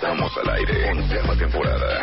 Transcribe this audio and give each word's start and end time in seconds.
Estamos 0.00 0.32
al 0.38 0.50
aire. 0.54 0.90
Onceava 0.92 1.36
temporada. 1.36 2.02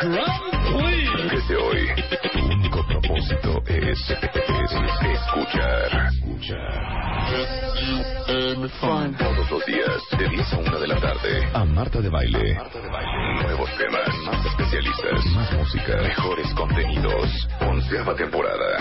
Desde 1.31 1.55
hoy, 1.55 1.89
tu 2.31 2.39
único 2.45 2.85
propósito 2.85 3.63
es, 3.65 3.99
es 4.09 4.35
escuchar. 5.13 6.11
Todos 9.17 9.51
los 9.51 9.65
días, 9.65 10.01
de 10.17 10.29
10 10.29 10.53
a 10.53 10.57
1 10.57 10.79
de 10.79 10.87
la 10.87 10.95
tarde. 10.97 11.49
A 11.53 11.65
Marta 11.65 11.99
de 11.99 12.09
Baile. 12.09 12.59
Nuevos 13.41 13.69
temas, 13.77 14.09
más 14.25 14.45
especialistas, 14.45 15.25
más 15.33 15.51
música, 15.53 15.97
mejores 15.97 16.53
contenidos. 16.53 17.47
Onceava 17.61 18.15
temporada. 18.15 18.77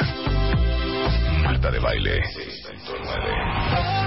Marta 1.42 1.70
de 1.70 1.78
Baile. 1.78 2.22
609. 2.26 4.05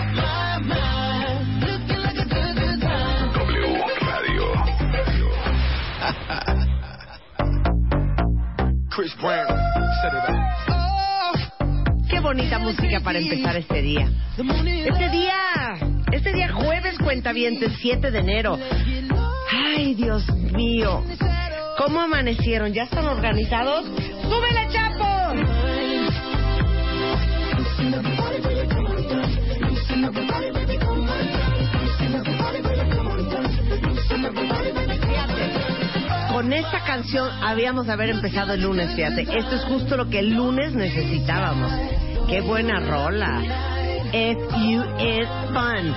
Qué 12.10 12.20
bonita 12.22 12.58
música 12.60 13.02
para 13.02 13.20
empezar 13.20 13.58
este 13.58 13.82
día. 13.82 14.10
Este 14.38 15.10
día, 15.10 15.34
este 16.14 16.32
día 16.34 16.54
jueves 16.54 16.98
cuentavientes, 17.00 17.74
7 17.82 18.12
de 18.12 18.20
enero. 18.20 18.58
Ay, 19.52 19.94
Dios 19.96 20.26
mío. 20.54 21.04
¿Cómo 21.78 22.00
amanecieron? 22.00 22.74
¿Ya 22.74 22.84
están 22.84 23.06
organizados? 23.08 23.86
¡Súbele, 24.22 24.68
Chapo! 24.72 24.89
Con 36.50 36.58
esta 36.58 36.84
canción 36.84 37.30
habíamos 37.44 37.86
de 37.86 37.94
haber 37.94 38.10
empezado 38.10 38.54
el 38.54 38.64
lunes, 38.64 38.96
fíjate. 38.96 39.22
Esto 39.22 39.56
es 39.56 39.66
justo 39.66 39.96
lo 39.96 40.10
que 40.10 40.18
el 40.18 40.34
lunes 40.34 40.74
necesitábamos. 40.74 41.72
Qué 42.28 42.42
buena 42.42 42.80
rola. 42.80 43.40
Is 44.12 45.28
fun. 45.54 45.94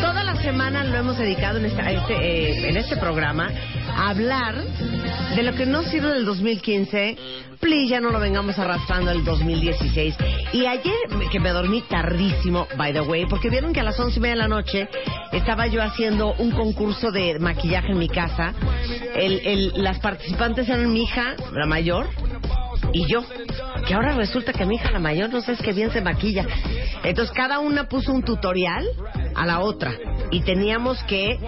Toda 0.00 0.24
la 0.24 0.36
semana 0.36 0.84
lo 0.84 0.96
hemos 0.96 1.18
dedicado 1.18 1.58
en 1.58 1.66
este, 1.66 1.82
este, 1.82 2.14
eh, 2.14 2.68
en 2.70 2.78
este 2.78 2.96
programa 2.96 3.50
a 3.94 4.08
hablar 4.08 4.54
de 5.38 5.44
lo 5.44 5.54
que 5.54 5.66
no 5.66 5.84
sirve 5.84 6.08
del 6.14 6.24
2015. 6.24 7.16
Please, 7.60 7.86
ya 7.86 8.00
no 8.00 8.10
lo 8.10 8.18
vengamos 8.18 8.58
arrastrando 8.58 9.12
el 9.12 9.24
2016. 9.24 10.16
Y 10.52 10.66
ayer, 10.66 10.92
que 11.30 11.38
me 11.38 11.50
dormí 11.50 11.80
tardísimo, 11.82 12.66
by 12.76 12.92
the 12.92 13.02
way, 13.02 13.24
porque 13.26 13.48
vieron 13.48 13.72
que 13.72 13.78
a 13.78 13.84
las 13.84 14.00
once 14.00 14.18
y 14.18 14.20
media 14.20 14.34
de 14.34 14.40
la 14.40 14.48
noche 14.48 14.88
estaba 15.30 15.68
yo 15.68 15.80
haciendo 15.80 16.34
un 16.38 16.50
concurso 16.50 17.12
de 17.12 17.38
maquillaje 17.38 17.92
en 17.92 17.98
mi 17.98 18.08
casa. 18.08 18.52
El, 19.14 19.40
el, 19.46 19.72
las 19.84 20.00
participantes 20.00 20.68
eran 20.68 20.92
mi 20.92 21.04
hija, 21.04 21.36
la 21.52 21.66
mayor, 21.66 22.08
y 22.92 23.06
yo. 23.06 23.24
Que 23.86 23.94
ahora 23.94 24.16
resulta 24.16 24.52
que 24.52 24.66
mi 24.66 24.74
hija 24.74 24.90
la 24.90 24.98
mayor 24.98 25.30
no 25.30 25.40
sé 25.40 25.52
es 25.52 25.62
que 25.62 25.72
bien 25.72 25.92
se 25.92 26.00
maquilla. 26.00 26.46
Entonces 27.04 27.32
cada 27.32 27.60
una 27.60 27.88
puso 27.88 28.12
un 28.12 28.24
tutorial 28.24 28.84
a 29.36 29.46
la 29.46 29.60
otra 29.60 29.94
y 30.32 30.40
teníamos 30.40 31.00
que 31.04 31.38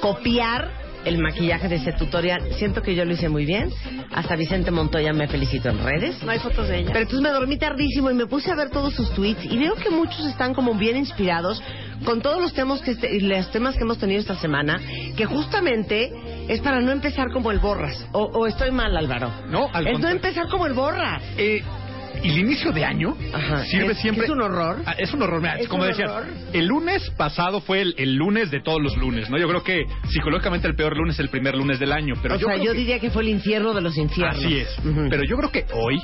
copiar 0.00 0.79
el 1.04 1.18
maquillaje 1.18 1.68
de 1.68 1.76
ese 1.76 1.92
tutorial. 1.92 2.42
Siento 2.58 2.82
que 2.82 2.94
yo 2.94 3.04
lo 3.04 3.12
hice 3.12 3.28
muy 3.28 3.44
bien. 3.46 3.70
Hasta 4.12 4.36
Vicente 4.36 4.70
Montoya 4.70 5.12
me 5.12 5.26
felicito 5.28 5.68
en 5.68 5.82
redes. 5.82 6.22
No 6.22 6.30
hay 6.30 6.38
fotos 6.38 6.68
de 6.68 6.78
ella. 6.78 6.88
Pero 6.88 7.00
entonces 7.00 7.20
me 7.22 7.30
dormí 7.30 7.56
tardísimo 7.58 8.10
y 8.10 8.14
me 8.14 8.26
puse 8.26 8.50
a 8.50 8.54
ver 8.54 8.70
todos 8.70 8.94
sus 8.94 9.10
tweets 9.14 9.44
y 9.44 9.58
veo 9.58 9.74
que 9.76 9.90
muchos 9.90 10.26
están 10.26 10.54
como 10.54 10.74
bien 10.74 10.96
inspirados 10.96 11.62
con 12.04 12.22
todos 12.22 12.40
los 12.40 12.52
temas 12.54 12.80
que 12.80 12.92
este- 12.92 13.20
los 13.20 13.50
temas 13.50 13.74
que 13.76 13.82
hemos 13.82 13.98
tenido 13.98 14.20
esta 14.20 14.34
semana, 14.36 14.80
que 15.16 15.26
justamente 15.26 16.10
es 16.48 16.60
para 16.60 16.80
no 16.80 16.90
empezar 16.92 17.30
como 17.32 17.50
el 17.50 17.58
borras. 17.58 18.06
O, 18.12 18.22
o 18.24 18.46
estoy 18.46 18.70
mal, 18.70 18.96
Álvaro. 18.96 19.30
No, 19.48 19.68
al 19.72 19.86
Es 19.86 19.98
no 19.98 20.08
empezar 20.08 20.48
como 20.48 20.66
el 20.66 20.72
borras. 20.72 21.22
Eh, 21.36 21.62
el 22.22 22.38
inicio 22.38 22.72
de 22.72 22.84
año 22.84 23.16
Ajá. 23.32 23.64
sirve 23.64 23.92
Es- 23.92 23.98
siempre. 23.98 24.24
es 24.24 24.30
un 24.30 24.40
horror. 24.42 24.82
Ah, 24.86 24.94
es 24.98 25.12
un 25.14 25.22
horror, 25.22 25.40
mira, 25.40 25.56
Es 25.58 25.68
como 25.68 25.84
decías. 25.84 26.10
horror. 26.10 26.26
El 26.52 26.66
lunes 26.66 27.10
pasado 27.16 27.60
fue 27.60 27.80
el, 27.82 27.94
el 27.98 28.14
lunes 28.14 28.50
de 28.50 28.60
todos 28.60 28.80
los 28.80 28.96
lunes, 28.96 29.30
¿no? 29.30 29.38
Yo 29.38 29.48
creo 29.48 29.62
que 29.62 29.84
psicológicamente 30.08 30.66
el 30.68 30.74
peor 30.74 30.96
lunes 30.96 31.14
es 31.14 31.20
el 31.20 31.28
primer 31.28 31.54
lunes 31.56 31.78
del 31.78 31.92
año. 31.92 32.14
Pero 32.22 32.34
o 32.34 32.38
yo 32.38 32.46
sea, 32.48 32.56
yo 32.56 32.72
que- 32.72 32.78
diría 32.78 32.98
que 32.98 33.10
fue 33.10 33.22
el 33.22 33.28
infierno 33.28 33.72
de 33.74 33.80
los 33.80 33.96
infiernos. 33.96 34.36
Así 34.38 34.58
es. 34.58 34.68
Pero 35.08 35.22
yo 35.24 35.36
creo 35.36 35.50
que 35.52 35.64
hoy, 35.74 36.00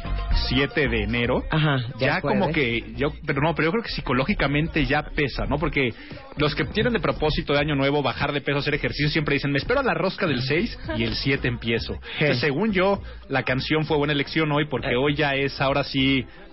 7 0.49 0.89
de 0.89 1.03
enero, 1.03 1.43
Ajá, 1.51 1.77
ya 1.99 2.21
como 2.21 2.51
que 2.51 2.85
yo 2.97 3.13
pero 3.27 3.41
no, 3.43 3.55
pero 3.55 3.67
yo 3.69 3.73
creo 3.73 3.83
que 3.83 3.91
psicológicamente 3.91 4.85
ya 4.87 5.03
pesa, 5.15 5.45
¿no? 5.47 5.59
Porque 5.59 5.91
los 6.37 6.55
que 6.55 6.65
tienen 6.65 6.93
de 6.93 7.01
propósito 7.01 7.53
de 7.53 7.61
año 7.61 7.75
nuevo 7.75 8.03
bajar 8.03 8.33
de 8.33 8.41
peso, 8.41 8.59
hacer 8.59 8.75
ejercicio 8.75 9.09
siempre 9.11 9.35
dicen, 9.35 9.51
"Me 9.53 9.59
espero 9.59 9.81
a 9.81 9.83
la 9.83 9.95
rosca 9.95 10.27
del 10.27 10.43
6 10.43 10.79
y 10.97 11.05
el 11.05 11.15
7 11.15 11.49
empiezo." 11.49 11.95
Entonces, 12.19 12.39
según 12.41 12.73
yo, 12.73 13.01
la 13.29 13.43
canción 13.43 13.85
fue 13.85 13.97
buena 13.97 14.13
elección 14.13 14.51
hoy 14.53 14.67
porque 14.69 14.93
Eh. 14.93 14.97
hoy 14.97 15.15
ya 15.15 15.35
es 15.35 15.61
ahora 15.61 15.85
sí 15.85 15.96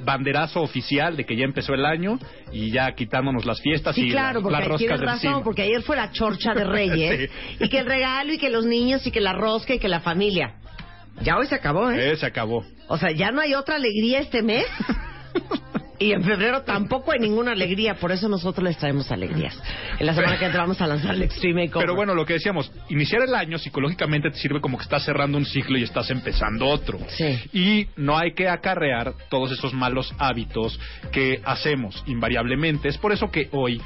banderazo 0.03 0.61
oficial 0.61 1.15
de 1.17 1.25
que 1.25 1.35
ya 1.35 1.45
empezó 1.45 1.73
el 1.73 1.85
año 1.85 2.19
y 2.51 2.71
ya 2.71 2.93
quitándonos 2.95 3.45
las 3.45 3.61
fiestas 3.61 3.95
Sí, 3.95 4.07
y 4.07 4.11
claro, 4.11 4.41
la- 4.41 4.59
las 4.59 4.67
porque 4.67 4.67
roscas 4.87 4.99
tienes 4.99 5.01
razón, 5.01 5.43
porque 5.43 5.61
ayer 5.63 5.81
fue 5.81 5.95
la 5.95 6.11
chorcha 6.11 6.53
de 6.53 6.63
Reyes 6.65 7.29
y 7.59 7.69
que 7.69 7.79
el 7.79 7.85
regalo 7.85 8.33
y 8.33 8.37
que 8.37 8.49
los 8.49 8.65
niños 8.65 9.05
y 9.07 9.11
que 9.11 9.21
la 9.21 9.33
rosca 9.33 9.73
y 9.75 9.79
que 9.79 9.87
la 9.89 9.99
familia. 10.01 10.55
Ya 11.21 11.37
hoy 11.37 11.45
se 11.47 11.55
acabó, 11.55 11.91
¿eh? 11.91 12.11
Eh, 12.11 12.15
se 12.17 12.25
acabó. 12.25 12.65
O 12.87 12.97
sea, 12.97 13.11
ya 13.11 13.31
no 13.31 13.39
hay 13.41 13.53
otra 13.53 13.75
alegría 13.75 14.19
este 14.19 14.41
mes. 14.41 14.65
Y 16.03 16.11
en 16.11 16.21
febrero 16.21 16.63
tampoco 16.63 17.13
hay 17.13 17.19
ninguna 17.19 17.53
alegría, 17.53 17.95
por 17.95 18.11
eso 18.11 18.27
nosotros 18.27 18.61
les 18.61 18.77
traemos 18.77 19.09
alegrías. 19.09 19.57
En 19.97 20.05
la 20.05 20.13
semana 20.13 20.37
que 20.37 20.45
entra 20.45 20.59
vamos 20.59 20.81
a 20.81 20.87
lanzar 20.87 21.15
el 21.15 21.21
Extreme. 21.21 21.69
Pero 21.73 21.95
bueno, 21.95 22.13
lo 22.13 22.25
que 22.25 22.33
decíamos, 22.33 22.69
iniciar 22.89 23.21
el 23.21 23.33
año 23.33 23.57
psicológicamente 23.57 24.29
te 24.29 24.37
sirve 24.37 24.59
como 24.59 24.77
que 24.77 24.83
estás 24.83 25.05
cerrando 25.05 25.37
un 25.37 25.45
ciclo 25.45 25.77
y 25.77 25.83
estás 25.83 26.09
empezando 26.09 26.67
otro. 26.67 26.99
Sí. 27.07 27.39
Y 27.53 27.87
no 27.95 28.17
hay 28.17 28.33
que 28.33 28.49
acarrear 28.49 29.13
todos 29.29 29.53
esos 29.53 29.73
malos 29.73 30.13
hábitos 30.17 30.77
que 31.13 31.39
hacemos 31.45 32.03
invariablemente. 32.05 32.89
Es 32.89 32.97
por 32.97 33.13
eso 33.13 33.31
que 33.31 33.47
hoy 33.53 33.81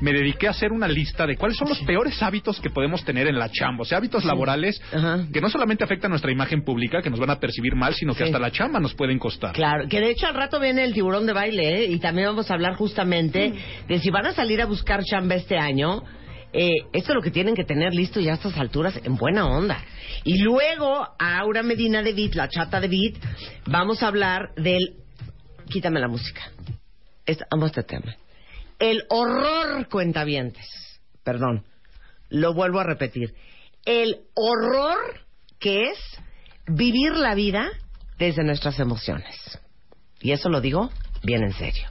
me 0.00 0.12
dediqué 0.12 0.46
a 0.46 0.50
hacer 0.50 0.72
una 0.72 0.88
lista 0.88 1.26
de 1.26 1.36
cuáles 1.36 1.56
son 1.56 1.68
los 1.68 1.78
peores 1.80 2.22
hábitos 2.22 2.60
que 2.60 2.70
podemos 2.70 3.04
tener 3.04 3.26
en 3.26 3.38
la 3.38 3.50
chamba. 3.50 3.82
O 3.82 3.84
sea, 3.84 3.98
hábitos 3.98 4.24
laborales 4.24 4.80
Ajá. 4.92 5.26
que 5.32 5.40
no 5.40 5.48
solamente 5.48 5.84
afectan 5.84 6.10
nuestra 6.10 6.30
imagen 6.32 6.62
pública, 6.64 7.00
que 7.02 7.10
nos 7.10 7.18
van 7.20 7.30
a 7.30 7.40
percibir 7.40 7.74
mal, 7.74 7.94
sino 7.94 8.12
que 8.12 8.18
Sí. 8.18 8.24
hasta 8.24 8.38
la 8.38 8.50
chamba 8.50 8.80
nos 8.80 8.94
pueden 8.94 9.18
costar. 9.18 9.52
Claro, 9.54 9.88
que 9.88 10.00
de 10.00 10.10
hecho 10.10 10.26
al 10.26 10.34
rato 10.34 10.60
viene 10.60 10.84
el 10.84 10.92
tiburón 10.94 11.26
de 11.26 11.32
baile, 11.32 11.82
¿eh? 11.82 11.86
Y 11.86 11.98
también 11.98 12.28
vamos 12.28 12.50
a 12.50 12.54
hablar 12.54 12.74
justamente 12.76 13.52
de 13.88 13.98
si 13.98 14.10
van 14.10 14.26
a 14.26 14.32
salir 14.32 14.60
a 14.60 14.66
buscar 14.66 15.02
chamba 15.04 15.34
este 15.34 15.56
año. 15.58 16.02
Eh, 16.52 16.70
esto 16.92 17.12
es 17.12 17.16
lo 17.16 17.20
que 17.22 17.30
tienen 17.30 17.54
que 17.54 17.64
tener 17.64 17.92
listo 17.94 18.18
ya 18.20 18.32
a 18.32 18.34
estas 18.34 18.56
alturas 18.56 18.98
en 19.04 19.16
buena 19.16 19.46
onda. 19.46 19.78
Y 20.24 20.38
luego, 20.42 21.06
a 21.18 21.38
Aura 21.38 21.62
Medina 21.62 22.02
de 22.02 22.14
Beat, 22.14 22.34
la 22.34 22.48
chata 22.48 22.80
de 22.80 22.88
Beat, 22.88 23.14
vamos 23.66 24.02
a 24.02 24.08
hablar 24.08 24.54
del... 24.56 24.94
Quítame 25.68 26.00
la 26.00 26.08
música. 26.08 26.42
Esta- 27.26 27.46
amo 27.50 27.66
este 27.66 27.82
tema. 27.82 28.14
El 28.78 29.04
horror 29.08 29.88
cuentavientes. 29.88 30.66
Perdón. 31.24 31.64
Lo 32.28 32.54
vuelvo 32.54 32.80
a 32.80 32.84
repetir. 32.84 33.34
el 33.84 34.16
horror 34.34 34.98
que 35.60 35.90
es 35.90 35.98
vivir 36.66 37.12
la 37.12 37.34
vida 37.34 37.70
desde 38.18 38.42
nuestras 38.42 38.80
emociones. 38.80 39.60
Y 40.20 40.32
eso 40.32 40.48
lo 40.48 40.60
digo 40.60 40.90
bien 41.22 41.44
en 41.44 41.52
serio. 41.52 41.88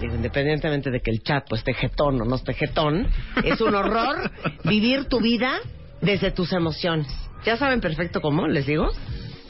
Digo, 0.00 0.14
independientemente 0.14 0.90
de 0.90 1.00
que 1.00 1.10
el 1.10 1.22
chat 1.22 1.46
pues 1.48 1.60
esté 1.60 1.74
jetón 1.74 2.20
o 2.22 2.24
no 2.24 2.36
esté 2.36 2.54
jetón, 2.54 3.08
es 3.44 3.60
un 3.60 3.74
horror 3.74 4.30
vivir 4.64 5.06
tu 5.06 5.20
vida 5.20 5.58
desde 6.00 6.30
tus 6.30 6.52
emociones. 6.52 7.08
Ya 7.44 7.56
saben 7.56 7.80
perfecto 7.80 8.20
cómo, 8.20 8.46
les 8.46 8.66
digo. 8.66 8.88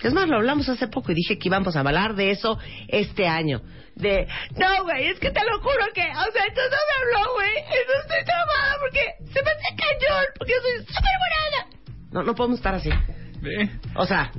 Es 0.02 0.12
más, 0.12 0.28
lo 0.28 0.36
hablamos 0.36 0.68
hace 0.68 0.86
poco 0.88 1.12
y 1.12 1.14
dije 1.14 1.38
que 1.38 1.48
íbamos 1.48 1.74
a 1.76 1.80
hablar 1.80 2.14
de 2.14 2.30
eso 2.30 2.58
este 2.88 3.26
año. 3.26 3.60
De, 3.96 4.28
no, 4.56 4.84
güey, 4.84 5.06
es 5.08 5.18
que 5.18 5.30
te 5.30 5.40
lo 5.44 5.58
juro 5.60 5.84
que, 5.92 6.02
o 6.02 6.32
sea, 6.32 6.44
esto 6.46 6.60
no 6.70 6.76
me 6.88 7.18
habló, 7.18 7.32
güey. 7.34 7.52
No 7.54 8.00
estoy 8.02 8.24
trabada 8.24 8.76
porque 8.80 9.00
se 9.32 9.42
me 9.42 9.50
hace 9.50 9.76
cañón, 9.76 10.24
porque 10.38 10.52
soy 10.62 10.84
súper 10.86 11.14
buena. 11.18 11.76
No, 12.12 12.22
no 12.22 12.34
podemos 12.34 12.58
estar 12.58 12.74
así. 12.74 12.90
Eh, 12.90 13.68
O 13.96 14.06
sea, 14.06 14.30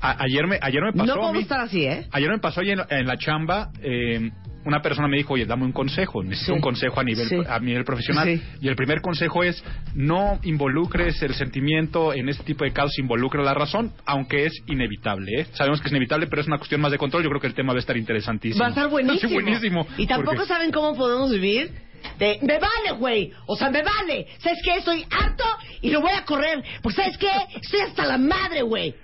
a- 0.00 0.22
ayer 0.22 0.46
me 0.46 0.58
ayer 0.62 0.82
me 0.82 0.92
pasó 0.92 1.06
no 1.06 1.12
a 1.12 1.16
podemos 1.16 1.32
mí. 1.34 1.42
estar 1.42 1.60
así, 1.60 1.84
¿eh? 1.84 2.06
Ayer 2.12 2.30
me 2.30 2.38
pasó 2.38 2.60
ahí 2.60 2.70
en, 2.70 2.80
en 2.88 3.06
la 3.06 3.16
chamba, 3.18 3.70
eh, 3.82 4.30
una 4.68 4.80
persona 4.82 5.08
me 5.08 5.16
dijo, 5.16 5.34
oye, 5.34 5.46
dame 5.46 5.64
un 5.64 5.72
consejo, 5.72 6.22
necesito 6.22 6.52
Sí. 6.52 6.56
un 6.56 6.60
consejo 6.60 7.00
a 7.00 7.04
nivel, 7.04 7.28
Sí. 7.28 7.36
a 7.48 7.58
nivel 7.58 7.84
profesional. 7.84 8.26
Sí. 8.28 8.42
Y 8.60 8.68
el 8.68 8.76
primer 8.76 9.00
consejo 9.00 9.42
es, 9.42 9.62
no 9.94 10.38
involucres 10.42 11.20
el 11.22 11.34
sentimiento 11.34 12.12
en 12.12 12.28
este 12.28 12.44
tipo 12.44 12.64
de 12.64 12.72
casos, 12.72 12.98
involucra 12.98 13.42
la 13.42 13.54
razón, 13.54 13.92
aunque 14.06 14.46
es 14.46 14.52
inevitable. 14.66 15.40
¿eh? 15.40 15.46
Sabemos 15.52 15.80
que 15.80 15.86
es 15.88 15.92
inevitable, 15.92 16.26
pero 16.26 16.42
es 16.42 16.46
una 16.48 16.58
cuestión 16.58 16.80
más 16.80 16.92
de 16.92 16.98
control. 16.98 17.22
Yo 17.24 17.30
creo 17.30 17.40
que 17.40 17.46
el 17.48 17.54
tema 17.54 17.72
va 17.72 17.78
a 17.78 17.80
estar 17.80 17.96
interesantísimo. 17.96 18.60
Va 18.60 18.66
a 18.66 18.70
estar 18.70 18.88
buenísimo. 18.88 19.32
Buenísimo. 19.34 19.86
Y 19.96 20.06
tampoco 20.06 20.36
Porque- 20.36 20.48
saben 20.48 20.70
cómo 20.70 20.94
podemos 20.96 21.30
vivir. 21.30 21.70
De, 22.18 22.38
me 22.42 22.58
vale, 22.60 22.92
güey. 22.98 23.32
O 23.46 23.56
sea, 23.56 23.70
me 23.70 23.82
vale. 23.82 24.26
¿Sabes 24.38 24.58
qué? 24.64 24.76
Estoy 24.76 25.04
harto 25.10 25.44
y 25.80 25.90
lo 25.90 26.00
voy 26.00 26.12
a 26.12 26.24
correr. 26.24 26.62
Pues, 26.82 26.94
¿sabes 26.94 27.16
qué? 27.18 27.28
Estoy 27.60 27.80
hasta 27.80 28.06
la 28.06 28.18
madre, 28.18 28.62
güey. 28.62 28.94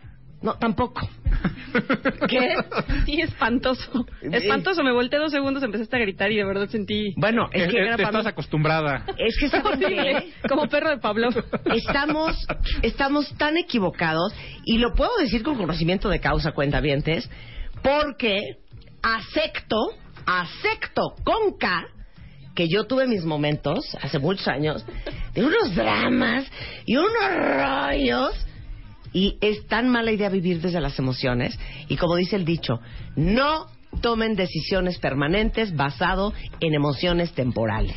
No, 0.45 0.59
tampoco. 0.59 1.09
¿Qué? 2.29 2.55
Sí, 3.07 3.21
espantoso. 3.23 4.05
Espantoso. 4.21 4.83
Me 4.85 4.93
volteé 4.93 5.19
dos 5.19 5.33
segundos, 5.33 5.63
empezaste 5.63 5.97
a 5.97 6.01
gritar 6.01 6.31
y 6.31 6.37
de 6.37 6.45
verdad 6.45 6.69
sentí... 6.69 7.15
Bueno, 7.17 7.49
es 7.51 7.63
Eh, 7.63 7.69
que 7.69 7.77
eh, 7.79 7.81
era 7.81 7.91
estás 7.93 8.11
para 8.11 8.23
mí. 8.23 8.29
acostumbrada. 8.29 9.07
Es 9.17 9.39
que 9.41 9.49
¿saben 9.49 9.67
Horrible. 9.83 10.33
qué? 10.43 10.49
Como 10.49 10.69
perro 10.69 10.91
de 10.91 10.99
Pablo. 10.99 11.31
Estamos, 11.75 12.47
estamos 12.83 13.35
tan 13.39 13.57
equivocados 13.57 14.35
y 14.67 14.77
lo 14.77 14.93
puedo 14.93 15.17
decir 15.17 15.43
con 15.43 15.57
conocimiento 15.57 16.11
de 16.11 16.21
causa, 16.21 16.53
cuentavientes, 16.53 17.31
porque 17.83 18.59
acepto, 19.03 19.79
acepto 20.27 21.15
con 21.25 21.57
K 21.59 21.87
que 22.55 22.69
yo 22.69 22.85
tuve 22.85 23.07
mis 23.07 23.25
momentos 23.25 23.97
hace 24.01 24.19
muchos 24.19 24.47
años 24.47 24.85
de 25.35 25.45
unos 25.45 25.75
dramas 25.75 26.45
y 26.87 26.97
unos 26.97 27.11
rollos 27.35 28.44
y 29.15 29.39
es 29.41 29.67
tan 29.67 29.89
mala 29.89 30.13
idea 30.13 30.29
vivir 30.29 30.61
desde 30.61 30.81
las 30.83 30.99
emociones 30.99 31.59
y 31.89 31.97
como 31.97 32.17
dice 32.17 32.37
el 32.37 32.45
dicho, 32.45 32.81
no 33.17 33.69
tomen 34.03 34.35
decisiones 34.35 34.99
permanentes 34.99 35.75
basado 35.75 36.35
en 36.61 36.75
emociones 36.75 37.33
temporales. 37.33 37.97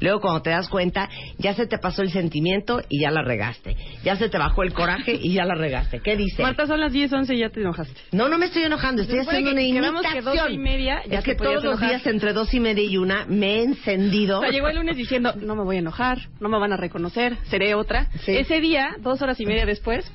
Luego 0.00 0.20
cuando 0.20 0.40
te 0.42 0.50
das 0.50 0.68
cuenta, 0.68 1.08
ya 1.38 1.54
se 1.54 1.66
te 1.66 1.78
pasó 1.78 2.02
el 2.02 2.10
sentimiento 2.10 2.80
y 2.88 3.02
ya 3.02 3.10
la 3.10 3.22
regaste. 3.22 3.76
Ya 4.02 4.16
se 4.16 4.28
te 4.30 4.38
bajó 4.38 4.62
el 4.62 4.72
coraje 4.72 5.12
y 5.20 5.34
ya 5.34 5.44
la 5.44 5.54
regaste. 5.54 6.00
¿Qué 6.00 6.16
dice? 6.16 6.42
Marta, 6.42 6.66
son 6.66 6.80
las 6.80 6.92
10, 6.92 7.12
11 7.12 7.34
y 7.34 7.38
ya 7.38 7.50
te 7.50 7.60
enojaste. 7.60 8.00
No, 8.12 8.28
no 8.28 8.38
me 8.38 8.46
estoy 8.46 8.62
enojando, 8.62 9.02
estoy 9.02 9.18
haciendo 9.18 9.50
que 9.50 9.52
una 9.52 9.60
que 9.60 9.68
imitación. 9.68 10.24
doce 10.24 10.52
y 10.52 10.58
media 10.58 11.02
ya 11.06 11.18
es 11.18 11.24
que 11.24 11.34
todos 11.34 11.62
los 11.62 11.78
días 11.80 12.06
entre 12.06 12.32
dos 12.32 12.52
y 12.54 12.60
media 12.60 12.82
y 12.82 12.96
una 12.96 13.26
me 13.26 13.56
he 13.56 13.62
encendido. 13.62 14.38
O 14.38 14.42
sea, 14.42 14.50
llegó 14.50 14.68
el 14.68 14.76
lunes 14.76 14.96
diciendo, 14.96 15.34
no 15.36 15.54
me 15.54 15.64
voy 15.64 15.76
a 15.76 15.80
enojar, 15.80 16.18
no 16.40 16.48
me 16.48 16.58
van 16.58 16.72
a 16.72 16.76
reconocer, 16.78 17.36
seré 17.50 17.74
otra. 17.74 18.08
Sí. 18.24 18.32
Ese 18.36 18.60
día, 18.60 18.96
dos 19.00 19.20
horas 19.20 19.38
y 19.38 19.44
media 19.44 19.66
después, 19.66 20.10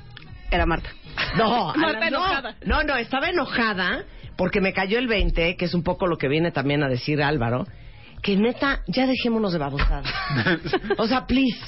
era 0.52 0.66
Marta. 0.66 0.90
No, 1.38 1.74
Marta 1.76 2.00
no, 2.00 2.08
enojada. 2.08 2.56
No, 2.66 2.84
no, 2.84 2.96
estaba 2.98 3.30
enojada 3.30 4.04
porque 4.38 4.62
me 4.62 4.74
cayó 4.74 5.00
el 5.00 5.08
20, 5.08 5.56
que 5.56 5.66
es 5.66 5.74
un 5.74 5.84
poco 5.84 6.08
lo 6.08 6.18
que 6.18 6.28
viene 6.28 6.52
también 6.52 6.84
a 6.84 6.90
decir 6.90 7.22
Álvaro, 7.24 7.66
que 8.22 8.36
neta, 8.36 8.82
ya 8.88 9.06
dejémonos 9.06 9.54
de 9.54 9.60
babosadas. 9.60 10.12
o 10.98 11.08
sea, 11.08 11.28
please. 11.28 11.60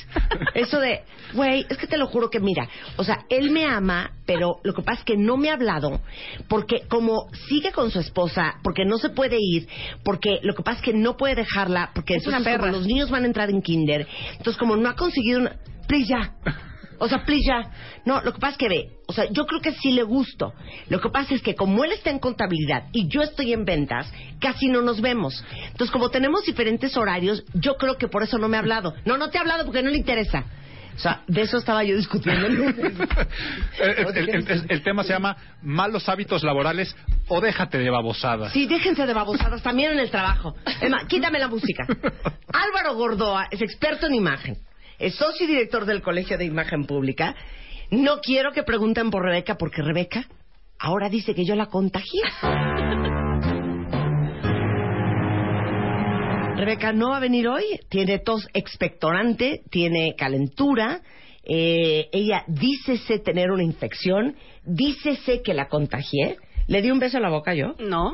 Eso 0.56 0.79
de, 0.79 1.03
güey, 1.33 1.65
es 1.69 1.77
que 1.77 1.85
te 1.85 2.00
lo 2.00 2.07
juro 2.07 2.31
que 2.31 2.39
mira, 2.39 2.68
o 2.95 3.03
sea, 3.03 3.25
él 3.29 3.51
me 3.51 3.63
ama, 3.65 4.12
pero 4.25 4.56
lo 4.63 4.74
que 4.74 4.81
pasa 4.81 5.00
es 5.00 5.06
que 5.06 5.18
no 5.18 5.38
me 5.38 5.51
ha 5.51 5.53
hablado 5.53 6.01
porque 6.47 6.81
como 6.89 7.27
sigue 7.47 7.71
con 7.71 7.91
su 7.91 8.00
esposa, 8.00 8.56
porque 8.63 8.85
no 8.85 8.97
se 8.97 9.09
puede 9.09 9.38
ir, 9.39 9.68
porque 10.03 10.39
lo 10.41 10.56
que 10.56 10.63
pasa 10.63 10.77
es 10.79 10.83
que 10.83 10.94
no 10.94 11.15
puede 11.15 11.35
dejarla, 11.35 11.91
porque 11.94 12.15
Es 12.15 12.25
una 12.25 12.39
perra. 12.39 12.71
los 12.71 12.88
niños 12.88 13.12
van 13.12 13.24
a 13.24 13.27
entrar 13.27 13.51
en 13.51 13.62
kinder, 13.62 14.07
entonces 14.31 14.57
como 14.57 14.75
no 14.75 14.89
ha 14.89 14.95
conseguido 14.95 15.41
una... 15.41 15.57
Please, 15.88 16.07
ya. 16.07 16.33
O 17.00 17.08
sea, 17.08 17.24
please 17.26 17.44
ya. 17.48 17.70
No, 18.06 18.22
lo 18.22 18.34
que 18.34 18.40
pasa 18.40 18.52
es 18.54 18.58
que 18.58 18.70
ve, 18.70 18.90
o 19.08 19.14
sea, 19.14 19.26
yo 19.32 19.46
creo 19.46 19.62
que 19.62 19.72
sí 19.74 19.92
le 19.92 20.04
gusto. 20.04 20.54
Lo 20.90 21.00
que 21.00 21.10
pasa 21.10 21.34
es 21.36 21.42
que 21.42 21.56
como 21.56 21.84
él 21.84 21.92
está 21.92 22.10
en 22.10 22.20
contabilidad 22.20 22.86
y 22.92 23.08
yo 23.08 23.22
estoy 23.22 23.54
en 23.54 23.66
ventas, 23.66 24.12
casi 24.40 24.68
no 24.68 24.82
nos 24.82 25.02
vemos. 25.02 25.44
Entonces, 25.68 25.92
como 25.92 26.10
tenemos 26.10 26.44
diferentes 26.46 26.96
horarios, 26.98 27.44
yo 27.54 27.76
creo 27.78 27.98
que 27.98 28.08
por 28.08 28.24
eso 28.24 28.38
no 28.38 28.48
me 28.48 28.58
ha 28.58 28.62
hablado. 28.62 28.94
No, 29.06 29.18
no 29.18 29.30
te 29.30 29.38
ha 29.38 29.42
hablado 29.42 29.66
porque 29.66 29.84
no 29.84 29.90
le 29.90 29.98
interesa. 29.98 30.46
O 30.96 31.00
sea, 31.00 31.22
de 31.28 31.42
eso 31.44 31.58
estaba 31.60 31.84
yo 31.84 31.96
discutiendo 31.96 32.48
el 32.48 32.64
el, 33.80 34.18
el- 34.18 34.48
el- 34.50 34.66
el 34.68 34.82
tema 34.84 35.04
se 35.04 35.14
llama 35.14 35.38
malos 35.62 36.10
hábitos 36.10 36.44
laborales 36.44 36.96
o 37.28 37.40
déjate 37.40 37.78
de 37.78 37.90
babosadas. 37.92 38.52
Sí, 38.52 38.66
déjense 38.66 39.06
de 39.06 39.14
babosadas 39.14 39.62
también 39.62 39.92
en 39.92 40.00
el 40.00 40.10
trabajo. 40.10 40.56
Emma, 40.82 41.06
quítame 41.08 41.38
la 41.38 41.48
música. 41.50 41.86
Álvaro 42.52 42.96
Gordoa 42.96 43.48
es 43.52 43.62
experto 43.62 44.08
en 44.08 44.16
imagen. 44.16 44.58
Es 45.00 45.16
socio 45.16 45.46
y 45.46 45.50
director 45.50 45.86
del 45.86 46.02
Colegio 46.02 46.38
de 46.38 46.46
Imagen 46.46 46.86
Pública. 46.86 47.36
No 47.92 48.20
quiero 48.20 48.52
que 48.52 48.64
pregunten 48.64 49.12
por 49.12 49.24
Rebeca 49.24 49.56
porque 49.56 49.82
Rebeca 49.84 50.26
ahora 50.80 51.08
dice 51.10 51.36
que 51.36 51.46
yo 51.46 51.56
la 51.56 51.68
contagié. 51.68 52.22
Rebeca 56.58 56.92
no 56.94 57.10
va 57.12 57.18
a 57.18 57.20
venir 57.20 57.48
hoy. 57.48 57.64
Tiene 57.90 58.18
tos 58.20 58.48
expectorante, 58.54 59.62
tiene 59.70 60.16
calentura. 60.18 61.02
eh, 61.44 62.10
ella 62.12 62.44
dícese 62.48 63.20
tener 63.20 63.52
una 63.52 63.64
infección. 63.64 64.36
Dícese 64.66 65.44
que 65.44 65.54
la 65.54 65.68
contagié. 65.68 66.38
Le 66.68 66.82
di 66.82 66.90
un 66.90 66.98
beso 67.00 67.18
en 67.18 67.24
la 67.24 67.30
boca 67.30 67.54
yo. 67.54 67.76
No, 67.80 68.14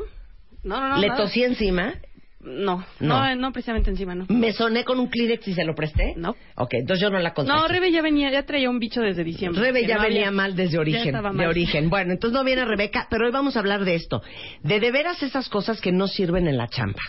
no, 0.62 0.80
no, 0.80 0.88
no. 0.90 0.98
Le 0.98 1.08
nada. 1.08 1.22
tosí 1.22 1.42
encima. 1.42 1.94
No, 2.44 2.84
No. 3.00 3.24
no, 3.24 3.34
no, 3.36 3.52
precisamente 3.52 3.90
encima, 3.90 4.14
no. 4.14 4.26
Me 4.28 4.52
soné 4.52 4.84
con 4.84 5.00
un 5.00 5.08
Kleenex 5.08 5.48
y 5.48 5.54
se 5.54 5.64
lo 5.64 5.74
presté. 5.74 6.14
No. 6.16 6.36
Ok, 6.56 6.74
entonces 6.74 7.00
yo 7.02 7.10
no 7.10 7.18
la 7.18 7.32
contagié. 7.32 7.60
No, 7.60 7.66
Rebe 7.68 7.90
ya 7.90 8.02
venía, 8.02 8.30
ya 8.30 8.44
traía 8.44 8.68
un 8.68 8.78
bicho 8.78 9.00
desde 9.00 9.24
diciembre. 9.24 9.62
Rebe 9.62 9.86
ya 9.86 9.96
no 9.96 10.02
venía 10.02 10.28
había- 10.28 10.30
mal 10.30 10.54
desde 10.54 10.74
ya 10.74 10.80
origen, 10.80 11.14
de 11.36 11.46
origen. 11.46 11.88
Bueno, 11.90 12.12
entonces 12.12 12.34
no 12.38 12.44
viene 12.44 12.64
Rebeca, 12.64 13.06
pero 13.10 13.26
hoy 13.26 13.32
vamos 13.32 13.56
a 13.56 13.60
hablar 13.60 13.84
de 13.84 13.94
esto, 13.94 14.22
de 14.62 14.78
de 14.80 14.90
veras 14.92 15.22
esas 15.22 15.48
cosas 15.48 15.80
que 15.80 15.90
no 15.92 16.06
sirven 16.06 16.46
en 16.46 16.56
la 16.58 16.68
chamba. 16.68 17.00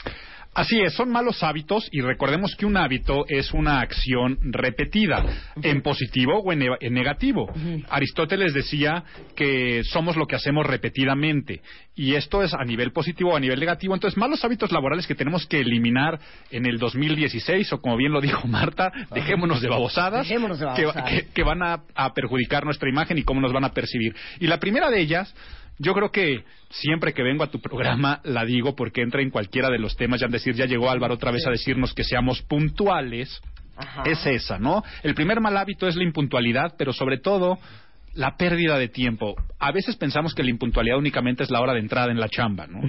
Así 0.55 0.79
es, 0.79 0.93
son 0.93 1.11
malos 1.11 1.43
hábitos 1.43 1.87
y 1.91 1.99
recordemos 1.99 2.55
que 2.55 2.65
un 2.65 2.77
hábito 2.77 3.25
es 3.27 3.51
una 3.53 3.81
acción 3.81 4.37
repetida, 4.41 5.23
en 5.61 5.81
positivo 5.81 6.39
o 6.39 6.53
en, 6.53 6.59
ne- 6.59 6.77
en 6.79 6.93
negativo. 6.93 7.51
Aristóteles 7.89 8.53
decía 8.53 9.03
que 9.35 9.81
somos 9.83 10.15
lo 10.15 10.25
que 10.27 10.37
hacemos 10.37 10.65
repetidamente 10.65 11.61
y 11.93 12.15
esto 12.15 12.41
es 12.41 12.53
a 12.53 12.63
nivel 12.63 12.91
positivo 12.93 13.31
o 13.33 13.35
a 13.35 13.39
nivel 13.41 13.59
negativo. 13.59 13.93
Entonces, 13.93 14.17
malos 14.17 14.43
hábitos 14.45 14.71
laborales 14.71 15.05
que 15.07 15.15
tenemos 15.15 15.45
que 15.45 15.59
eliminar 15.59 16.19
en 16.51 16.65
el 16.65 16.77
2016 16.77 17.73
o 17.73 17.81
como 17.81 17.97
bien 17.97 18.13
lo 18.13 18.21
dijo 18.21 18.47
Marta, 18.47 18.91
dejémonos 19.13 19.61
de 19.61 19.67
babosadas, 19.69 20.27
Dejémonos 20.27 20.57
de 20.59 20.67
que- 20.75 20.85
babosadas. 20.85 21.09
que, 21.11 21.27
que 21.33 21.43
van 21.43 21.63
a, 21.63 21.81
a 21.95 22.13
perjudicar 22.13 22.63
nuestra 22.63 22.89
imagen 22.89 23.17
y 23.17 23.23
cómo 23.23 23.41
nos 23.41 23.51
van 23.51 23.65
a 23.65 23.71
percibir. 23.73 24.15
Y 24.39 24.47
la 24.47 24.59
primera 24.59 24.89
de 24.89 25.01
ellas 25.01 25.35
yo 25.77 25.93
creo 25.93 26.11
que 26.11 26.43
siempre 26.69 27.13
que 27.13 27.23
vengo 27.23 27.43
a 27.43 27.51
tu 27.51 27.59
programa 27.59 28.21
la 28.23 28.45
digo 28.45 28.75
porque 28.75 29.01
entra 29.01 29.21
en 29.21 29.29
cualquiera 29.29 29.69
de 29.69 29.79
los 29.79 29.95
temas, 29.95 30.21
ya 30.21 30.27
decir, 30.27 30.55
ya 30.55 30.65
llegó 30.65 30.89
Álvaro 30.89 31.15
otra 31.15 31.31
vez 31.31 31.45
a 31.47 31.51
decirnos 31.51 31.93
que 31.93 32.03
seamos 32.03 32.41
puntuales, 32.41 33.41
es 34.05 34.25
esa, 34.25 34.57
¿no? 34.57 34.83
El 35.03 35.15
primer 35.15 35.41
mal 35.41 35.57
hábito 35.57 35.87
es 35.87 35.95
la 35.95 36.03
impuntualidad, 36.03 36.75
pero 36.77 36.93
sobre 36.93 37.17
todo 37.17 37.59
la 38.13 38.37
pérdida 38.37 38.77
de 38.77 38.87
tiempo. 38.87 39.35
A 39.59 39.71
veces 39.71 39.97
pensamos 39.97 40.33
que 40.33 40.43
la 40.43 40.49
impuntualidad 40.49 40.97
únicamente 40.97 41.43
es 41.43 41.51
la 41.51 41.59
hora 41.59 41.73
de 41.73 41.79
entrada 41.79 42.11
en 42.11 42.19
la 42.19 42.29
chamba, 42.29 42.65
¿no? 42.67 42.81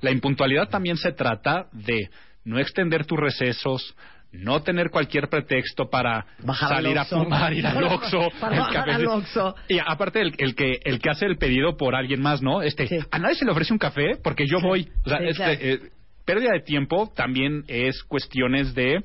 La 0.00 0.10
impuntualidad 0.10 0.68
también 0.68 0.96
se 0.96 1.12
trata 1.12 1.66
de 1.72 2.10
no 2.44 2.58
extender 2.58 3.06
tus 3.06 3.18
recesos, 3.18 3.94
no 4.32 4.62
tener 4.62 4.90
cualquier 4.90 5.28
pretexto 5.28 5.88
para 5.90 6.24
Bajar 6.42 6.68
salir 6.70 6.98
a 6.98 7.04
fumar, 7.04 7.52
ir 7.52 7.66
al 7.66 7.82
Oxxo, 7.92 9.54
y 9.68 9.78
aparte 9.78 10.20
el, 10.20 10.34
el 10.38 10.54
que 10.54 10.80
el 10.84 10.98
que 11.00 11.10
hace 11.10 11.26
el 11.26 11.36
pedido 11.36 11.76
por 11.76 11.94
alguien 11.94 12.20
más, 12.22 12.42
¿no? 12.42 12.62
Este, 12.62 12.86
Sí. 12.86 12.98
a 13.10 13.18
nadie 13.18 13.34
se 13.36 13.44
le 13.44 13.52
ofrece 13.52 13.72
un 13.72 13.78
café 13.78 14.16
porque 14.22 14.46
yo 14.46 14.60
voy. 14.60 14.88
O 15.04 15.08
sea, 15.08 15.18
Sí, 15.18 15.24
este, 15.28 15.36
claro. 15.36 15.52
eh, 15.60 15.78
pérdida 16.24 16.50
de 16.52 16.60
tiempo 16.60 17.12
también 17.14 17.64
es 17.68 18.02
cuestiones 18.04 18.74
de 18.74 19.02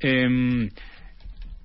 em, 0.00 0.68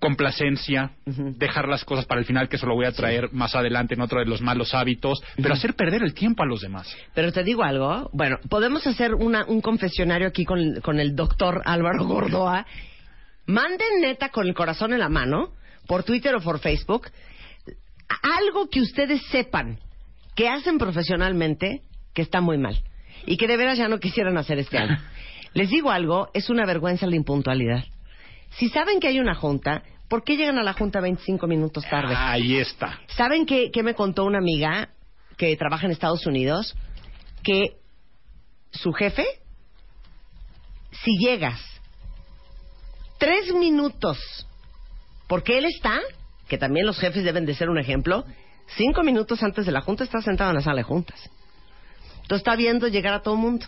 complacencia, 0.05 0.91
dejar 1.05 1.67
las 1.67 1.83
cosas 1.83 2.05
para 2.05 2.21
el 2.21 2.27
final, 2.27 2.47
que 2.47 2.57
eso 2.57 2.67
lo 2.67 2.75
voy 2.75 2.85
a 2.85 2.91
traer 2.91 3.33
más 3.33 3.55
adelante 3.55 3.95
en 3.95 4.01
otro 4.01 4.19
de 4.19 4.27
los 4.27 4.39
malos 4.39 4.75
hábitos, 4.75 5.19
pero 5.35 5.55
hacer 5.55 5.73
perder 5.73 6.03
el 6.03 6.13
tiempo 6.13 6.43
a 6.43 6.45
los 6.45 6.61
demás. 6.61 6.95
Pero 7.15 7.31
te 7.31 7.43
digo 7.43 7.63
algo, 7.63 8.11
bueno, 8.13 8.37
podemos 8.47 8.85
hacer 8.85 9.15
una, 9.15 9.45
un 9.45 9.61
confesionario 9.61 10.27
aquí 10.27 10.45
con, 10.45 10.79
con 10.81 10.99
el 10.99 11.15
doctor 11.15 11.63
Álvaro 11.65 12.05
Gordoa. 12.05 12.67
Manden 13.47 14.01
neta 14.01 14.29
con 14.29 14.45
el 14.45 14.53
corazón 14.53 14.93
en 14.93 14.99
la 14.99 15.09
mano, 15.09 15.53
por 15.87 16.03
Twitter 16.03 16.35
o 16.35 16.39
por 16.39 16.59
Facebook, 16.59 17.07
algo 18.21 18.69
que 18.69 18.81
ustedes 18.81 19.23
sepan 19.31 19.79
que 20.35 20.49
hacen 20.49 20.77
profesionalmente 20.77 21.81
que 22.13 22.21
está 22.21 22.41
muy 22.41 22.59
mal 22.59 22.77
y 23.25 23.37
que 23.37 23.47
de 23.47 23.57
veras 23.57 23.79
ya 23.79 23.87
no 23.87 23.99
quisieran 23.99 24.37
hacer 24.37 24.59
este 24.59 24.77
año. 24.77 24.99
Les 25.55 25.69
digo 25.69 25.89
algo, 25.89 26.29
es 26.35 26.51
una 26.51 26.63
vergüenza 26.67 27.07
la 27.07 27.15
impuntualidad. 27.15 27.85
Si 28.57 28.69
saben 28.69 28.99
que 28.99 29.07
hay 29.07 29.19
una 29.19 29.35
junta, 29.35 29.83
¿por 30.09 30.23
qué 30.23 30.37
llegan 30.37 30.57
a 30.57 30.63
la 30.63 30.73
junta 30.73 30.99
25 30.99 31.47
minutos 31.47 31.85
tarde? 31.89 32.13
Ahí 32.15 32.57
está. 32.57 32.99
¿Saben 33.07 33.45
qué, 33.45 33.71
qué 33.71 33.83
me 33.83 33.95
contó 33.95 34.25
una 34.25 34.37
amiga 34.37 34.89
que 35.37 35.55
trabaja 35.57 35.85
en 35.85 35.91
Estados 35.91 36.25
Unidos? 36.25 36.75
Que 37.43 37.77
su 38.71 38.91
jefe, 38.93 39.25
si 40.91 41.17
llegas 41.17 41.59
tres 43.17 43.53
minutos, 43.53 44.17
porque 45.27 45.57
él 45.57 45.65
está, 45.65 45.99
que 46.47 46.57
también 46.57 46.85
los 46.85 46.99
jefes 46.99 47.23
deben 47.23 47.45
de 47.45 47.55
ser 47.55 47.69
un 47.69 47.79
ejemplo, 47.79 48.25
cinco 48.75 49.03
minutos 49.03 49.41
antes 49.43 49.65
de 49.65 49.71
la 49.71 49.81
junta 49.81 50.03
está 50.03 50.21
sentado 50.21 50.51
en 50.51 50.57
la 50.57 50.61
sala 50.61 50.77
de 50.77 50.83
juntas. 50.83 51.29
Entonces 52.21 52.39
está 52.39 52.55
viendo 52.55 52.87
llegar 52.87 53.13
a 53.13 53.21
todo 53.21 53.35
el 53.35 53.41
mundo. 53.41 53.65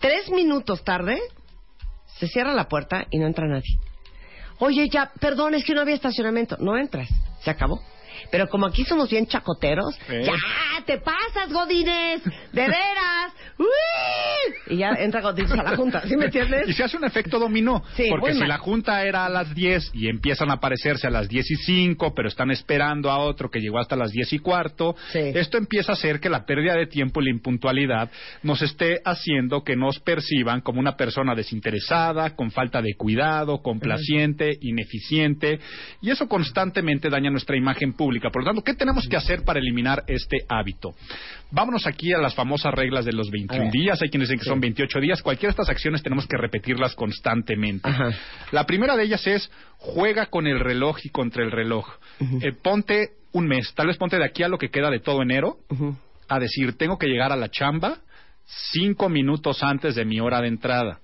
Tres 0.00 0.30
minutos 0.30 0.84
tarde, 0.84 1.18
se 2.18 2.28
cierra 2.28 2.52
la 2.52 2.68
puerta 2.68 3.06
y 3.10 3.18
no 3.18 3.26
entra 3.26 3.46
nadie. 3.46 3.78
Oye, 4.60 4.88
ya, 4.88 5.10
perdón, 5.20 5.54
es 5.54 5.64
que 5.64 5.74
no 5.74 5.80
había 5.80 5.94
estacionamiento. 5.94 6.56
No 6.58 6.76
entras, 6.76 7.08
se 7.42 7.50
acabó. 7.50 7.80
Pero 8.30 8.48
como 8.48 8.66
aquí 8.66 8.84
somos 8.84 9.10
bien 9.10 9.26
chacoteros, 9.26 9.94
¿Eh? 10.08 10.22
ya 10.24 10.84
te 10.84 10.98
pasas, 10.98 11.52
Godines, 11.52 12.22
de 12.24 12.62
veras. 12.62 13.32
¡Uy! 13.58 14.74
Y 14.74 14.78
ya 14.78 14.90
entra 14.98 15.20
Godines 15.20 15.50
a 15.52 15.62
la 15.62 15.76
junta, 15.76 16.02
¿sí 16.06 16.16
me 16.16 16.26
entiendes? 16.26 16.68
Y 16.68 16.72
se 16.72 16.84
hace 16.84 16.96
un 16.96 17.04
efecto 17.04 17.38
dominó. 17.38 17.82
Sí, 17.96 18.06
porque 18.08 18.32
si 18.32 18.40
mal. 18.40 18.48
la 18.48 18.58
junta 18.58 19.04
era 19.04 19.24
a 19.24 19.28
las 19.28 19.54
10 19.54 19.90
y 19.94 20.08
empiezan 20.08 20.50
a 20.50 20.54
aparecerse 20.54 21.06
a 21.06 21.10
las 21.10 21.28
10 21.28 21.50
y 21.50 21.56
5, 21.56 22.14
pero 22.14 22.28
están 22.28 22.50
esperando 22.50 23.10
a 23.10 23.18
otro 23.18 23.50
que 23.50 23.60
llegó 23.60 23.78
hasta 23.78 23.96
las 23.96 24.10
10 24.12 24.32
y 24.34 24.38
cuarto, 24.38 24.94
Sí. 25.12 25.18
esto 25.18 25.58
empieza 25.58 25.92
a 25.92 25.94
hacer 25.94 26.20
que 26.20 26.28
la 26.30 26.44
pérdida 26.46 26.74
de 26.74 26.86
tiempo 26.86 27.20
y 27.20 27.24
la 27.24 27.30
impuntualidad 27.30 28.10
nos 28.42 28.62
esté 28.62 29.00
haciendo 29.04 29.62
que 29.64 29.76
nos 29.76 29.98
perciban 30.00 30.60
como 30.60 30.80
una 30.80 30.96
persona 30.96 31.34
desinteresada, 31.34 32.36
con 32.36 32.50
falta 32.50 32.80
de 32.82 32.94
cuidado, 32.94 33.60
complaciente, 33.62 34.56
ineficiente, 34.60 35.58
y 36.00 36.10
eso 36.10 36.28
constantemente 36.28 37.10
daña 37.10 37.30
nuestra 37.30 37.56
imagen 37.56 37.92
pública. 37.92 38.07
Por 38.30 38.42
lo 38.42 38.46
tanto, 38.46 38.62
¿qué 38.62 38.74
tenemos 38.74 39.06
que 39.08 39.16
hacer 39.16 39.42
para 39.44 39.58
eliminar 39.60 40.02
este 40.06 40.38
hábito? 40.48 40.94
Vámonos 41.50 41.86
aquí 41.86 42.12
a 42.12 42.18
las 42.18 42.34
famosas 42.34 42.72
reglas 42.74 43.04
de 43.04 43.12
los 43.12 43.30
21 43.30 43.60
A 43.62 43.64
ver. 43.64 43.72
días. 43.72 44.02
Hay 44.02 44.08
quienes 44.10 44.28
dicen 44.28 44.38
que 44.38 44.44
Sí. 44.44 44.50
son 44.50 44.60
28 44.60 45.00
días. 45.00 45.22
Cualquiera 45.22 45.48
de 45.50 45.60
estas 45.62 45.68
acciones 45.70 46.02
tenemos 46.02 46.26
que 46.26 46.36
repetirlas 46.36 46.94
constantemente. 46.94 47.88
Ajá. 47.88 48.10
La 48.52 48.64
primera 48.64 48.96
de 48.96 49.04
ellas 49.04 49.26
es 49.26 49.50
juega 49.78 50.26
con 50.26 50.46
el 50.46 50.60
reloj 50.60 50.98
y 51.04 51.10
contra 51.10 51.42
el 51.44 51.50
reloj. 51.50 51.86
Eh, 52.20 52.52
ponte 52.62 53.10
un 53.32 53.46
mes, 53.46 53.72
tal 53.74 53.86
vez 53.88 53.96
ponte 53.96 54.16
de 54.18 54.24
aquí 54.24 54.42
a 54.42 54.48
lo 54.48 54.58
que 54.58 54.70
queda 54.70 54.90
de 54.90 55.00
todo 55.00 55.22
enero, 55.22 55.58
a 56.28 56.38
decir, 56.38 56.76
tengo 56.76 56.98
que 56.98 57.06
llegar 57.06 57.30
a 57.32 57.36
la 57.36 57.48
chamba 57.50 57.98
cinco 58.72 59.08
minutos 59.08 59.62
antes 59.62 59.94
de 59.94 60.04
mi 60.04 60.20
hora 60.20 60.40
de 60.40 60.48
entrada. 60.48 61.00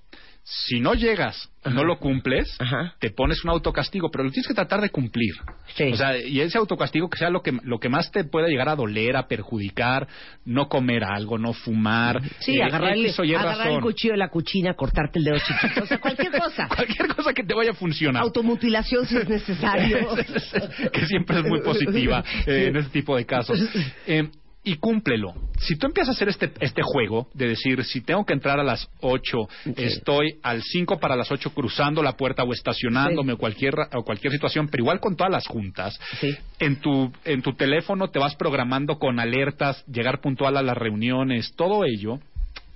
Si 0.47 0.79
no 0.79 0.93
llegas, 0.93 1.49
y 1.65 1.69
no 1.69 1.77
Ajá. 1.77 1.87
lo 1.87 1.97
cumples, 1.97 2.55
Ajá. 2.59 2.93
te 2.99 3.09
pones 3.09 3.43
un 3.43 3.49
autocastigo, 3.49 4.11
pero 4.11 4.25
lo 4.25 4.29
tienes 4.29 4.47
que 4.47 4.53
tratar 4.53 4.79
de 4.79 4.91
cumplir. 4.91 5.33
Sí. 5.73 5.85
O 5.91 5.95
sea, 5.95 6.19
y 6.19 6.39
ese 6.39 6.59
autocastigo 6.59 7.09
que 7.09 7.17
sea 7.17 7.31
lo 7.31 7.41
que, 7.41 7.51
lo 7.63 7.79
que 7.79 7.89
más 7.89 8.11
te 8.11 8.23
pueda 8.25 8.47
llegar 8.47 8.69
a 8.69 8.75
doler, 8.75 9.17
a 9.17 9.27
perjudicar, 9.27 10.07
no 10.45 10.69
comer 10.69 11.03
algo, 11.03 11.39
no 11.39 11.53
fumar. 11.53 12.21
Sí, 12.37 12.57
eh, 12.57 12.63
agarrar, 12.63 12.93
el, 12.93 13.11
agarrar 13.35 13.69
el 13.69 13.81
cuchillo 13.81 14.13
de 14.13 14.19
la 14.19 14.29
cuchina, 14.29 14.75
cortarte 14.75 15.17
el 15.17 15.25
dedo 15.25 15.37
chiquito, 15.39 15.81
o 15.81 15.87
sea, 15.87 15.97
cualquier 15.97 16.31
cosa. 16.31 16.67
Cualquier 16.75 17.07
cosa 17.15 17.33
que 17.33 17.43
te 17.43 17.55
vaya 17.55 17.71
a 17.71 17.73
funcionar. 17.73 18.21
Automutilación 18.21 19.07
si 19.07 19.17
es 19.17 19.27
necesario. 19.27 20.09
que 20.93 21.07
siempre 21.07 21.39
es 21.39 21.45
muy 21.45 21.61
positiva 21.61 22.23
eh, 22.45 22.67
en 22.67 22.75
este 22.75 22.91
tipo 22.91 23.17
de 23.17 23.25
casos. 23.25 23.59
Eh, 24.05 24.29
y 24.65 24.75
cúmplelo. 24.77 25.33
Si 25.59 25.77
tú 25.77 25.87
empiezas 25.87 26.09
a 26.09 26.15
hacer 26.17 26.27
este, 26.27 26.51
este 26.59 26.81
juego 26.83 27.27
de 27.33 27.47
decir, 27.47 27.83
si 27.85 28.01
tengo 28.01 28.25
que 28.25 28.33
entrar 28.33 28.59
a 28.59 28.63
las 28.63 28.89
8, 28.99 29.47
estoy 29.77 30.39
al 30.43 30.61
5 30.61 30.99
para 30.99 31.15
las 31.15 31.31
8 31.31 31.51
cruzando 31.53 32.03
la 32.03 32.17
puerta 32.17 32.43
o 32.43 32.51
estacionándome 32.51 33.33
o, 33.33 33.37
cualquier, 33.37 33.73
o 33.93 34.03
cualquier 34.03 34.33
situación, 34.33 34.67
pero 34.67 34.83
igual 34.83 34.99
con 34.99 35.15
todas 35.15 35.31
las 35.31 35.47
juntas, 35.47 35.97
Sí. 36.19 36.35
en, 36.59 36.77
tu, 36.81 37.11
en 37.23 37.41
tu 37.41 37.53
teléfono 37.53 38.09
te 38.09 38.19
vas 38.19 38.35
programando 38.35 38.97
con 38.97 39.19
alertas, 39.19 39.85
llegar 39.85 40.19
puntual 40.19 40.57
a 40.57 40.61
las 40.63 40.75
reuniones, 40.77 41.53
todo 41.55 41.85
ello. 41.85 42.19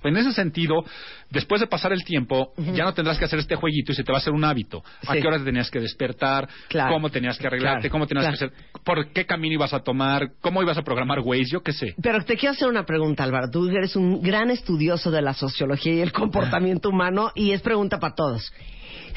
En 0.02 0.16
ese 0.16 0.32
sentido, 0.32 0.84
después 1.30 1.60
de 1.60 1.66
pasar 1.66 1.92
el 1.92 2.04
tiempo, 2.04 2.52
ya 2.74 2.84
no 2.84 2.94
tendrás 2.94 3.18
que 3.18 3.26
hacer 3.26 3.38
este 3.38 3.54
jueguito 3.56 3.92
y 3.92 3.94
se 3.94 4.02
te 4.02 4.12
va 4.12 4.18
a 4.18 4.20
hacer 4.20 4.32
un 4.32 4.44
hábito. 4.44 4.82
¿A 5.06 5.14
qué 5.14 5.26
hora 5.26 5.38
te 5.38 5.44
tenías 5.44 5.70
que 5.70 5.80
despertar? 5.80 6.48
Claro. 6.68 6.92
¿Cómo 6.92 7.10
tenías 7.10 7.38
que 7.38 7.46
arreglarte? 7.46 7.82
Claro, 7.82 7.92
¿Cómo 7.92 8.06
tenías 8.06 8.24
claro. 8.24 8.38
que 8.38 8.44
hacer? 8.44 8.82
¿Por 8.82 9.12
qué 9.12 9.26
camino 9.26 9.54
ibas 9.54 9.74
a 9.74 9.80
tomar? 9.80 10.32
¿Cómo 10.40 10.62
ibas 10.62 10.78
a 10.78 10.82
programar 10.82 11.20
Waze? 11.20 11.50
Yo 11.50 11.62
qué 11.62 11.72
sé. 11.72 11.94
Pero 12.02 12.24
te 12.24 12.36
quiero 12.36 12.54
hacer 12.54 12.68
una 12.68 12.84
pregunta, 12.84 13.24
Álvaro. 13.24 13.50
Tú 13.50 13.68
eres 13.68 13.96
un 13.96 14.22
gran 14.22 14.50
estudioso 14.50 15.10
de 15.10 15.22
la 15.22 15.34
sociología 15.34 15.94
y 15.94 16.00
el 16.00 16.12
comportamiento 16.12 16.88
humano 16.88 17.32
y 17.34 17.52
es 17.52 17.60
pregunta 17.60 17.98
para 17.98 18.14
todos. 18.14 18.52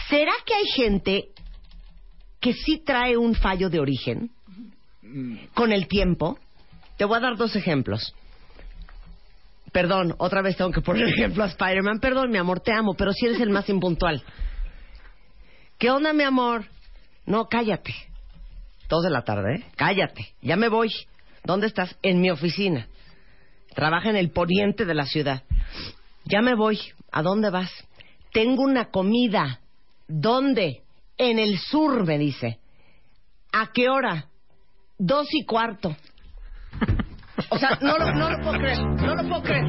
¿Será 0.09 0.33
que 0.45 0.53
hay 0.53 0.65
gente 0.75 1.25
que 2.39 2.53
sí 2.53 2.83
trae 2.85 3.15
un 3.15 3.35
fallo 3.35 3.69
de 3.69 3.79
origen 3.79 4.31
con 5.53 5.71
el 5.71 5.87
tiempo? 5.87 6.37
Te 6.97 7.05
voy 7.05 7.17
a 7.17 7.21
dar 7.21 7.37
dos 7.37 7.55
ejemplos. 7.55 8.13
Perdón, 9.73 10.13
otra 10.19 10.41
vez 10.41 10.55
tengo 10.55 10.71
que 10.71 10.81
poner 10.81 11.07
ejemplo 11.09 11.43
a 11.43 11.47
Spider-Man. 11.47 11.99
Perdón, 11.99 12.29
mi 12.29 12.37
amor, 12.37 12.61
te 12.61 12.71
amo, 12.71 12.93
pero 12.93 13.11
si 13.11 13.25
eres 13.25 13.41
el 13.41 13.49
más 13.49 13.67
impuntual. 13.67 14.23
¿Qué 15.77 15.89
onda, 15.89 16.13
mi 16.13 16.23
amor? 16.23 16.65
No, 17.25 17.47
cállate. 17.49 17.93
Dos 18.87 19.03
de 19.03 19.09
la 19.09 19.23
tarde, 19.23 19.55
¿eh? 19.55 19.65
Cállate. 19.75 20.33
Ya 20.41 20.55
me 20.55 20.69
voy. 20.69 20.89
¿Dónde 21.43 21.67
estás? 21.67 21.97
En 22.03 22.21
mi 22.21 22.29
oficina. 22.29 22.87
Trabaja 23.73 24.09
en 24.09 24.15
el 24.15 24.31
poniente 24.31 24.85
de 24.85 24.93
la 24.93 25.05
ciudad. 25.05 25.43
Ya 26.25 26.41
me 26.41 26.55
voy. 26.55 26.79
¿A 27.11 27.23
dónde 27.23 27.49
vas? 27.49 27.71
Tengo 28.31 28.63
una 28.63 28.91
comida. 28.91 29.59
¿Dónde? 30.07 30.83
En 31.17 31.39
el 31.39 31.57
sur, 31.57 32.05
me 32.05 32.17
dice. 32.17 32.59
¿A 33.51 33.71
qué 33.73 33.89
hora? 33.89 34.27
Dos 34.99 35.27
y 35.31 35.43
cuarto. 35.45 35.95
O 37.53 37.57
sea, 37.59 37.77
no 37.81 37.99
lo, 37.99 38.11
no 38.15 38.31
lo 38.31 38.43
puedo 38.43 38.57
creer. 38.57 38.79
No 38.79 39.15
lo 39.15 39.29
puedo 39.29 39.43
creer. 39.43 39.65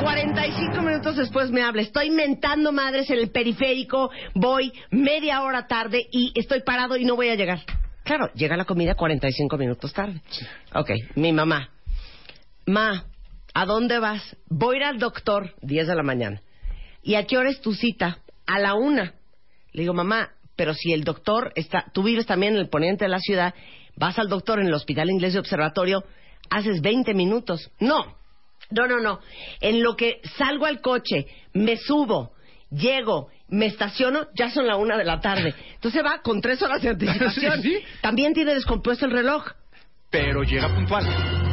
45 0.00 0.82
minutos 0.82 1.16
después 1.16 1.50
me 1.50 1.62
habla. 1.62 1.82
Estoy 1.82 2.10
mentando 2.10 2.70
madres 2.70 3.10
en 3.10 3.18
el 3.18 3.30
periférico. 3.30 4.08
Voy 4.32 4.72
media 4.92 5.42
hora 5.42 5.66
tarde 5.66 6.06
y 6.12 6.32
estoy 6.36 6.62
parado 6.62 6.96
y 6.96 7.04
no 7.04 7.16
voy 7.16 7.30
a 7.30 7.34
llegar. 7.34 7.58
Claro, 8.04 8.30
llega 8.34 8.56
la 8.56 8.64
comida 8.64 8.94
45 8.94 9.58
minutos 9.58 9.92
tarde. 9.92 10.20
Ok, 10.72 10.90
mi 11.16 11.32
mamá. 11.32 11.70
Ma, 12.66 13.04
¿a 13.52 13.66
dónde 13.66 13.98
vas? 13.98 14.36
Voy 14.48 14.76
a 14.76 14.78
ir 14.78 14.84
al 14.84 14.98
doctor, 15.00 15.56
10 15.62 15.88
de 15.88 15.94
la 15.96 16.04
mañana. 16.04 16.40
¿Y 17.02 17.16
a 17.16 17.26
qué 17.26 17.36
hora 17.36 17.50
es 17.50 17.60
tu 17.60 17.74
cita? 17.74 18.18
A 18.46 18.60
la 18.60 18.74
una. 18.74 19.14
Le 19.72 19.82
digo, 19.82 19.92
mamá, 19.92 20.30
pero 20.54 20.72
si 20.72 20.92
el 20.92 21.02
doctor 21.02 21.52
está, 21.56 21.86
tú 21.92 22.04
vives 22.04 22.26
también 22.26 22.54
en 22.54 22.60
el 22.60 22.68
poniente 22.68 23.06
de 23.06 23.08
la 23.08 23.18
ciudad, 23.18 23.54
vas 23.96 24.18
al 24.18 24.28
doctor 24.28 24.60
en 24.60 24.66
el 24.66 24.74
Hospital 24.74 25.10
Inglés 25.10 25.34
de 25.34 25.40
Observatorio, 25.40 26.04
haces 26.50 26.80
20 26.80 27.14
minutos. 27.14 27.70
No, 27.80 28.16
no, 28.70 28.86
no, 28.86 29.00
no. 29.00 29.20
En 29.60 29.82
lo 29.82 29.96
que 29.96 30.20
salgo 30.36 30.66
al 30.66 30.80
coche, 30.80 31.26
me 31.52 31.76
subo, 31.76 32.32
llego, 32.70 33.28
me 33.48 33.66
estaciono, 33.66 34.28
ya 34.34 34.50
son 34.50 34.66
la 34.66 34.76
una 34.76 34.96
de 34.96 35.04
la 35.04 35.20
tarde. 35.20 35.54
Entonces 35.74 36.02
va 36.04 36.22
con 36.22 36.40
tres 36.40 36.62
horas 36.62 36.82
de 36.82 36.88
anticipación. 36.90 37.62
Sí, 37.62 37.74
sí. 37.76 37.84
También 38.00 38.32
tiene 38.32 38.54
descompuesto 38.54 39.06
el 39.06 39.12
reloj. 39.12 39.44
Pero 40.10 40.42
llega 40.42 40.74
puntual. 40.74 41.51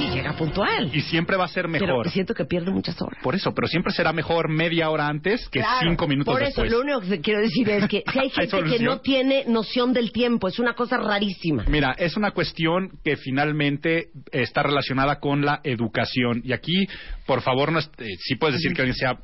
Sí, 0.00 0.08
llega 0.14 0.32
puntual. 0.32 0.90
Y 0.94 1.00
siempre 1.02 1.36
va 1.36 1.44
a 1.44 1.48
ser 1.48 1.66
Pero 1.70 1.86
mejor. 1.86 2.10
siento 2.10 2.32
que 2.34 2.44
pierde 2.46 2.70
muchas 2.70 3.00
horas. 3.02 3.22
Por 3.22 3.34
eso, 3.34 3.52
pero 3.54 3.68
siempre 3.68 3.92
será 3.92 4.12
mejor 4.12 4.48
media 4.48 4.88
hora 4.90 5.06
antes 5.06 5.48
que 5.50 5.60
Claro, 5.60 5.88
cinco 5.90 6.08
minutos 6.08 6.32
Por 6.32 6.42
después. 6.44 6.66
eso, 6.68 6.76
lo 6.76 6.82
único 6.82 7.00
que 7.00 7.20
quiero 7.20 7.40
decir 7.40 7.68
es 7.68 7.86
que 7.88 8.02
si 8.10 8.18
hay 8.18 8.32
¿Hay 8.36 8.48
gente 8.48 8.78
que 8.78 8.82
no 8.82 9.00
tiene 9.00 9.44
noción 9.46 9.92
del 9.92 10.10
tiempo, 10.12 10.48
es 10.48 10.58
una 10.58 10.74
cosa 10.74 10.96
rarísima. 10.96 11.64
Mira, 11.68 11.94
es 11.98 12.16
una 12.16 12.30
cuestión 12.30 12.98
que 13.04 13.16
finalmente 13.16 14.08
está 14.32 14.62
relacionada 14.62 15.20
con 15.20 15.44
la 15.44 15.60
educación. 15.64 16.40
Y 16.44 16.52
aquí, 16.52 16.86
por 17.26 17.42
favor, 17.42 17.70
no 17.70 17.78
es- 17.80 17.90
eh, 17.98 18.06
sí 18.20 18.36
puedes 18.36 18.54
decir 18.56 18.72
que 18.72 18.82
alguien 18.82 18.96
sea 18.96 19.18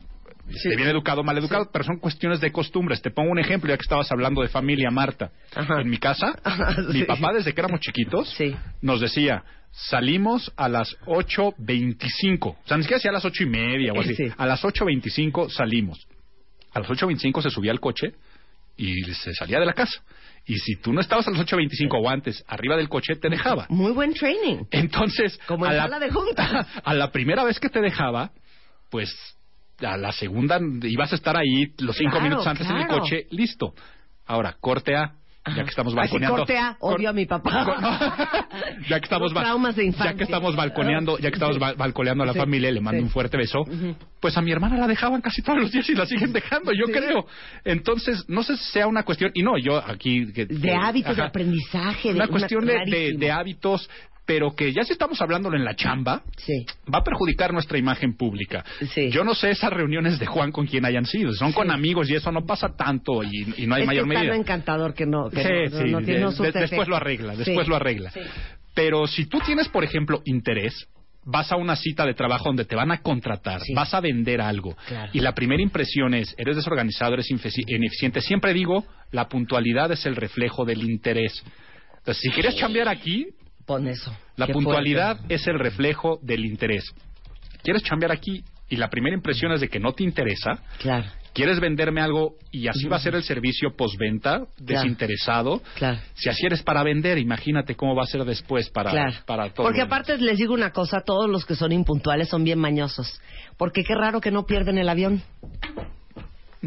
bien 0.76 0.88
educado 0.88 1.22
o 1.22 1.24
mal 1.24 1.36
educado, 1.38 1.70
pero 1.72 1.84
son 1.84 1.98
cuestiones 1.98 2.40
de 2.40 2.52
costumbres. 2.52 3.02
Te 3.02 3.10
pongo 3.10 3.32
un 3.32 3.38
ejemplo, 3.38 3.68
ya 3.70 3.76
que 3.76 3.82
estabas 3.82 4.12
hablando 4.12 4.42
de 4.42 4.48
familia, 4.48 4.90
Marta. 4.90 5.30
Ajá. 5.54 5.80
En 5.80 5.88
mi 5.88 5.96
casa, 5.98 6.38
Ajá, 6.44 6.76
mi 6.92 7.02
papá, 7.04 7.32
desde 7.32 7.52
que 7.52 7.60
éramos 7.60 7.80
chiquitos, 7.80 8.36
nos 8.80 9.00
decía, 9.00 9.42
salimos 9.76 10.52
a 10.56 10.68
las 10.68 10.96
8.25. 11.06 12.46
O 12.46 12.56
sea, 12.64 12.76
ni 12.76 12.82
siquiera 12.84 12.98
decía 12.98 13.10
a 13.10 13.14
las 13.14 13.24
ocho 13.24 13.42
y 13.44 13.46
media 13.46 13.92
o 13.92 14.00
así. 14.00 14.14
Sí. 14.14 14.24
A 14.36 14.46
las 14.46 14.62
8.25 14.62 15.50
salimos. 15.50 16.06
A 16.72 16.80
las 16.80 16.88
8.25 16.88 17.42
se 17.42 17.50
subía 17.50 17.72
al 17.72 17.80
coche 17.80 18.14
y 18.76 19.02
se 19.04 19.34
salía 19.34 19.60
de 19.60 19.66
la 19.66 19.74
casa. 19.74 20.02
Y 20.46 20.56
si 20.58 20.76
tú 20.76 20.92
no 20.92 21.00
estabas 21.00 21.26
a 21.28 21.30
las 21.30 21.40
8.25 21.40 21.88
o 21.92 22.08
antes 22.08 22.42
arriba 22.46 22.76
del 22.76 22.88
coche, 22.88 23.16
te 23.16 23.28
dejaba. 23.28 23.66
Muy 23.68 23.92
buen 23.92 24.14
training. 24.14 24.64
Entonces, 24.70 25.38
Como 25.46 25.64
a 25.64 25.70
en 25.72 25.90
la, 25.90 25.98
de 25.98 26.10
a 26.84 26.94
la 26.94 27.10
primera 27.10 27.44
vez 27.44 27.58
que 27.58 27.68
te 27.68 27.80
dejaba, 27.80 28.30
pues 28.90 29.14
a 29.80 29.96
la 29.96 30.12
segunda 30.12 30.58
ibas 30.84 31.12
a 31.12 31.16
estar 31.16 31.36
ahí 31.36 31.72
los 31.78 31.96
cinco 31.96 32.12
Claro, 32.12 32.24
minutos 32.24 32.46
antes 32.46 32.68
en 32.68 32.76
el 32.76 32.86
coche, 32.86 33.26
listo. 33.30 33.74
Ahora, 34.24 34.56
corte 34.60 34.96
A, 34.96 35.14
ya 35.54 35.62
que 35.64 35.70
estamos 35.70 35.92
Así 35.92 35.96
balconeando. 35.98 36.36
corte 36.38 36.58
A, 36.58 36.76
odio 36.80 37.10
a 37.10 37.12
mi 37.12 37.26
papá. 37.26 38.46
Ya 38.88 38.98
que 39.00 39.04
estamos 39.04 39.32
traumas 39.34 39.76
de 39.76 39.84
infancia. 39.84 40.12
ya 40.12 40.16
que 40.16 40.24
estamos 40.24 40.56
balconeando, 40.56 41.18
ya 41.18 41.30
que 41.30 41.36
estamos 41.36 41.58
ba- 41.58 41.74
balconeando 41.74 42.22
a 42.24 42.26
la 42.26 42.32
Sí, 42.32 42.38
familia, 42.38 42.70
le 42.70 42.80
mando 42.80 42.98
sí. 43.00 43.04
un 43.04 43.10
fuerte 43.10 43.36
beso. 43.36 43.64
Pues 44.20 44.36
a 44.36 44.42
mi 44.42 44.50
hermana 44.52 44.76
la 44.76 44.86
dejaban 44.86 45.20
casi 45.20 45.42
todos 45.42 45.58
los 45.60 45.72
días 45.72 45.88
y 45.88 45.94
la 45.94 46.06
siguen 46.06 46.32
dejando, 46.32 46.72
yo 46.72 46.86
creo. 46.86 47.26
Entonces, 47.64 48.24
no 48.28 48.42
sé 48.42 48.56
si 48.56 48.64
sea 48.72 48.86
una 48.86 49.02
cuestión 49.02 49.30
y 49.34 49.42
no, 49.42 49.58
yo 49.58 49.76
aquí 49.84 50.32
que- 50.32 50.46
De 50.46 50.74
hábitos 50.74 51.16
de 51.16 51.22
aprendizaje. 51.22 52.08
de 52.10 52.14
una 52.14 52.28
cuestión 52.28 52.64
de, 52.66 52.78
de- 52.86 53.14
de 53.16 53.30
hábitos, 53.32 53.88
pero 54.26 54.54
que 54.56 54.72
ya 54.72 54.82
si 54.82 54.92
estamos 54.92 55.20
hablándolo 55.22 55.56
en 55.56 55.64
la 55.64 55.76
chamba, 55.76 56.22
Sí. 56.36 56.66
va 56.92 56.98
a 56.98 57.04
perjudicar 57.04 57.52
nuestra 57.52 57.78
imagen 57.78 58.16
pública. 58.16 58.64
Sí. 58.92 59.08
Yo 59.10 59.22
no 59.24 59.34
sé 59.34 59.50
esas 59.50 59.72
reuniones 59.72 60.18
de 60.18 60.26
Juan 60.26 60.50
con 60.52 60.66
quien 60.66 60.84
hayan 60.84 61.06
sido, 61.06 61.32
son 61.32 61.52
con 61.52 61.70
amigos 61.70 62.10
y 62.10 62.14
eso 62.16 62.32
no 62.32 62.44
pasa 62.44 62.68
tanto 62.76 63.22
y, 63.22 63.54
y 63.56 63.66
no 63.66 63.76
hay 63.76 63.82
es 63.82 63.86
mayor 63.86 64.04
que 64.04 64.10
es 64.10 64.14
tan 64.16 64.22
medida. 64.26 64.36
encantador 64.36 64.94
que 64.94 65.06
no, 65.06 65.30
que 65.30 65.42
Sí, 65.42 65.48
no, 65.74 65.78
sí, 65.84 65.90
no 65.92 65.98
tiene 66.02 66.52
de- 66.52 66.60
después 66.60 66.88
lo 66.88 66.96
arregla, 66.96 67.36
después 67.36 67.68
lo 67.68 67.76
arregla. 67.76 68.10
Pero 68.74 69.06
si 69.06 69.26
tú 69.26 69.38
tienes, 69.40 69.68
por 69.68 69.84
ejemplo, 69.84 70.20
interés, 70.24 70.88
vas 71.24 71.50
a 71.50 71.56
una 71.56 71.76
cita 71.76 72.04
de 72.04 72.14
trabajo 72.14 72.44
donde 72.44 72.64
te 72.64 72.76
van 72.76 72.90
a 72.92 72.98
contratar, 73.02 73.60
Sí. 73.60 73.74
vas 73.74 73.94
a 73.94 74.00
vender 74.00 74.40
algo, 74.40 74.76
Claro. 74.86 75.10
y 75.12 75.20
la 75.20 75.34
primera 75.34 75.62
impresión 75.62 76.14
es, 76.14 76.34
eres 76.38 76.56
desorganizado, 76.56 77.14
eres 77.14 77.28
ineficiente. 77.30 78.20
Siempre 78.20 78.52
digo, 78.52 78.84
la 79.12 79.28
puntualidad 79.28 79.90
es 79.92 80.04
el 80.06 80.14
reflejo 80.16 80.64
del 80.64 80.82
interés. 80.82 81.42
Entonces, 81.98 82.22
si 82.22 82.30
quieres 82.30 82.54
chambear 82.56 82.88
aquí, 82.88 83.26
Pon 83.66 83.86
eso. 83.88 84.16
la 84.36 84.46
puntualidad 84.46 85.16
fuerte. 85.16 85.34
es 85.34 85.46
el 85.46 85.58
reflejo 85.58 86.18
del 86.22 86.44
interés. 86.44 86.84
¿Quieres 87.62 87.82
chambear 87.82 88.12
aquí? 88.12 88.44
Y 88.68 88.76
la 88.76 88.88
primera 88.88 89.14
impresión 89.14 89.52
es 89.52 89.60
de 89.60 89.68
que 89.68 89.78
no 89.80 89.92
te 89.92 90.02
interesa, 90.04 90.58
Claro, 90.78 91.06
quieres 91.32 91.60
venderme 91.60 92.00
algo 92.00 92.34
y 92.50 92.66
así 92.66 92.88
va 92.88 92.96
a 92.96 93.00
ser 93.00 93.14
el 93.14 93.22
servicio 93.22 93.76
postventa, 93.76 94.40
desinteresado. 94.58 95.62
claro. 95.76 95.98
Si 96.14 96.28
así 96.28 96.46
eres 96.46 96.62
para 96.62 96.82
vender, 96.82 97.18
imagínate 97.18 97.74
cómo 97.76 97.94
va 97.94 98.02
a 98.02 98.06
ser 98.06 98.24
después 98.24 98.68
para, 98.70 98.90
Claro. 98.90 99.14
para 99.26 99.50
todo. 99.52 99.66
Porque 99.66 99.82
aparte 99.82 100.16
les 100.18 100.38
digo 100.38 100.52
una 100.54 100.70
cosa, 100.72 101.00
todos 101.04 101.28
los 101.30 101.44
que 101.44 101.54
son 101.54 101.70
impuntuales 101.72 102.28
son 102.28 102.42
bien 102.44 102.58
mañosos. 102.58 103.20
Porque 103.56 103.82
qué 103.84 103.94
raro 103.94 104.20
que 104.20 104.30
no 104.32 104.46
pierden 104.46 104.78
el 104.78 104.88
avión. 104.88 105.22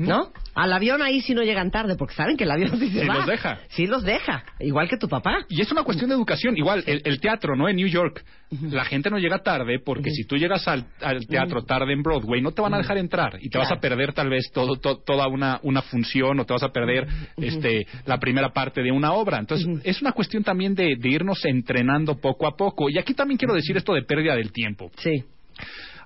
¿No? 0.08 0.32
Al 0.56 0.74
avión 0.74 1.02
ahí 1.02 1.22
sí 1.22 1.34
no 1.34 1.42
llegan 1.44 1.72
tarde, 1.72 1.96
porque 1.98 2.14
saben 2.16 2.38
que 2.38 2.44
el 2.44 2.52
avión 2.52 2.80
sí 2.80 2.90
se 2.90 3.02
Sí 3.02 3.08
va. 3.08 3.16
los 3.16 3.26
deja. 3.28 3.60
Sí 3.70 3.88
los 3.88 4.04
deja, 4.04 4.44
igual 4.60 4.88
que 4.90 4.98
tu 4.98 5.08
papá. 5.08 5.46
Y 5.50 5.62
es 5.62 5.72
una 5.72 5.84
cuestión 5.84 6.10
de 6.10 6.16
educación. 6.16 6.58
Igual, 6.58 6.84
el, 6.86 7.02
el 7.06 7.20
teatro, 7.20 7.56
¿no? 7.56 7.68
En 7.70 7.76
New 7.78 7.88
York, 7.88 8.24
la 8.62 8.84
gente 8.86 9.10
no 9.10 9.18
llega 9.20 9.40
tarde 9.44 9.80
porque 9.84 10.10
si 10.12 10.26
tú 10.26 10.36
llegas 10.38 10.68
al, 10.68 10.86
al 11.02 11.26
teatro 11.28 11.64
tarde 11.64 11.94
en 11.94 12.02
Broadway, 12.02 12.42
no 12.42 12.52
te 12.52 12.62
van 12.62 12.74
a 12.74 12.78
dejar 12.78 12.98
entrar 12.98 13.38
y 13.42 13.50
te 13.50 13.58
vas 13.58 13.72
a 13.72 13.80
perder 13.80 14.14
tal 14.14 14.30
vez 14.30 14.52
todo, 14.54 14.76
to- 14.78 14.98
toda 15.06 15.28
una, 15.28 15.60
una 15.64 15.82
función 15.82 16.40
o 16.40 16.46
te 16.46 16.54
vas 16.54 16.64
a 16.64 16.70
perder 16.70 17.08
este, 17.38 17.86
la 18.06 18.18
primera 18.18 18.50
parte 18.52 18.82
de 18.82 18.92
una 18.92 19.14
obra. 19.14 19.38
Entonces, 19.38 19.68
es 19.84 20.02
una 20.02 20.12
cuestión 20.14 20.44
también 20.44 20.74
de, 20.76 20.96
de 21.00 21.10
irnos 21.10 21.44
entrenando 21.46 22.16
poco 22.20 22.48
a 22.48 22.56
poco. 22.58 22.90
Y 22.90 22.98
aquí 22.98 23.14
también 23.14 23.38
quiero 23.38 23.54
decir 23.54 23.78
esto 23.78 23.94
de 23.94 24.04
pérdida 24.04 24.36
del 24.36 24.52
tiempo. 24.52 24.92
Sí. 24.98 25.24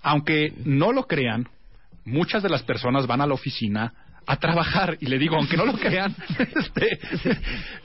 Aunque 0.01 0.51
no 0.65 0.91
lo 0.91 1.03
crean, 1.03 1.47
muchas 2.05 2.43
de 2.43 2.49
las 2.49 2.63
personas 2.63 3.07
van 3.07 3.21
a 3.21 3.27
la 3.27 3.33
oficina 3.33 3.93
a 4.25 4.37
trabajar 4.37 4.97
y 5.01 5.07
le 5.07 5.17
digo, 5.19 5.35
aunque 5.35 5.57
no 5.57 5.65
lo 5.65 5.73
crean, 5.73 6.15
este, 6.55 6.99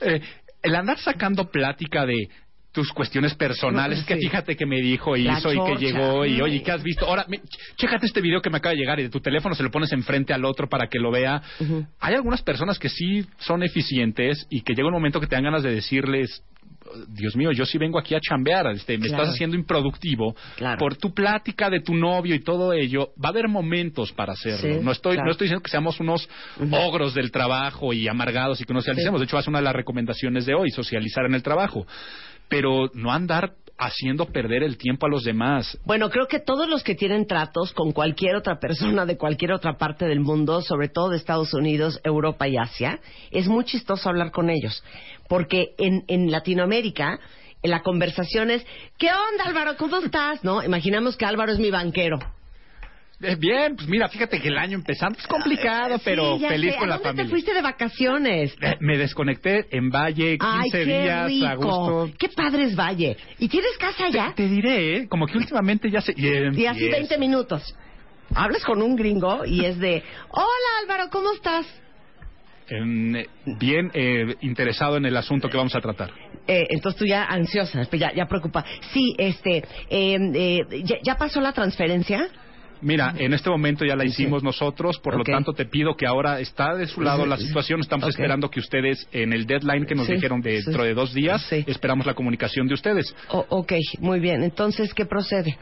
eh, 0.01 0.21
el 0.63 0.75
andar 0.75 0.97
sacando 0.99 1.49
plática 1.49 2.05
de 2.05 2.29
tus 2.71 2.93
cuestiones 2.93 3.33
personales, 3.33 3.99
No, 4.01 4.05
que 4.05 4.15
fíjate 4.17 4.55
que 4.55 4.65
me 4.65 4.79
dijo 4.79 5.17
y 5.17 5.27
hizo 5.27 5.51
y 5.51 5.57
que 5.65 5.75
llegó 5.85 6.23
y 6.25 6.39
oye, 6.39 6.61
¿qué 6.61 6.71
has 6.71 6.83
visto? 6.83 7.05
Ahora, 7.07 7.25
me- 7.27 7.41
chécate 7.77 8.05
este 8.05 8.21
video 8.21 8.41
que 8.41 8.49
me 8.51 8.57
acaba 8.57 8.73
de 8.73 8.79
llegar 8.79 8.99
y 8.99 9.03
de 9.03 9.09
tu 9.09 9.19
teléfono 9.19 9.55
se 9.55 9.63
lo 9.63 9.71
pones 9.71 9.91
enfrente 9.91 10.33
al 10.33 10.45
otro 10.45 10.69
para 10.69 10.87
que 10.87 10.99
lo 10.99 11.09
vea. 11.11 11.41
Hay 11.99 12.13
algunas 12.13 12.43
personas 12.43 12.77
que 12.77 12.89
sí 12.89 13.25
son 13.39 13.63
eficientes 13.63 14.45
y 14.51 14.61
que 14.61 14.75
llega 14.75 14.87
un 14.87 14.93
momento 14.93 15.19
que 15.19 15.25
te 15.25 15.35
dan 15.35 15.45
ganas 15.45 15.63
de 15.63 15.73
decirles, 15.73 16.43
Dios 17.07 17.35
mío, 17.35 17.51
yo 17.51 17.65
sí 17.65 17.77
vengo 17.77 17.99
aquí 17.99 18.15
a 18.15 18.19
chambear, 18.19 18.67
este, 18.67 18.97
me 18.97 19.07
Claro. 19.07 19.23
estás 19.23 19.35
haciendo 19.35 19.55
improductivo 19.55 20.35
Claro. 20.57 20.77
por 20.79 20.95
tu 20.95 21.13
plática 21.13 21.69
de 21.69 21.81
tu 21.81 21.93
novio 21.95 22.35
y 22.35 22.39
todo 22.43 22.73
ello, 22.73 23.09
va 23.23 23.29
a 23.29 23.31
haber 23.31 23.47
momentos 23.47 24.11
para 24.13 24.33
hacerlo. 24.33 24.79
Sí, 24.79 24.83
no 24.83 24.91
estoy 24.91 25.13
claro. 25.13 25.25
no 25.25 25.31
estoy 25.31 25.45
diciendo 25.45 25.63
que 25.63 25.71
seamos 25.71 25.99
unos 25.99 26.27
ogros 26.71 27.13
del 27.13 27.31
trabajo 27.31 27.93
y 27.93 28.07
amargados 28.07 28.59
y 28.61 28.65
que 28.65 28.73
no 28.73 28.79
socialicemos. 28.81 29.19
De 29.21 29.25
hecho, 29.25 29.37
es 29.39 29.47
una 29.47 29.59
de 29.59 29.65
las 29.65 29.75
recomendaciones 29.75 30.45
de 30.45 30.53
hoy, 30.55 30.69
socializar 30.71 31.25
en 31.25 31.33
el 31.35 31.43
trabajo. 31.43 31.85
Pero 32.47 32.89
no 32.93 33.11
andar 33.11 33.53
haciendo 33.79 34.25
perder 34.25 34.61
el 34.61 34.77
tiempo 34.77 35.05
a 35.05 35.09
los 35.09 35.23
demás. 35.23 35.79
Bueno, 35.85 36.09
creo 36.09 36.27
que 36.27 36.39
todos 36.39 36.67
los 36.67 36.83
que 36.83 36.95
tienen 36.95 37.25
tratos 37.25 37.71
con 37.71 37.93
cualquier 37.93 38.35
otra 38.35 38.59
persona 38.59 39.05
de 39.05 39.17
cualquier 39.17 39.53
otra 39.53 39.77
parte 39.77 40.05
del 40.05 40.19
mundo, 40.19 40.61
sobre 40.61 40.89
todo 40.89 41.09
de 41.09 41.17
Estados 41.17 41.53
Unidos, 41.53 42.01
Europa 42.03 42.47
y 42.47 42.57
Asia, 42.57 42.99
es 43.31 43.47
muy 43.47 43.63
chistoso 43.63 44.09
hablar 44.09 44.31
con 44.31 44.49
ellos. 44.49 44.83
Porque 45.29 45.75
en, 45.77 46.03
en 46.07 46.29
Latinoamérica, 46.29 47.19
en 47.63 47.71
la 47.71 47.81
conversación 47.81 48.51
es, 48.51 48.65
¿qué 48.97 49.07
onda 49.07 49.45
Álvaro? 49.45 49.77
¿Cómo 49.77 49.97
estás? 49.97 50.43
¿No? 50.43 50.61
Imaginamos 50.61 51.15
que 51.15 51.25
Álvaro 51.25 51.53
es 51.53 51.59
mi 51.59 51.71
banquero. 51.71 52.19
Eh, 53.21 53.35
bien, 53.37 53.75
pues 53.75 53.87
mira, 53.89 54.07
fíjate 54.07 54.39
que 54.39 54.47
el 54.47 54.57
año 54.57 54.77
empezando 54.77 55.19
es 55.19 55.27
complicado, 55.27 55.97
pero 56.05 56.35
Sí, 56.37 56.41
ya 56.43 56.49
feliz 56.49 56.71
sé. 56.73 56.79
con 56.79 56.87
¿A 56.87 56.91
la 56.91 56.95
dónde 56.95 57.09
familia. 57.09 57.25
te 57.25 57.29
fuiste 57.29 57.53
de 57.53 57.61
vacaciones? 57.61 58.55
Eh, 58.61 58.77
me 58.79 58.97
desconecté 58.97 59.65
en 59.71 59.89
Valle 59.89 60.37
15 60.37 60.45
Ay, 60.47 60.69
qué 60.71 60.85
días 60.85 61.27
rico. 61.27 61.45
a 61.47 61.55
gusto. 61.55 62.09
Qué 62.17 62.29
padre 62.29 62.63
es 62.63 62.75
Valle. 62.77 63.17
¿Y 63.37 63.49
tienes 63.49 63.77
casa 63.77 64.05
allá? 64.05 64.33
Te 64.35 64.47
diré, 64.47 64.95
¿eh? 64.97 65.07
como 65.09 65.25
que 65.27 65.37
últimamente 65.37 65.89
ya 65.91 65.99
se... 65.99 66.13
Y 66.17 66.65
así 66.65 66.87
20 66.89 67.17
minutos. 67.17 67.75
Hablas 68.33 68.63
con 68.63 68.81
un 68.81 68.95
gringo 68.95 69.43
y 69.45 69.65
es 69.65 69.77
de, 69.79 70.01
hola 70.29 70.45
Álvaro, 70.83 71.09
¿cómo 71.11 71.33
estás? 71.33 71.65
Em, 72.69 73.15
eh, 73.15 73.27
bien 73.59 73.89
eh, 73.95 74.35
interesado 74.41 74.95
en 74.97 75.05
el 75.05 75.17
asunto 75.17 75.49
que 75.49 75.57
vamos 75.57 75.75
a 75.75 75.81
tratar. 75.81 76.11
Eh, 76.47 76.67
entonces 76.69 76.99
tú 76.99 77.05
ya 77.05 77.23
ansiosa, 77.25 77.81
pues 77.89 77.99
ya, 77.99 78.13
ya 78.13 78.27
preocupa. 78.27 78.63
Sí, 78.93 79.13
este, 79.17 79.57
eh, 79.89 80.17
eh, 80.35 80.59
¿ya, 80.83 80.97
ya 81.03 81.15
pasó 81.15 81.41
la 81.41 81.51
transferencia? 81.51 82.27
Mira, 82.81 83.13
en 83.17 83.33
este 83.33 83.49
momento 83.49 83.85
ya 83.85 83.95
la 83.95 84.05
hicimos 84.05 84.43
nosotros, 84.43 84.99
por 84.99 85.17
lo 85.17 85.23
tanto 85.23 85.53
te 85.53 85.65
pido 85.65 85.95
que 85.95 86.07
ahora 86.07 86.39
está 86.39 86.75
de 86.75 86.87
su 86.87 87.01
lado 87.01 87.25
la 87.25 87.37
situación. 87.37 87.81
Estamos 87.81 88.09
esperando 88.09 88.49
que 88.49 88.59
ustedes, 88.59 89.07
en 89.11 89.33
el 89.33 89.45
deadline 89.45 89.85
que 89.85 89.95
nos 89.95 90.07
Sí, 90.07 90.13
dijeron 90.13 90.41
de- 90.41 90.59
sí. 90.59 90.65
dentro 90.65 90.83
de 90.83 90.93
dos 90.93 91.13
días, 91.13 91.41
Sí. 91.49 91.63
esperamos 91.67 92.05
la 92.05 92.13
comunicación 92.13 92.67
de 92.67 92.73
ustedes. 92.75 93.13
O- 93.29 93.45
ok, 93.49 93.73
muy 93.99 94.19
bien. 94.19 94.43
Entonces, 94.43 94.93
¿qué 94.93 95.05
procede? 95.05 95.57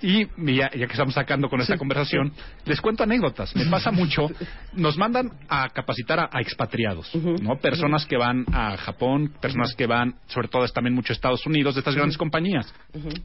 Y 0.00 0.26
ya, 0.54 0.70
ya 0.70 0.86
que 0.86 0.92
estamos 0.92 1.12
sacando 1.14 1.48
con 1.48 1.60
esta 1.60 1.76
conversación, 1.76 2.32
les 2.66 2.80
cuento 2.80 3.02
anécdotas. 3.02 3.56
Me 3.56 3.64
pasa 3.66 3.90
mucho. 3.90 4.28
Nos 4.72 4.96
mandan 4.96 5.28
a 5.48 5.68
capacitar 5.70 6.20
a, 6.20 6.30
a 6.32 6.40
expatriados, 6.40 7.12
¿no? 7.42 7.56
Personas 7.56 8.06
que 8.06 8.16
van 8.16 8.44
a 8.52 8.76
Japón, 8.76 9.32
personas 9.40 9.74
que 9.74 9.88
van, 9.88 10.14
sobre 10.28 10.46
todo 10.46 10.64
también 10.68 10.94
mucho 10.94 11.12
a 11.12 11.14
Estados 11.14 11.44
Unidos, 11.46 11.74
de 11.74 11.80
estas 11.80 11.96
grandes 11.96 12.16
compañías. 12.16 12.72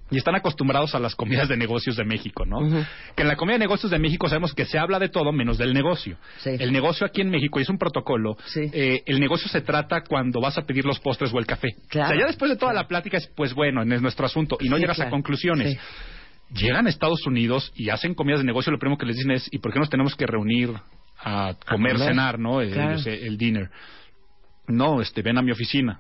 Y 0.10 0.17
están 0.17 0.34
acostumbrados 0.34 0.95
a 0.95 0.99
las 0.99 1.13
comidas 1.13 1.47
de 1.47 1.58
negocios 1.58 1.95
de 1.95 2.06
México, 2.06 2.43
¿no? 2.43 2.58
Que 3.15 3.21
en 3.21 3.27
la 3.27 3.33
comida 3.36 3.54
de 3.54 3.60
negocios 3.60 3.91
de 3.91 4.00
México 4.00 4.28
sabemos 4.30 4.54
que 4.54 4.65
se 4.65 4.78
habla 4.78 5.00
de 5.00 5.10
todo 5.10 5.32
menos 5.32 5.58
del 5.58 5.74
negocio. 5.74 6.17
Sí. 6.38 6.52
El 6.60 6.72
negocio 6.72 7.06
aquí 7.06 7.22
en 7.22 7.30
México, 7.30 7.60
es 7.60 7.69
un 7.69 7.78
protocolo, 7.78 8.36
Sí. 8.46 8.62
eh, 8.74 9.02
el 9.06 9.19
negocio 9.19 9.48
se 9.50 9.62
trata 9.62 10.02
cuando 10.02 10.39
vas 10.41 10.58
a 10.58 10.63
pedir 10.63 10.86
los 10.86 11.00
postres 11.00 11.34
o 11.34 11.39
el 11.39 11.46
café. 11.46 11.69
Claro. 11.89 12.08
O 12.08 12.12
sea, 12.12 12.19
ya 12.22 12.28
después 12.28 12.50
de 12.52 12.58
toda 12.58 12.74
la 12.74 12.88
plática 12.88 13.17
es, 13.17 13.28
pues 13.36 13.54
bueno, 13.54 13.82
es 13.84 14.02
nuestro 14.02 14.26
asunto, 14.26 14.58
y 14.60 14.69
no 14.69 14.76
Sí, 14.78 14.82
llegas 14.82 14.96
claro. 14.98 15.10
a 15.10 15.12
conclusiones 15.12 15.78
llegan 16.54 16.86
a 16.86 16.89
Estados 16.89 17.26
Unidos 17.26 17.72
y 17.76 17.89
hacen 17.89 18.13
comidas 18.13 18.41
de 18.41 18.46
negocio, 18.46 18.72
lo 18.72 18.78
primero 18.78 18.98
que 19.00 19.08
les 19.08 19.15
dicen 19.15 19.32
es, 19.32 19.48
¿y 19.52 19.58
por 19.58 19.74
qué 19.74 19.80
nos 19.80 19.89
tenemos 19.89 20.15
que 20.15 20.28
reunir 20.28 20.69
a 21.19 21.56
comer, 21.67 21.93
comer. 21.93 21.98
cenar, 22.10 22.38
no? 22.38 22.62
El, 22.62 22.72
Claro. 22.72 22.96
el- 23.00 23.08
el 23.08 23.38
dinner. 23.39 23.69
No, 24.67 25.02
este, 25.02 25.22
ven 25.24 25.38
a 25.38 25.41
mi 25.41 25.52
oficina. 25.52 26.00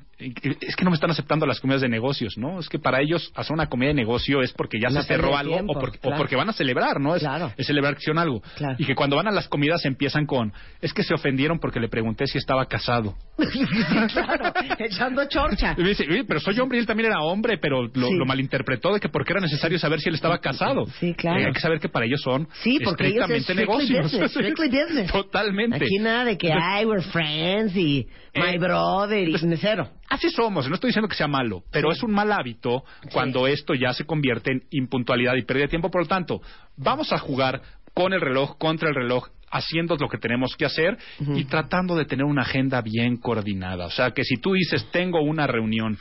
Es 0.61 0.75
que 0.75 0.83
no 0.83 0.91
me 0.91 0.95
están 0.95 1.11
aceptando 1.11 1.45
las 1.45 1.59
comidas 1.59 1.81
de 1.81 1.89
negocios, 1.89 2.37
¿no? 2.37 2.59
Es 2.59 2.69
que 2.69 2.79
para 2.79 3.01
ellos 3.01 3.31
hacer 3.35 3.53
una 3.53 3.67
comida 3.67 3.89
de 3.89 3.93
negocio 3.95 4.41
es 4.41 4.51
porque 4.53 4.79
ya 4.79 4.89
se 4.89 5.03
cerró 5.03 5.35
algo 5.37 5.53
tiempo, 5.55 5.73
o, 5.73 5.79
porque, 5.79 5.99
o 6.03 6.15
porque 6.15 6.35
van 6.35 6.49
a 6.49 6.53
celebrar, 6.53 6.99
¿no? 6.99 7.15
Es, 7.15 7.21
Claro. 7.21 7.51
es 7.57 7.69
hicieron 7.69 8.17
algo. 8.19 8.41
Claro. 8.55 8.75
Y 8.77 8.85
que 8.85 8.95
cuando 8.95 9.15
van 9.15 9.27
a 9.27 9.31
las 9.31 9.47
comidas 9.47 9.85
empiezan 9.85 10.25
con, 10.25 10.53
es 10.81 10.93
que 10.93 11.03
se 11.03 11.13
ofendieron 11.13 11.59
porque 11.59 11.79
le 11.79 11.89
pregunté 11.89 12.27
si 12.27 12.37
estaba 12.37 12.65
casado. 12.67 13.15
claro, 14.13 14.53
echando 14.79 15.25
chorcha. 15.27 15.75
Y 15.77 15.81
me 15.81 15.89
dice, 15.89 16.05
"Oye, 16.09 16.23
pero 16.25 16.39
soy 16.39 16.59
hombre 16.59 16.77
y 16.77 16.81
él 16.81 16.87
también 16.87 17.09
era 17.09 17.21
hombre, 17.21 17.57
pero 17.57 17.83
lo, 17.83 18.07
Sí. 18.07 18.13
lo 18.15 18.25
malinterpretó 18.25 18.93
de 18.93 18.99
que 18.99 19.09
porque 19.09 19.33
era 19.33 19.41
necesario 19.41 19.79
saber 19.79 19.99
si 19.99 20.09
él 20.09 20.15
estaba 20.15 20.39
casado. 20.39 20.85
Sí, 20.99 21.13
claro. 21.13 21.39
Eh, 21.39 21.45
hay 21.47 21.53
que 21.53 21.59
saber 21.59 21.79
que 21.79 21.89
para 21.89 22.05
ellos 22.05 22.21
son 22.21 22.47
Sí, 22.61 22.79
porque 22.83 23.05
estrictamente 23.07 23.55
negocios. 23.55 24.11
business. 24.11 24.33
Totalmente. 25.11 25.77
Aquí 25.77 25.97
nada 25.99 26.25
de 26.25 26.37
que, 26.37 26.51
ay, 26.51 26.85
we're 26.85 27.01
friends 27.03 27.75
y 27.75 28.07
my 28.35 28.55
Eh, 28.55 28.59
brother 28.59 29.27
y 29.27 29.57
cero. 29.57 29.89
Así 30.13 30.29
somos, 30.29 30.69
no 30.69 30.75
estoy 30.75 30.89
diciendo 30.89 31.07
que 31.07 31.15
sea 31.15 31.27
malo, 31.27 31.63
pero 31.71 31.91
es 31.91 32.03
un 32.03 32.11
mal 32.11 32.31
hábito 32.31 32.83
cuando 33.11 33.47
esto 33.47 33.73
ya 33.73 33.93
se 33.93 34.05
convierte 34.05 34.51
en 34.51 34.63
impuntualidad 34.69 35.33
y 35.33 35.41
pérdida 35.41 35.63
de 35.63 35.69
tiempo. 35.69 35.89
Por 35.89 36.03
lo 36.03 36.07
tanto, 36.07 36.39
vamos 36.77 37.11
a 37.11 37.17
jugar 37.17 37.63
con 37.95 38.13
el 38.13 38.21
reloj, 38.21 38.55
contra 38.59 38.89
el 38.89 38.93
reloj, 38.93 39.29
haciendo 39.49 39.95
lo 39.95 40.07
que 40.09 40.19
tenemos 40.19 40.55
que 40.55 40.65
hacer 40.65 40.99
y 41.35 41.45
tratando 41.45 41.95
de 41.95 42.05
tener 42.05 42.25
una 42.25 42.43
agenda 42.43 42.79
bien 42.81 43.17
coordinada. 43.17 43.87
O 43.87 43.89
sea, 43.89 44.11
que 44.11 44.23
si 44.23 44.35
tú 44.35 44.53
dices, 44.53 44.85
tengo 44.91 45.19
una 45.19 45.47
reunión 45.47 45.97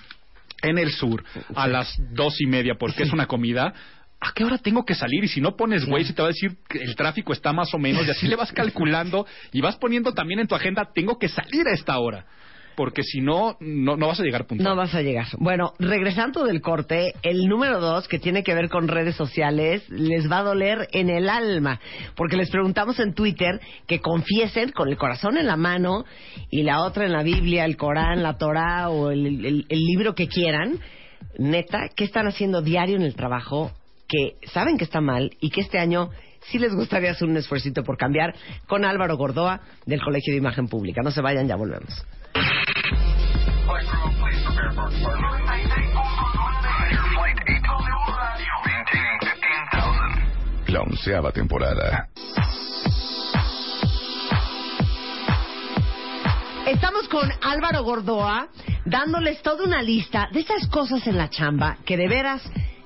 en 0.60 0.76
el 0.76 0.90
sur 0.92 1.24
a 1.54 1.66
las 1.66 1.96
dos 2.10 2.38
y 2.38 2.46
media 2.46 2.74
porque 2.78 3.04
es 3.04 3.14
una 3.14 3.24
comida, 3.24 3.72
¿a 4.20 4.32
qué 4.34 4.44
hora 4.44 4.58
tengo 4.58 4.84
que 4.84 4.94
salir? 4.94 5.24
Y 5.24 5.28
si 5.28 5.40
no 5.40 5.56
pones 5.56 5.86
Waze, 5.88 6.12
te 6.12 6.20
va 6.20 6.28
a 6.28 6.32
decir 6.32 6.58
que 6.68 6.82
el 6.82 6.96
tráfico 6.96 7.32
está 7.32 7.54
más 7.54 7.72
o 7.72 7.78
menos, 7.78 8.06
y 8.06 8.10
así 8.10 8.26
le 8.26 8.36
vas 8.36 8.52
calculando 8.52 9.26
y 9.52 9.62
vas 9.62 9.76
poniendo 9.76 10.12
también 10.12 10.40
en 10.40 10.48
tu 10.48 10.54
agenda, 10.54 10.90
tengo 10.94 11.18
que 11.18 11.30
salir 11.30 11.66
a 11.66 11.72
esta 11.72 11.98
hora. 11.98 12.26
Porque 12.76 13.02
si 13.02 13.20
no, 13.20 13.56
no, 13.60 13.96
no 13.96 14.06
vas 14.08 14.20
a 14.20 14.22
llegar 14.22 14.46
puntual. 14.46 14.68
No 14.68 14.76
vas 14.76 14.94
a 14.94 15.02
llegar. 15.02 15.26
Bueno, 15.38 15.72
regresando 15.78 16.44
del 16.44 16.60
corte, 16.60 17.14
el 17.22 17.46
número 17.48 17.80
dos, 17.80 18.08
que 18.08 18.18
tiene 18.18 18.42
que 18.42 18.54
ver 18.54 18.68
con 18.68 18.88
redes 18.88 19.14
sociales, 19.14 19.88
les 19.90 20.30
va 20.30 20.38
a 20.38 20.42
doler 20.42 20.88
en 20.92 21.10
el 21.10 21.28
alma. 21.28 21.80
Porque 22.16 22.36
les 22.36 22.50
preguntamos 22.50 22.98
en 23.00 23.14
Twitter 23.14 23.60
que 23.86 24.00
confiesen 24.00 24.70
con 24.72 24.88
el 24.88 24.96
corazón 24.96 25.36
en 25.36 25.46
la 25.46 25.56
mano 25.56 26.04
y 26.50 26.62
la 26.62 26.82
otra 26.82 27.04
en 27.04 27.12
la 27.12 27.22
Biblia, 27.22 27.64
el 27.64 27.76
Corán, 27.76 28.22
la 28.22 28.38
Torah 28.38 28.88
o 28.90 29.10
el, 29.10 29.26
el- 29.44 29.66
el 29.68 29.78
libro 29.80 30.14
que 30.14 30.28
quieran. 30.28 30.78
Neta, 31.38 31.88
¿qué 31.94 32.04
están 32.04 32.26
haciendo 32.26 32.62
diario 32.62 32.96
en 32.96 33.02
el 33.02 33.14
trabajo 33.14 33.70
que 34.08 34.36
saben 34.52 34.76
que 34.76 34.84
está 34.84 35.00
mal 35.00 35.30
y 35.40 35.50
que 35.50 35.60
este 35.62 35.78
año 35.78 36.10
sí 36.50 36.58
les 36.58 36.74
gustaría 36.74 37.12
hacer 37.12 37.28
un 37.28 37.36
esfuercito 37.36 37.82
por 37.84 37.96
cambiar 37.96 38.34
con 38.66 38.84
Álvaro 38.84 39.16
Gordoa 39.16 39.60
del 39.86 40.02
Colegio 40.02 40.32
de 40.32 40.38
Imagen 40.38 40.66
Pública? 40.68 41.00
No 41.02 41.10
se 41.10 41.22
vayan, 41.22 41.46
ya 41.48 41.56
volvemos. 41.56 42.04
La 50.68 50.80
onceava 50.80 51.32
temporada. 51.32 52.08
Estamos 56.66 57.08
con 57.08 57.28
Álvaro 57.42 57.82
Gordoa 57.82 58.48
dándoles 58.84 59.42
toda 59.42 59.64
una 59.64 59.82
lista 59.82 60.28
de 60.32 60.40
esas 60.40 60.66
cosas 60.68 61.06
en 61.06 61.18
la 61.18 61.28
chamba 61.28 61.78
que 61.84 61.96
de 61.96 62.08
veras 62.08 62.42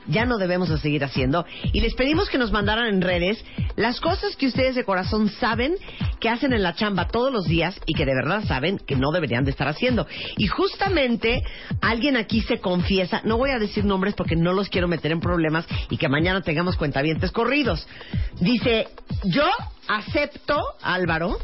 ya 0.09 0.25
no 0.27 0.38
debemos 0.38 0.69
de 0.69 0.79
seguir 0.79 1.05
haciendo 1.05 1.45
y 1.73 1.81
les 1.81 1.95
pedimos 1.95 2.29
que 2.29 2.38
nos 2.38 2.53
mandaran 2.53 2.87
en 2.87 3.01
redes 3.01 3.45
las 3.77 4.01
cosas 4.01 4.37
que 4.37 4.47
ustedes 4.47 4.75
de 4.75 4.85
corazón 4.85 5.29
saben 5.29 5.77
que 6.21 6.29
hacen 6.29 6.53
en 6.53 6.62
la 6.62 6.75
chamba 6.75 7.09
todos 7.09 7.33
los 7.33 7.45
días 7.45 7.79
y 7.87 7.95
que 7.95 8.07
de 8.07 8.14
verdad 8.14 8.45
saben 8.45 8.79
que 8.79 8.97
no 8.97 9.12
deberían 9.12 9.45
de 9.45 9.51
estar 9.51 9.69
haciendo. 9.69 10.07
Y 10.37 10.47
justamente 10.47 11.42
alguien 11.81 12.16
aquí 12.16 12.40
se 12.42 12.59
confiesa, 12.59 13.21
no 13.25 13.37
voy 13.37 13.51
a 13.51 13.59
decir 13.59 13.85
nombres 13.85 14.14
porque 14.14 14.37
no 14.37 14.53
los 14.53 14.69
quiero 14.69 14.88
meter 14.88 15.12
en 15.12 15.21
problemas 15.21 15.66
y 15.90 15.97
que 15.97 16.09
mañana 16.09 16.40
tengamos 16.42 16.77
cuentavientes 16.77 17.33
corridos. 17.33 17.87
Dice, 18.40 18.88
yo 19.25 19.49
acepto, 19.88 20.61
Álvaro, 20.83 21.38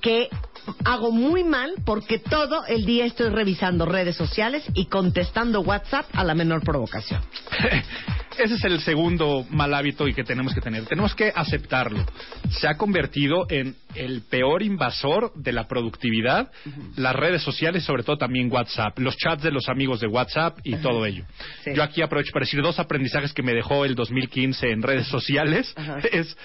que 0.00 0.28
hago 0.84 1.10
muy 1.10 1.44
mal 1.44 1.74
porque 1.84 2.18
todo 2.18 2.64
el 2.66 2.84
día 2.84 3.06
estoy 3.06 3.30
revisando 3.30 3.86
redes 3.86 4.16
sociales 4.16 4.64
y 4.74 4.86
contestando 4.86 5.60
WhatsApp 5.60 6.06
a 6.12 6.24
la 6.24 6.34
menor 6.34 6.62
provocación. 6.62 7.22
Ese 8.38 8.54
es 8.54 8.64
el 8.64 8.80
segundo 8.80 9.44
mal 9.50 9.74
hábito 9.74 10.06
y 10.06 10.14
que 10.14 10.22
tenemos 10.22 10.54
que 10.54 10.60
tener. 10.60 10.84
Tenemos 10.86 11.12
que 11.16 11.32
aceptarlo. 11.34 12.06
Se 12.50 12.68
ha 12.68 12.76
convertido 12.76 13.46
en 13.50 13.74
el 13.96 14.22
peor 14.22 14.62
invasor 14.62 15.32
de 15.34 15.50
la 15.50 15.66
productividad, 15.66 16.52
las 16.96 17.16
redes 17.16 17.42
sociales, 17.42 17.82
sobre 17.82 18.04
todo 18.04 18.16
también 18.16 18.52
WhatsApp, 18.52 18.96
los 19.00 19.16
chats 19.16 19.42
de 19.42 19.50
los 19.50 19.68
amigos 19.68 19.98
de 19.98 20.06
WhatsApp 20.06 20.58
y 20.62 20.76
todo 20.76 21.04
ello. 21.04 21.24
Sí. 21.64 21.72
Yo 21.74 21.82
aquí 21.82 22.00
aprovecho 22.00 22.30
para 22.32 22.44
decir 22.44 22.62
dos 22.62 22.78
aprendizajes 22.78 23.32
que 23.32 23.42
me 23.42 23.52
dejó 23.52 23.84
el 23.84 23.96
2015 23.96 24.70
en 24.70 24.82
redes 24.82 25.08
sociales. 25.08 25.74
Es 26.12 26.36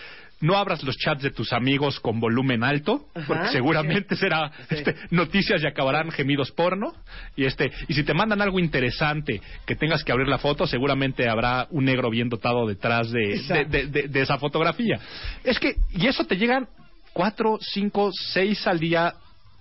no 0.43 0.57
abras 0.57 0.83
los 0.83 0.97
chats 0.97 1.23
de 1.23 1.31
tus 1.31 1.53
amigos 1.53 1.99
con 2.01 2.19
volumen 2.19 2.63
alto, 2.63 3.05
Ajá, 3.15 3.25
porque 3.27 3.47
seguramente 3.47 4.15
será 4.17 4.51
este, 4.69 4.93
noticias 5.09 5.63
y 5.63 5.67
acabarán 5.67 6.11
gemidos 6.11 6.51
porno. 6.51 6.91
Y 7.37 7.45
este, 7.45 7.71
y 7.87 7.93
si 7.93 8.03
te 8.03 8.13
mandan 8.13 8.41
algo 8.41 8.59
interesante 8.59 9.41
que 9.65 9.75
tengas 9.75 10.03
que 10.03 10.11
abrir 10.11 10.27
la 10.27 10.37
foto, 10.39 10.67
seguramente 10.67 11.29
habrá 11.29 11.67
un 11.71 11.85
negro 11.85 12.09
bien 12.09 12.27
dotado 12.27 12.67
detrás 12.67 13.09
de, 13.09 13.19
de, 13.19 13.35
Exacto. 13.35 13.69
de- 13.71 13.87
de- 13.87 14.07
de 14.09 14.21
esa 14.21 14.37
fotografía. 14.37 14.99
Es 15.45 15.57
que, 15.59 15.75
y 15.91 16.07
eso 16.07 16.25
te 16.25 16.35
llegan 16.35 16.67
cuatro, 17.13 17.57
cinco, 17.61 18.09
seis 18.33 18.67
al 18.67 18.79
día 18.79 19.13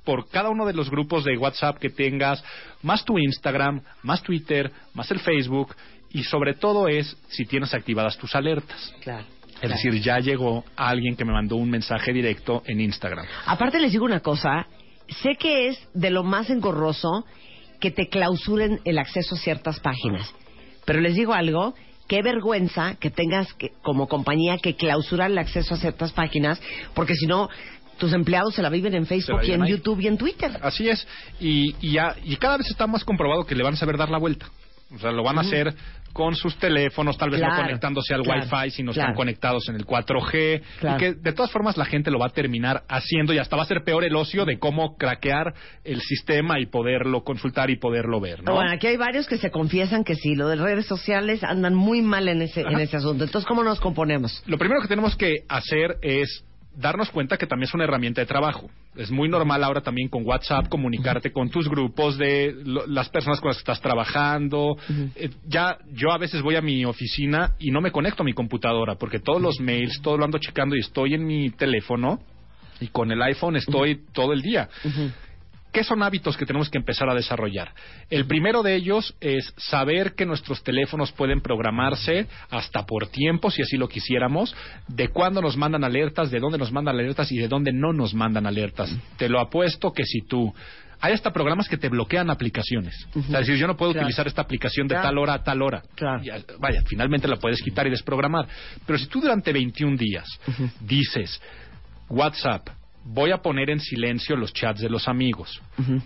por 0.05 0.29
cada 0.31 0.51
uno 0.51 0.66
de 0.66 0.73
los 0.73 0.90
grupos 0.90 1.23
de 1.25 1.37
WhatsApp 1.38 1.79
que 1.79 1.90
tengas, 1.90 2.42
más 2.83 3.05
tu 3.05 3.18
Instagram, 3.18 3.83
más 4.03 4.21
Twitter, 4.23 4.73
más 4.95 5.09
el 5.12 5.21
Facebook, 5.21 5.77
y 6.11 6.25
sobre 6.25 6.55
todo 6.55 6.88
es 6.88 7.16
si 7.29 7.45
tienes 7.47 7.73
activadas 7.73 8.18
tus 8.18 8.35
alertas. 8.35 8.92
Claro. 9.01 9.25
Es 9.62 9.70
decir, 9.70 10.01
ya 10.01 10.18
llegó 10.18 10.64
alguien 10.77 11.16
que 11.16 11.25
me 11.25 11.33
mandó 11.33 11.57
un 11.57 11.70
mensaje 11.70 12.12
directo 12.12 12.62
en 12.66 12.81
Instagram. 12.81 13.25
Aparte 13.46 13.79
les 13.79 13.92
digo 13.92 14.05
una 14.05 14.20
cosa, 14.20 14.66
sé 15.22 15.37
que 15.38 15.68
es 15.68 15.79
de 15.94 16.11
lo 16.11 16.25
más 16.25 16.51
engorroso 16.51 17.25
que 17.81 17.90
te 17.90 18.09
clausuren 18.09 18.81
el 18.85 18.98
acceso 18.98 19.35
a 19.35 19.38
ciertas 19.38 19.81
páginas, 19.81 20.35
pero 20.85 21.01
les 21.01 21.14
digo 21.14 21.33
algo, 21.33 21.75
qué 22.09 22.22
vergüenza 22.22 22.96
que 22.96 23.11
tengas 23.11 23.53
que, 23.55 23.70
como 23.83 24.09
compañía 24.09 24.59
que 24.59 24.75
clausurar 24.75 25.31
el 25.31 25.38
acceso 25.38 25.75
a 25.75 25.79
ciertas 25.79 26.12
páginas, 26.12 26.61
porque 26.94 27.14
si 27.14 27.27
no 27.27 27.48
tus 27.98 28.12
empleados 28.12 28.55
se 28.55 28.62
la 28.62 28.68
viven 28.68 28.94
en 28.94 29.07
Facebook 29.07 29.40
y 29.44 29.53
en 29.53 29.62
ahí. 29.62 29.70
YouTube 29.70 30.01
y 30.01 30.09
en 30.09 30.18
Twitter. 30.18 30.59
Así 30.61 30.88
es. 30.88 31.07
Y, 31.38 31.75
y, 31.81 31.92
ya, 31.92 32.16
y 32.25 32.37
cada 32.37 32.57
vez 32.57 32.68
está 32.68 32.87
más 32.87 33.05
comprobado 33.05 33.46
que 33.46 33.55
le 33.55 33.62
van 33.62 33.75
a 33.75 33.77
saber 33.77 33.96
dar 33.96 34.11
la 34.11 34.18
vuelta. 34.18 34.46
O 34.94 34.98
sea, 34.98 35.12
lo 35.12 35.22
van 35.22 35.38
a 35.38 35.42
hacer 35.42 35.75
con 36.12 36.35
sus 36.35 36.57
teléfonos, 36.57 37.16
tal 37.16 37.31
vez 37.31 37.40
Claro, 37.40 37.57
no 37.57 37.62
conectándose 37.62 38.14
al 38.14 38.22
claro, 38.22 38.42
Wi-Fi, 38.42 38.70
sino 38.70 38.92
claro. 38.92 39.11
están 39.11 39.16
conectados 39.16 39.68
en 39.68 39.77
el 39.77 39.87
4G. 39.87 40.62
Claro. 40.81 40.96
Y 40.96 41.01
que 41.01 41.14
de 41.14 41.33
todas 41.33 41.51
formas 41.51 41.77
la 41.77 41.85
gente 41.85 42.11
lo 42.11 42.18
va 42.18 42.27
a 42.27 42.31
terminar 42.31 42.85
haciendo 42.88 43.33
y 43.33 43.38
hasta 43.38 43.57
va 43.57 43.62
a 43.62 43.66
ser 43.66 43.83
peor 43.85 44.05
el 44.05 44.14
ocio 44.16 44.44
de 44.44 44.59
cómo 44.59 44.96
craquear 44.96 45.55
el 45.85 46.01
sistema 46.01 46.61
y 46.61 46.66
poderlo 46.66 47.25
consultar 47.25 47.70
y 47.70 47.77
poderlo 47.77 48.20
ver, 48.20 48.42
¿no? 48.42 48.55
Bueno, 48.55 48.70
aquí 48.70 48.87
hay 48.87 48.96
varios 48.96 49.27
que 49.27 49.38
se 49.38 49.51
confiesan 49.51 50.05
que 50.05 50.14
sí, 50.14 50.35
lo 50.35 50.48
de 50.48 50.57
redes 50.57 50.87
sociales 50.87 51.42
andan 51.42 51.75
muy 51.75 52.03
mal 52.03 52.29
en 52.29 52.42
ese, 52.42 52.62
en 52.62 52.79
ese 52.81 52.96
asunto. 52.96 53.25
Entonces, 53.25 53.46
¿cómo 53.46 53.62
nos 53.62 53.81
componemos? 53.81 54.42
Lo 54.46 54.59
primero 54.59 54.81
que 54.81 54.88
tenemos 54.88 55.16
que 55.16 55.44
hacer 55.48 55.96
es 56.03 56.44
darnos 56.77 57.11
cuenta 57.11 57.37
que 57.37 57.47
también 57.47 57.69
es 57.69 57.75
una 57.75 57.85
herramienta 57.85 58.21
de 58.21 58.27
trabajo. 58.27 58.71
Es 58.97 59.11
muy 59.11 59.29
normal 59.29 59.63
ahora 59.65 59.81
también 59.81 60.09
con 60.09 60.25
WhatsApp 60.27 60.69
comunicarte 60.69 61.33
con 61.33 61.51
tus 61.51 61.69
grupos 61.69 62.17
de 62.19 62.55
lo- 62.65 62.87
las 62.87 63.09
personas 63.09 63.41
con 63.41 63.49
las 63.49 63.57
que 63.59 63.63
estás 63.63 63.81
trabajando. 63.81 64.77
Eh, 65.17 65.31
ya 65.47 65.79
yo 65.93 66.13
a 66.13 66.19
veces 66.19 66.43
voy 66.43 66.57
a 66.57 66.61
mi 66.63 66.85
oficina 66.85 67.55
y 67.59 67.71
no 67.71 67.81
me 67.81 67.91
conecto 67.91 68.23
a 68.23 68.27
mi 68.27 68.33
computadora 68.33 68.95
porque 68.97 69.19
todos 69.19 69.41
los 69.41 69.61
mails, 69.61 70.01
todo 70.03 70.17
lo 70.19 70.25
ando 70.25 70.39
checando 70.39 70.75
y 70.77 70.81
estoy 70.81 71.15
en 71.15 71.27
mi 71.27 71.51
teléfono 71.51 72.21
y 72.81 72.89
con 72.89 73.13
el 73.13 73.23
iPhone 73.23 73.57
estoy 73.57 74.01
todo 74.13 74.33
el 74.33 74.43
día. 74.43 74.69
¿Qué 75.73 75.83
son 75.85 76.03
hábitos 76.03 76.37
que 76.37 76.45
tenemos 76.45 76.69
que 76.69 76.77
empezar 76.79 77.09
a 77.09 77.15
desarrollar? 77.15 77.73
El 78.11 78.27
primero 78.27 78.63
de 78.63 78.75
ellos 78.75 79.15
es 79.21 79.55
saber 79.57 80.15
que 80.15 80.27
nuestros 80.27 80.63
teléfonos 80.63 81.13
pueden 81.13 81.41
programarse 81.41 82.27
hasta 82.51 82.85
por 82.85 83.07
tiempo, 83.09 83.51
si 83.51 83.63
así 83.63 83.77
lo 83.79 83.89
quisiéramos, 83.89 84.55
de 84.89 85.09
cuándo 85.09 85.41
nos 85.41 85.57
mandan 85.57 85.83
alertas, 85.85 86.31
de 86.31 86.41
dónde 86.41 86.59
nos 86.59 86.71
mandan 86.73 86.95
alertas 86.97 87.33
y 87.33 87.39
de 87.39 87.49
dónde 87.49 87.73
no 87.73 87.93
nos 87.95 88.13
mandan 88.13 88.47
alertas. 88.47 88.95
Te 89.17 89.29
lo 89.29 89.41
apuesto 89.41 89.93
que 89.93 90.05
si 90.05 90.21
tú... 90.27 90.53
Hay 91.05 91.15
hasta 91.15 91.33
programas 91.33 91.69
que 91.69 91.77
te 91.77 91.89
bloquean 91.89 92.31
aplicaciones. 92.31 92.95
O 93.17 93.23
sea, 93.23 93.41
es 93.41 93.47
decir, 93.49 93.57
yo 93.57 93.67
no 93.67 93.77
puedo 93.77 93.91
Claro. 93.91 94.07
utilizar 94.07 94.29
esta 94.29 94.43
aplicación 94.43 94.87
de 94.87 94.95
Claro. 94.95 95.09
tal 95.09 95.19
hora 95.19 95.35
a 95.35 95.43
tal 95.43 95.61
hora. 95.63 95.83
Claro. 95.97 96.23
Vaya, 96.61 96.83
finalmente 96.87 97.27
la 97.27 97.37
puedes 97.37 97.61
quitar 97.61 97.89
y 97.89 97.91
desprogramar. 97.91 98.47
Pero 98.87 98.99
si 99.01 99.07
tú 99.07 99.21
durante 99.21 99.53
21 99.53 99.97
días 99.97 100.25
dices, 100.81 101.41
WhatsApp, 102.09 102.69
voy 103.05 103.31
a 103.33 103.38
poner 103.38 103.71
en 103.71 103.81
silencio 103.81 104.37
los 104.37 104.53
chats 104.53 104.81
de 104.81 104.88
los 104.88 105.09
amigos. 105.09 105.61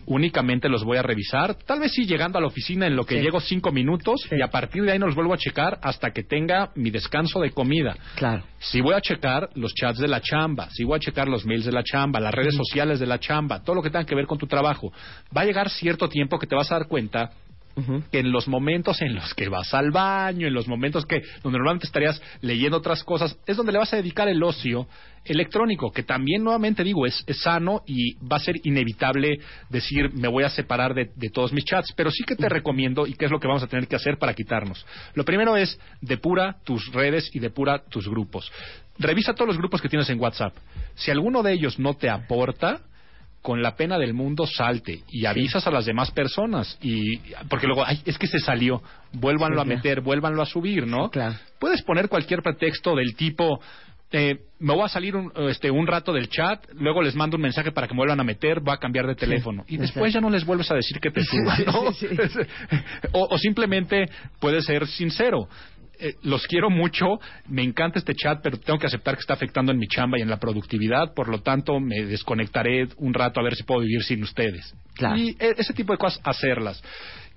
Únicamente 0.07 0.69
los 0.69 0.85
voy 0.85 0.99
a 0.99 1.03
revisar. 1.03 1.55
Tal 1.55 1.81
vez 1.81 1.93
sí 1.93 2.07
llegando 2.07 2.39
a 2.39 2.41
la 2.41 2.47
oficina 2.47 2.87
en 2.87 2.97
lo 2.97 3.05
que 3.05 3.17
Sí. 3.17 3.23
llego 3.23 3.41
cinco 3.41 3.73
minutos 3.73 4.23
Sí. 4.29 4.37
y 4.39 4.43
a 4.43 4.49
partir 4.49 4.83
de 4.83 4.93
ahí 4.93 4.99
no 4.99 5.07
los 5.07 5.15
vuelvo 5.15 5.35
a 5.35 5.39
checar 5.39 5.79
hasta 5.83 6.11
que 6.11 6.23
tenga 6.23 6.71
mi 6.75 6.91
descanso 6.91 7.41
de 7.41 7.51
comida. 7.51 7.97
Claro. 8.17 8.45
Sí 8.59 8.81
voy 8.81 8.95
a 8.95 9.01
checar 9.01 9.51
los 9.55 9.75
chats 9.75 9.99
de 9.99 10.09
la 10.09 10.21
chamba, 10.21 10.69
sí 10.71 10.85
voy 10.85 10.97
a 10.97 11.01
checar 11.01 11.29
los 11.29 11.45
mails 11.45 11.65
de 11.67 11.73
la 11.73 11.83
chamba, 11.83 12.21
las 12.21 12.35
redes 12.35 12.55
sociales 12.55 12.99
de 12.99 13.07
la 13.07 13.19
chamba, 13.19 13.63
todo 13.63 13.77
lo 13.77 13.83
que 13.83 13.91
tenga 13.91 14.05
que 14.07 14.15
ver 14.15 14.27
con 14.27 14.39
tu 14.39 14.47
trabajo. 14.47 14.93
Va 15.37 15.43
a 15.43 15.45
llegar 15.45 15.69
cierto 15.71 16.09
tiempo 16.09 16.39
que 16.39 16.47
te 16.47 16.55
vas 16.55 16.71
a 16.73 16.79
dar 16.79 16.89
cuenta 16.89 17.31
que 18.11 18.21
en 18.21 18.33
los 18.33 18.49
momentos 18.49 19.03
en 19.03 19.15
los 19.15 19.35
que 19.35 19.49
vas 19.49 19.73
al 19.75 19.91
baño, 19.91 20.47
en 20.47 20.55
los 20.55 20.67
momentos 20.67 21.05
que 21.05 21.23
donde 21.43 21.59
normalmente 21.59 21.87
estarías 21.87 22.21
leyendo 22.41 22.79
otras 22.79 23.05
cosas, 23.05 23.39
es 23.47 23.57
donde 23.57 23.73
le 23.73 23.79
vas 23.79 23.93
a 23.93 23.97
dedicar 23.97 24.29
el 24.29 24.43
ocio 24.43 24.87
electrónico, 25.25 25.91
que 25.91 26.03
también 26.03 26.43
nuevamente 26.43 26.85
digo 26.85 27.05
es, 27.05 27.23
es 27.27 27.41
sano 27.41 27.83
y 27.87 28.15
va 28.27 28.37
a 28.37 28.41
ser 28.41 28.57
inevitable 28.65 29.39
decir 29.69 30.13
me 30.15 30.29
voy 30.29 30.45
a 30.45 30.51
separar 30.51 30.95
de, 30.95 31.11
de 31.15 31.31
todos 31.31 31.53
mis 31.53 31.65
chats, 31.65 31.93
pero 31.97 32.11
sí 32.11 32.25
que 32.25 32.37
te 32.37 32.49
recomiendo 32.49 33.07
y 33.07 33.15
qué 33.15 33.27
es 33.27 33.31
lo 33.31 33.41
que 33.41 33.49
vamos 33.49 33.63
a 33.63 33.67
tener 33.67 33.89
que 33.89 33.97
hacer 33.97 34.19
para 34.19 34.35
quitarnos. 34.35 34.87
Lo 35.15 35.25
primero 35.25 35.57
es 35.57 35.79
depura 36.01 36.57
tus 36.65 36.93
redes 36.93 37.29
y 37.33 37.41
depura 37.41 37.83
tus 37.91 38.09
grupos. 38.09 38.51
Revisa 38.99 39.35
todos 39.35 39.49
los 39.49 39.59
grupos 39.59 39.83
que 39.83 39.89
tienes 39.89 40.09
en 40.09 40.21
WhatsApp. 40.21 40.55
Si 40.95 41.11
alguno 41.11 41.43
de 41.43 41.53
ellos 41.53 41.79
no 41.79 41.95
te 41.95 42.09
aporta, 42.09 42.81
con 43.47 43.63
la 43.63 43.77
pena 43.77 43.97
del 43.97 44.13
mundo 44.13 44.45
salte 44.45 45.05
y 45.09 45.25
avisas 45.25 45.65
a 45.69 45.71
las 45.71 45.87
demás 45.87 46.11
personas 46.11 46.77
y 46.83 47.19
porque 47.49 47.69
luego 47.69 47.85
ay 47.87 48.03
es 48.05 48.19
que 48.19 48.27
se 48.27 48.41
salió 48.41 48.83
vuélvanlo 49.13 49.63
Sí, 49.63 49.63
a 49.63 49.65
meter 49.77 50.01
vuélvanlo 50.01 50.43
a 50.43 50.47
subir 50.47 50.85
no 50.85 51.05
Sí, 51.05 51.11
claro. 51.13 51.37
puedes 51.61 51.81
poner 51.83 52.09
cualquier 52.09 52.43
pretexto 52.43 52.97
del 52.97 53.15
tipo 53.15 53.61
eh, 54.11 54.35
me 54.61 54.73
voy 54.75 54.85
a 54.85 54.89
salir 54.89 55.15
un, 55.15 55.33
este, 55.51 55.69
un 55.71 55.85
rato 55.87 56.13
del 56.13 56.29
chat, 56.29 56.65
luego 56.75 57.03
les 57.03 57.15
mando 57.17 57.37
un 57.37 57.43
mensaje 57.43 57.73
para 57.73 57.89
que 57.89 57.95
me 57.95 57.99
vuelvan 57.99 58.21
a 58.21 58.25
meter, 58.25 58.61
voy 58.61 58.73
a 58.73 58.77
cambiar 58.79 59.05
de 59.07 59.17
teléfono. 59.17 59.65
y 59.69 59.77
después 59.79 60.13
ya 60.13 60.21
no 60.21 60.31
les 60.31 60.45
vuelves 60.45 60.71
a 60.71 60.75
decir 60.77 61.01
que 61.01 61.11
te 61.11 61.23
suban, 61.25 61.65
¿no? 61.67 61.93
sí, 61.93 62.07
sí. 62.09 62.41
o, 63.13 63.27
o 63.35 63.37
simplemente 63.39 64.09
puedes 64.41 64.65
ser 64.65 64.87
sincero. 64.87 65.49
Eh, 66.01 66.15
los 66.23 66.47
quiero 66.47 66.71
mucho, 66.71 67.07
me 67.49 67.63
encanta 67.63 67.99
este 67.99 68.15
chat, 68.15 68.41
pero 68.43 68.59
tengo 68.59 68.79
que 68.79 68.87
aceptar 68.87 69.15
que 69.15 69.21
está 69.21 69.35
afectando 69.35 69.73
en 69.73 69.79
mi 69.79 69.87
chamba 69.87 70.19
y 70.19 70.23
en 70.23 70.31
la 70.31 70.39
productividad, 70.39 71.15
por 71.15 71.29
lo 71.29 71.41
tanto 71.43 71.81
me 71.81 72.05
desconectaré 72.05 72.89
un 72.99 73.15
rato 73.15 73.41
a 73.41 73.43
ver 73.43 73.55
si 73.57 73.63
puedo 73.63 73.81
vivir 73.81 74.03
sin 74.03 74.23
ustedes. 74.23 74.75
Claro. 74.95 75.17
Y 75.17 75.31
e- 75.39 75.55
ese 75.59 75.73
tipo 75.73 75.93
de 75.93 75.99
cosas, 75.99 76.21
hacerlas. 76.25 76.83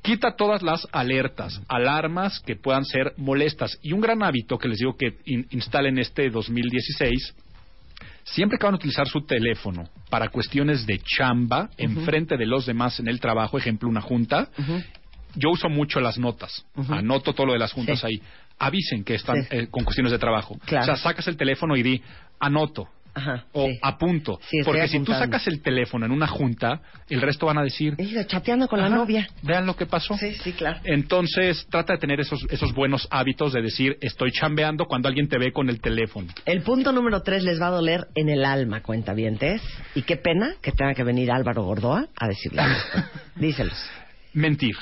Quita 0.02 0.36
todas 0.38 0.62
las 0.62 0.88
alertas, 0.94 1.62
alarmas 1.68 2.40
que 2.40 2.56
puedan 2.56 2.86
ser 2.86 3.14
molestas. 3.18 3.78
Y 3.82 3.92
un 3.92 4.00
gran 4.02 4.24
hábito 4.24 4.58
que 4.58 4.70
les 4.70 4.78
digo 4.78 4.96
que 4.98 5.18
in- 5.26 5.46
instalen 5.52 5.98
este 6.00 6.30
2016 6.30 7.36
siempre 8.24 8.58
que 8.58 8.66
van 8.66 8.76
a 8.76 8.78
utilizar 8.78 9.08
su 9.08 9.22
teléfono 9.26 9.90
para 10.10 10.30
cuestiones 10.30 10.86
de 10.86 11.00
chamba 11.00 11.70
enfrente 11.78 12.38
de 12.38 12.46
los 12.46 12.66
demás 12.66 13.00
en 13.00 13.08
el 13.08 13.20
trabajo, 13.20 13.58
ejemplo, 13.58 13.90
una 13.90 14.02
junta, 14.02 14.50
yo 15.36 15.50
uso 15.52 15.68
mucho 15.70 16.00
las 16.00 16.18
notas. 16.18 16.64
Anoto 16.90 17.34
todo 17.34 17.48
lo 17.48 17.54
de 17.54 17.60
las 17.60 17.74
juntas 17.74 18.00
Sí. 18.00 18.06
ahí. 18.08 18.22
Avisen 18.60 19.04
que 19.04 19.16
están 19.16 19.42
Sí. 19.44 19.48
eh, 19.52 19.68
con 19.72 19.84
cuestiones 19.84 20.12
de 20.12 20.20
trabajo. 20.20 20.58
Claro. 20.66 20.84
O 20.84 20.86
sea, 20.86 20.96
sacas 20.98 21.28
el 21.28 21.38
teléfono 21.38 21.76
y 21.78 21.84
di, 21.84 22.02
anoto. 22.40 22.88
Ajá, 23.12 23.46
O 23.54 23.66
sí. 23.66 23.80
apunto. 23.82 24.40
Sí, 24.50 24.60
Porque 24.64 24.88
si 24.88 25.00
tú 25.00 25.12
sacas 25.12 25.46
el 25.48 25.62
teléfono 25.64 26.06
en 26.06 26.12
una 26.12 26.28
junta, 26.28 26.80
el 27.10 27.20
resto 27.22 27.48
van 27.48 27.58
a 27.58 27.64
decir, 27.64 27.96
He 27.98 28.04
ido 28.04 28.24
chateando 28.24 28.68
con 28.68 28.80
la 28.80 28.86
"Ajá, 28.86 28.96
novia. 28.96 29.28
Vean 29.42 29.66
lo 29.66 29.76
que 29.76 29.88
pasó. 29.88 30.16
Sí, 30.16 30.36
sí, 30.36 30.54
claro. 30.54 30.80
Entonces, 30.86 31.66
trata 31.72 31.94
de 31.94 32.00
tener 32.00 32.20
esos, 32.20 32.46
esos 32.52 32.72
buenos 32.74 33.08
hábitos 33.10 33.52
de 33.52 33.64
decir, 33.64 33.98
estoy 34.02 34.32
chambeando 34.32 34.86
cuando 34.86 35.08
alguien 35.10 35.28
te 35.28 35.40
ve 35.40 35.52
con 35.52 35.70
el 35.70 35.82
teléfono. 35.82 36.28
El 36.46 36.62
punto 36.62 36.92
número 36.92 37.22
tres 37.24 37.44
les 37.44 37.60
va 37.60 37.68
a 37.68 37.72
doler 37.72 38.08
en 38.16 38.30
el 38.30 38.46
alma, 38.46 38.84
cuentavientes. 38.84 39.62
Y 39.96 40.04
qué 40.04 40.16
pena 40.16 40.54
que 40.62 40.72
tenga 40.72 40.94
que 40.94 41.04
venir 41.04 41.32
Álvaro 41.32 41.64
Gordoa 41.64 42.08
a 42.16 42.28
decirles 42.28 42.66
esto. 42.68 43.04
Díselos. 43.38 43.90
Mentir. 44.34 44.76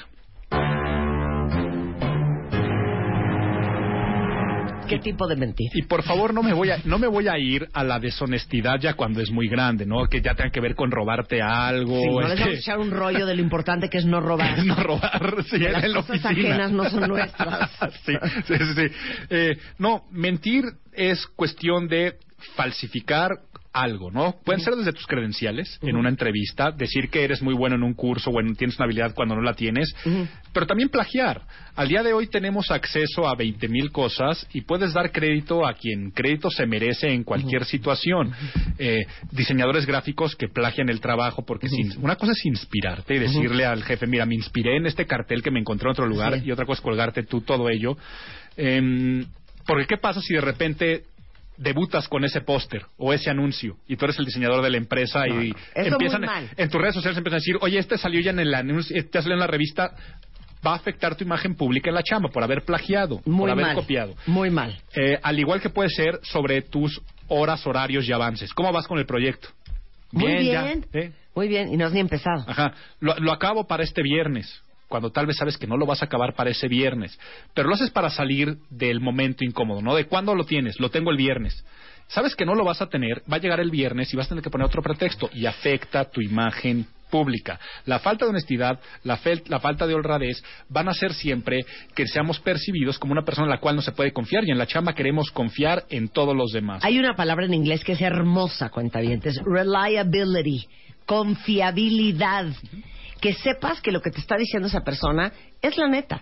¿Qué 4.88 5.00
tipo 5.00 5.28
de 5.28 5.36
mentir? 5.36 5.70
Y 5.74 5.84
por 5.84 6.04
favor 6.04 6.34
no 6.34 6.42
me 6.44 6.54
voy 6.54 6.72
a 6.72 6.78
no 6.86 6.98
me 6.98 7.08
voy 7.08 7.28
a 7.28 7.38
ir 7.38 7.68
a 7.74 7.84
la 7.84 8.00
deshonestidad 8.00 8.80
ya 8.80 8.94
cuando 8.94 9.22
es 9.22 9.30
muy 9.32 9.48
grande, 9.48 9.86
¿no? 9.86 10.06
Que 10.08 10.22
ya 10.22 10.34
tenga 10.36 10.50
que 10.50 10.62
ver 10.62 10.76
con 10.76 10.92
robarte 10.92 11.42
algo, 11.42 12.00
Sí, 12.00 12.08
no 12.10 12.22
les 12.28 12.40
vamos 12.40 12.56
a 12.56 12.60
echar 12.60 12.80
un 12.80 12.92
rollo 12.92 13.26
de 13.26 13.36
lo 13.36 13.42
importante 13.42 13.90
que 13.90 13.98
es 13.98 14.06
no 14.06 14.20
robar. 14.22 14.58
no 14.66 14.76
robar, 14.76 15.44
sí, 15.50 15.60
Las 15.60 15.84
en 15.84 15.92
la 15.94 16.02
cosas 16.02 16.26
oficina. 16.26 16.50
ajenas 16.50 16.72
no 16.72 16.90
son 16.90 17.08
nuestras. 17.10 17.70
sí, 18.06 18.14
sí, 18.48 18.54
sí, 18.58 18.74
sí. 18.76 18.88
Eh, 19.30 19.58
no, 19.78 20.04
mentir 20.12 20.64
es 20.94 21.26
cuestión 21.28 21.88
de 21.88 22.16
falsificar 22.56 23.32
algo, 23.82 24.12
¿no? 24.12 24.36
Pueden 24.44 24.62
ser 24.62 24.76
desde 24.76 24.92
tus 24.94 25.06
credenciales 25.08 25.80
en 25.82 25.96
una 25.96 26.10
entrevista, 26.10 26.72
decir 26.72 27.10
que 27.10 27.24
eres 27.24 27.42
muy 27.42 27.54
bueno 27.54 27.76
en 27.76 27.84
un 27.84 27.94
curso 27.94 28.30
o 28.32 28.40
en- 28.40 28.56
tienes 28.56 28.78
una 28.78 28.86
habilidad 28.86 29.14
cuando 29.16 29.36
no 29.36 29.42
la 29.42 29.54
tienes, 29.54 29.94
pero 30.54 30.66
también 30.66 30.90
plagiar. 30.90 31.42
Al 31.76 31.88
día 31.88 32.02
de 32.04 32.14
hoy 32.14 32.28
tenemos 32.28 32.72
acceso 32.72 33.28
a 33.28 33.36
20 33.36 33.68
mil 33.68 33.92
cosas 33.92 34.48
y 34.54 34.62
puedes 34.62 34.94
dar 34.94 35.12
crédito 35.12 35.66
a 35.68 35.74
quien 35.74 36.12
crédito 36.12 36.50
se 36.50 36.66
merece 36.66 37.10
en 37.14 37.24
cualquier 37.24 37.66
situación. 37.66 38.32
Eh, 38.80 39.06
diseñadores 39.32 39.86
gráficos 39.86 40.36
que 40.36 40.48
plagian 40.48 40.90
el 40.90 41.00
trabajo 41.02 41.46
porque 41.46 41.70
sin- 41.70 41.94
una 42.04 42.16
cosa 42.16 42.32
es 42.32 42.46
inspirarte 42.46 43.16
y 43.16 43.20
decirle 43.20 43.66
al 43.66 43.84
jefe, 43.84 44.08
mira, 44.08 44.26
me 44.26 44.36
inspiré 44.36 44.78
en 44.78 44.86
este 44.86 45.06
cartel 45.06 45.44
que 45.44 45.52
me 45.52 45.60
encontré 45.60 45.88
en 45.88 45.92
otro 45.92 46.08
lugar 46.08 46.40
Sí. 46.40 46.46
y 46.46 46.52
otra 46.52 46.66
cosa 46.66 46.80
es 46.80 46.84
colgarte 46.84 47.24
tú 47.24 47.42
todo 47.42 47.70
ello. 47.70 47.98
Em, 48.56 49.26
porque 49.66 49.86
¿qué 49.86 49.98
pasa 49.98 50.22
si 50.22 50.34
de 50.34 50.42
repente 50.42 51.04
debutas 51.58 52.08
con 52.08 52.24
ese 52.24 52.42
póster 52.42 52.86
o 52.98 53.14
ese 53.14 53.30
anuncio 53.30 53.78
y 53.88 53.96
tú 53.98 54.06
eres 54.06 54.20
el 54.20 54.26
diseñador 54.26 54.64
de 54.64 54.70
la 54.70 54.78
empresa 54.78 55.28
y 55.28 55.54
Eso 55.74 55.94
empiezan 55.94 56.22
muy 56.22 56.30
mal. 56.30 56.50
en 56.56 56.70
tus 56.70 56.80
redes 56.80 56.94
sociales 56.96 57.18
empiezan 57.18 57.38
a 57.38 57.42
decir, 57.42 57.56
oye, 57.62 57.80
este 57.80 57.98
salió 57.98 58.20
ya 58.22 58.32
en 58.32 58.40
el 58.40 58.54
anuncio, 58.54 58.96
este 58.96 59.22
salió 59.22 59.34
en 59.34 59.40
la 59.40 59.48
revista, 59.48 59.92
va 60.66 60.72
a 60.74 60.76
afectar 60.76 61.16
tu 61.16 61.24
imagen 61.24 61.56
pública 61.56 61.90
en 61.90 61.96
la 61.96 62.04
chamba 62.04 62.30
por 62.30 62.44
haber 62.44 62.64
plagiado, 62.64 63.22
Muy 63.26 63.40
por 63.40 63.50
haber 63.52 63.66
mal. 63.66 63.76
copiado. 63.76 64.16
Muy 64.28 64.50
mal. 64.50 64.78
Eh, 64.96 65.18
al 65.22 65.40
igual 65.40 65.62
que 65.62 65.70
puede 65.70 65.90
ser 65.90 66.20
sobre 66.24 66.62
tus 66.62 67.02
horas, 67.28 67.66
horarios 67.68 68.08
y 68.08 68.12
avances. 68.12 68.54
¿Cómo 68.54 68.72
vas 68.72 68.88
con 68.88 69.00
el 69.00 69.06
proyecto? 69.06 69.50
Muy 70.12 70.46
ya, 70.46 70.64
bien. 70.64 70.86
¿eh? 70.94 71.12
Muy 71.36 71.48
bien. 71.48 71.74
Y 71.74 71.78
no 71.78 71.86
has 71.86 71.92
ni 71.94 72.00
empezado. 72.00 72.44
Ajá. 72.48 72.74
Lo, 73.00 73.16
lo 73.20 73.32
acabo 73.32 73.68
para 73.68 73.84
este 73.84 74.02
viernes, 74.02 74.62
cuando 74.88 75.12
tal 75.12 75.26
vez 75.26 75.38
sabes 75.38 75.58
que 75.58 75.68
no 75.68 75.78
lo 75.78 75.86
vas 75.86 76.02
a 76.02 76.06
acabar 76.06 76.34
para 76.36 76.50
ese 76.50 76.68
viernes. 76.68 77.20
Pero 77.54 77.68
lo 77.68 77.76
haces 77.76 77.92
para 77.92 78.10
salir 78.10 78.58
del 78.70 79.00
momento 79.02 79.44
incómodo, 79.44 79.82
¿no? 79.82 79.96
De 79.96 80.06
cuándo 80.06 80.34
lo 80.36 80.46
tienes, 80.46 80.80
lo 80.80 80.90
tengo 80.90 81.12
el 81.12 81.18
viernes. 81.18 81.64
Sabes 82.08 82.36
que 82.36 82.46
no 82.46 82.56
lo 82.56 82.64
vas 82.64 82.82
a 82.82 82.88
tener, 82.88 83.22
va 83.32 83.36
a 83.36 83.40
llegar 83.42 83.60
el 83.60 83.70
viernes 83.70 84.14
y 84.14 84.18
vas 84.18 84.28
a 84.28 84.30
tener 84.30 84.44
que 84.44 84.50
poner 84.50 84.66
otro 84.68 84.82
pretexto 84.82 85.30
y 85.34 85.46
afecta 85.46 86.06
tu 86.06 86.22
imagen 86.22 86.86
pública. 87.10 87.60
La 87.86 88.00
falta 88.00 88.26
de 88.26 88.32
honestidad, 88.32 88.80
la, 89.04 89.18
fel- 89.18 89.44
la 89.48 89.60
falta 89.60 89.88
de 89.88 89.94
honradez 89.94 90.42
van 90.70 90.88
a 90.88 90.92
hacer 90.92 91.14
siempre 91.14 91.66
que 91.96 92.08
seamos 92.08 92.40
percibidos 92.40 92.98
como 93.00 93.12
una 93.14 93.24
persona 93.24 93.46
en 93.48 93.52
la 93.52 93.60
cual 93.60 93.76
no 93.76 93.82
se 93.82 93.92
puede 93.92 94.14
confiar 94.14 94.44
y 94.46 94.52
en 94.52 94.58
la 94.58 94.68
chamba 94.68 94.94
queremos 94.96 95.32
confiar 95.32 95.84
en 95.90 96.08
todos 96.10 96.36
los 96.36 96.52
demás. 96.52 96.84
Hay 96.86 96.98
una 96.98 97.16
palabra 97.16 97.46
en 97.46 97.54
inglés 97.54 97.84
que 97.84 97.94
es 97.94 98.02
hermosa, 98.02 98.70
cuentavientes. 98.70 99.42
Reliability. 99.46 100.66
Confiabilidad. 101.06 102.48
Que 103.22 103.34
sepas 103.34 103.82
que 103.82 103.92
lo 103.92 104.02
que 104.02 104.12
te 104.12 104.20
está 104.20 104.36
diciendo 104.38 104.68
esa 104.68 104.82
persona 104.82 105.32
es 105.62 105.78
la 105.78 105.88
neta. 105.88 106.22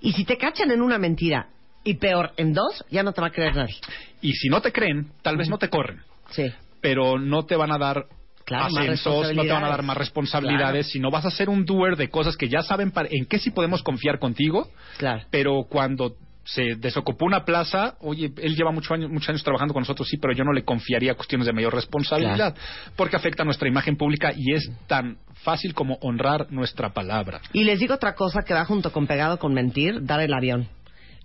Y 0.00 0.12
si 0.12 0.24
te 0.24 0.36
cachan 0.36 0.70
en 0.70 0.82
una 0.82 0.98
mentira 0.98 1.48
y 1.84 1.94
peor 1.94 2.32
en 2.36 2.52
dos, 2.52 2.84
ya 2.90 3.02
no 3.02 3.12
te 3.12 3.20
va 3.20 3.28
a 3.28 3.30
creer 3.30 3.54
nadie. 3.54 3.76
Y 4.20 4.32
si 4.32 4.48
no 4.48 4.60
te 4.60 4.72
creen, 4.72 5.12
tal 5.22 5.36
vez 5.36 5.48
no 5.48 5.58
te 5.58 5.68
corren. 5.68 6.00
Sí. 6.30 6.52
pero 6.80 7.18
no 7.18 7.44
te 7.46 7.56
van 7.56 7.72
a 7.72 7.78
dar 7.78 8.04
Claro, 8.44 8.66
ascensos, 8.66 9.34
no 9.34 9.42
te 9.42 9.48
van 9.50 9.64
a 9.64 9.68
dar 9.68 9.78
responsabilidades. 9.78 9.84
más 9.86 9.96
responsabilidades, 9.96 10.86
sino 10.92 11.10
vas 11.10 11.24
a 11.24 11.30
ser 11.30 11.48
un 11.48 11.64
doer 11.64 11.96
de 11.96 12.08
cosas 12.10 12.36
que 12.36 12.48
ya 12.48 12.62
saben 12.62 12.92
para- 12.92 13.08
en 13.10 13.26
qué 13.26 13.38
sí 13.38 13.50
podemos 13.50 13.82
confiar 13.82 14.18
contigo, 14.20 14.68
Claro. 14.98 15.24
pero 15.30 15.64
cuando 15.68 16.14
se 16.46 16.76
desocupó 16.76 17.26
una 17.26 17.44
plaza, 17.44 17.96
oye, 18.00 18.32
él 18.36 18.54
lleva 18.54 18.70
muchos 18.70 18.92
años, 18.92 19.10
muchos 19.10 19.28
años 19.28 19.42
trabajando 19.42 19.74
con 19.74 19.80
nosotros, 19.82 20.08
sí, 20.08 20.16
pero 20.16 20.32
yo 20.32 20.44
no 20.44 20.52
le 20.52 20.64
confiaría 20.64 21.14
cuestiones 21.14 21.46
de 21.46 21.52
mayor 21.52 21.74
responsabilidad, 21.74 22.56
porque 22.94 23.16
afecta 23.16 23.44
nuestra 23.44 23.68
imagen 23.68 23.96
pública 23.96 24.32
y 24.34 24.54
es 24.54 24.70
tan 24.86 25.18
fácil 25.42 25.74
como 25.74 25.98
honrar 26.00 26.46
nuestra 26.52 26.94
palabra. 26.94 27.40
Y 27.52 27.64
les 27.64 27.80
digo 27.80 27.94
otra 27.94 28.14
cosa 28.14 28.42
que 28.42 28.54
va 28.54 28.64
junto 28.64 28.92
con 28.92 29.08
pegado 29.08 29.38
con 29.38 29.54
mentir, 29.54 30.04
dar 30.04 30.20
el 30.20 30.32
avión. 30.32 30.68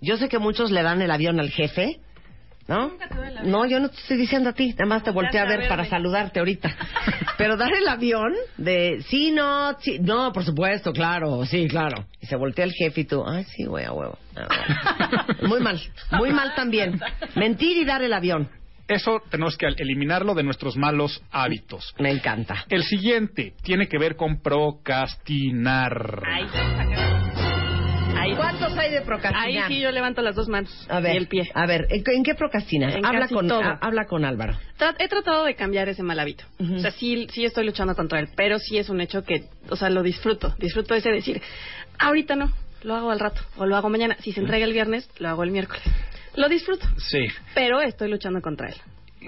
Yo 0.00 0.16
sé 0.16 0.28
que 0.28 0.40
muchos 0.40 0.72
le 0.72 0.82
dan 0.82 1.00
el 1.00 1.12
avión 1.12 1.38
al 1.38 1.50
jefe, 1.50 2.00
¿no? 2.68 2.88
Nunca 2.88 3.08
te 3.08 3.14
doy 3.14 3.28
el 3.28 3.38
avión. 3.38 3.52
No, 3.52 3.66
yo 3.66 3.80
no 3.80 3.88
te 3.88 3.96
estoy 3.96 4.16
diciendo 4.16 4.50
a 4.50 4.52
ti, 4.52 4.70
nada 4.70 4.86
más 4.86 5.02
te 5.02 5.10
volteé 5.10 5.40
a 5.40 5.44
ver 5.44 5.68
para 5.68 5.84
saludarte 5.84 6.38
ahorita. 6.38 6.74
Pero 7.38 7.56
dar 7.56 7.72
el 7.74 7.88
avión 7.88 8.32
de, 8.56 9.02
sí, 9.08 9.30
no, 9.32 9.76
sí, 9.80 9.98
no, 9.98 10.32
por 10.32 10.44
supuesto, 10.44 10.92
claro, 10.92 11.44
sí, 11.46 11.66
claro. 11.68 12.06
Y 12.20 12.26
se 12.26 12.36
voltea 12.36 12.64
el 12.64 12.72
jefe 12.72 13.02
y 13.02 13.04
tú, 13.04 13.24
ay, 13.26 13.44
sí, 13.44 13.64
güey, 13.64 13.84
a 13.84 13.92
huevo. 13.92 14.18
Ah. 14.36 15.26
Muy 15.46 15.60
mal, 15.60 15.80
muy 16.12 16.30
mal 16.30 16.54
también. 16.54 17.00
Mentir 17.34 17.76
y 17.76 17.84
dar 17.84 18.02
el 18.02 18.12
avión. 18.12 18.48
Eso 18.88 19.22
tenemos 19.30 19.56
que 19.56 19.66
eliminarlo 19.66 20.34
de 20.34 20.42
nuestros 20.42 20.76
malos 20.76 21.22
hábitos. 21.30 21.94
Me 21.98 22.10
encanta. 22.10 22.64
El 22.68 22.82
siguiente 22.84 23.54
tiene 23.62 23.88
que 23.88 23.98
ver 23.98 24.16
con 24.16 24.40
procrastinar. 24.42 26.22
Ahí 26.26 26.44
está. 26.44 27.21
Ahí, 28.22 28.34
¿Cuántos 28.36 28.76
hay 28.78 28.90
de 28.92 29.00
procrastinar? 29.02 29.46
ahí 29.46 29.58
sí 29.68 29.80
yo 29.80 29.90
levanto 29.90 30.22
las 30.22 30.34
dos 30.34 30.48
manos 30.48 30.70
A 30.88 31.00
ver, 31.00 31.14
y 31.14 31.18
el 31.18 31.26
pie. 31.28 31.50
a 31.54 31.66
ver, 31.66 31.86
¿en, 31.90 32.04
qué- 32.04 32.12
en 32.14 32.22
qué 32.22 32.34
procrastinas? 32.34 32.94
En 32.94 33.04
habla 33.04 33.20
casi 33.22 33.34
con, 33.34 33.48
todo. 33.48 33.60
ha- 33.62 33.78
habla 33.80 34.06
con 34.06 34.24
Álvaro. 34.24 34.56
He 34.98 35.08
tratado 35.08 35.44
de 35.44 35.54
cambiar 35.54 35.88
ese 35.88 36.02
mal 36.02 36.18
hábito. 36.20 36.44
O 36.58 36.78
sea, 36.78 36.90
sí, 36.92 37.26
sí 37.30 37.44
estoy 37.44 37.64
luchando 37.66 37.94
contra 37.94 38.20
él, 38.20 38.28
pero 38.36 38.58
sí 38.58 38.78
es 38.78 38.88
un 38.88 39.00
hecho 39.00 39.22
que, 39.24 39.44
o 39.68 39.76
sea, 39.76 39.90
lo 39.90 40.02
disfruto. 40.02 40.54
Disfruto 40.58 40.94
ese 40.94 41.10
decir, 41.10 41.40
ahorita 41.98 42.36
no, 42.36 42.52
lo 42.82 42.94
hago 42.94 43.10
al 43.10 43.20
rato, 43.20 43.40
o 43.56 43.66
lo 43.66 43.76
hago 43.76 43.88
mañana. 43.88 44.16
Si 44.20 44.32
se 44.32 44.40
entrega 44.40 44.64
el 44.64 44.72
viernes, 44.72 45.08
lo 45.18 45.28
hago 45.28 45.42
el 45.44 45.50
miércoles. 45.50 45.82
Lo 46.34 46.48
disfruto, 46.48 46.86
Sí. 46.98 47.26
pero 47.54 47.80
estoy 47.80 48.08
luchando 48.10 48.40
contra 48.40 48.68
él. 48.68 48.74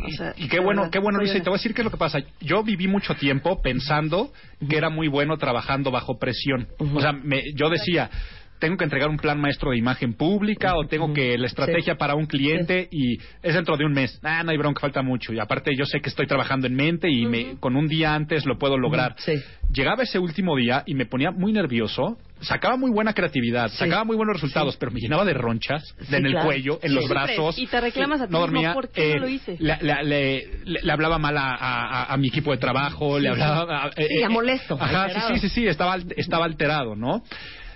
O 0.07 0.11
sea, 0.11 0.33
Y 0.37 0.49
qué 0.49 0.59
bueno, 0.59 0.83
verdad, 0.83 0.93
qué 0.93 0.99
bueno, 0.99 1.19
Luisa. 1.21 1.37
Y 1.37 1.41
te 1.41 1.51
voy 1.51 1.57
a 1.57 1.59
decir 1.59 1.73
qué 1.73 1.83
es 1.83 1.85
lo 1.85 1.91
que 1.93 1.97
pasa. 1.99 2.19
Yo 2.41 2.65
viví 2.65 2.89
mucho 2.89 3.15
tiempo 3.15 3.63
pensando 3.63 4.33
que 4.69 4.77
era 4.77 4.89
muy 4.91 5.07
bueno 5.07 5.37
trabajando 5.37 5.93
bajo 5.93 6.19
presión. 6.19 6.67
O 6.95 7.01
sea, 7.01 7.13
me- 7.13 7.45
yo 7.55 7.71
decía, 7.71 8.11
tengo 8.59 8.77
que 8.77 8.85
entregar 8.85 9.09
un 9.09 9.19
plan 9.19 9.39
maestro 9.41 9.73
de 9.73 9.77
imagen 9.79 10.15
pública 10.15 10.77
o 10.77 10.87
tengo 10.87 11.13
que 11.13 11.37
la 11.37 11.47
estrategia 11.47 11.97
para 11.97 12.15
un 12.15 12.27
cliente 12.27 12.89
y 12.91 13.19
es 13.43 13.55
dentro 13.55 13.77
de 13.77 13.85
un 13.85 13.93
mes. 13.93 14.19
Ah, 14.23 14.43
no 14.43 14.53
hay 14.53 14.57
bronca, 14.57 14.81
falta 14.81 15.03
mucho. 15.03 15.33
Y 15.33 15.39
aparte 15.41 15.73
yo 15.77 15.85
sé 15.85 16.01
que 16.01 16.09
estoy 16.09 16.27
trabajando 16.27 16.67
en 16.67 16.75
mente 16.75 17.11
y 17.11 17.27
me, 17.27 17.57
con 17.61 17.77
un 17.77 17.89
día 17.89 18.15
antes 18.15 18.47
lo 18.47 18.57
puedo 18.59 18.79
lograr. 18.79 19.15
Sí. 19.19 19.35
Llegaba 19.73 20.05
ese 20.05 20.19
último 20.19 20.57
día 20.57 20.83
y 20.87 20.95
me 20.95 21.05
ponía 21.07 21.31
muy 21.31 21.53
nervioso. 21.53 22.17
Sacaba 22.41 22.77
muy 22.77 22.91
buena 22.91 23.13
creatividad, 23.15 23.69
sacaba 23.71 24.05
muy 24.05 24.17
buenos 24.17 24.35
resultados, 24.35 24.77
pero 24.77 24.93
me 24.93 25.01
llenaba 25.01 25.25
de 25.25 25.33
ronchas 25.35 25.83
en 26.11 26.27
el 26.27 26.33
claro. 26.33 26.47
cuello, 26.47 26.79
en 26.83 26.95
los 26.95 27.09
brazos. 27.09 27.59
y 27.59 27.67
te 27.67 27.81
reclamas 27.81 28.21
a 28.21 28.27
ti 28.27 28.33
no 28.33 28.41
dormía. 28.41 28.75
¿por 28.75 28.91
qué 28.91 29.11
no 29.11 29.15
eh, 29.17 29.21
lo 29.21 29.29
hice? 29.29 29.57
le, 29.59 29.77
le- 30.05 30.49
le 30.65 30.93
hablaba 30.93 31.19
mal 31.19 31.37
a, 31.39 31.55
a- 31.55 32.03
a- 32.03 32.13
a 32.13 32.17
mi 32.19 32.29
equipo 32.29 32.51
de 32.53 32.59
trabajo, 32.59 33.19
le 33.19 33.29
hablaba... 33.31 33.91
eh, 33.97 34.07
Sí, 34.09 34.21
ya 34.21 34.29
molesto, 34.29 34.75
Ajá, 34.81 35.05
alterado. 35.05 35.29
sí, 35.35 35.41
sí, 35.41 35.49
sí, 35.49 35.55
sí, 35.63 35.67
estaba, 35.67 35.97
estaba 36.17 36.45
alterado, 36.45 36.95
¿no? 36.97 37.23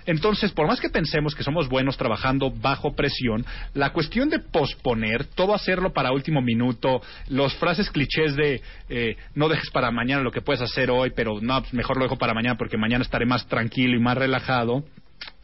Entonces, 0.09 0.51
por 0.51 0.65
más 0.65 0.81
que 0.81 0.89
pensemos 0.89 1.35
que 1.35 1.43
somos 1.43 1.69
buenos 1.69 1.95
trabajando 1.95 2.49
bajo 2.49 2.95
presión, 2.95 3.45
la 3.75 3.93
cuestión 3.93 4.27
de 4.27 4.39
posponer, 4.39 5.25
todo 5.25 5.53
hacerlo 5.53 5.93
para 5.93 6.11
último 6.11 6.41
minuto, 6.41 6.99
los 7.27 7.53
frases 7.57 7.91
clichés 7.91 8.35
de 8.35 8.59
eh, 8.89 9.17
no 9.35 9.47
dejes 9.47 9.69
para 9.69 9.91
mañana 9.91 10.23
lo 10.23 10.31
que 10.31 10.41
puedes 10.41 10.63
hacer 10.63 10.89
hoy, 10.89 11.11
pero 11.15 11.39
no, 11.39 11.61
pues 11.61 11.75
mejor 11.75 11.97
lo 11.97 12.05
dejo 12.05 12.17
para 12.17 12.33
mañana 12.33 12.57
porque 12.57 12.75
mañana 12.75 13.03
estaré 13.03 13.27
más 13.27 13.45
tranquilo 13.47 13.95
y 13.95 13.99
más 13.99 14.17
relajado, 14.17 14.83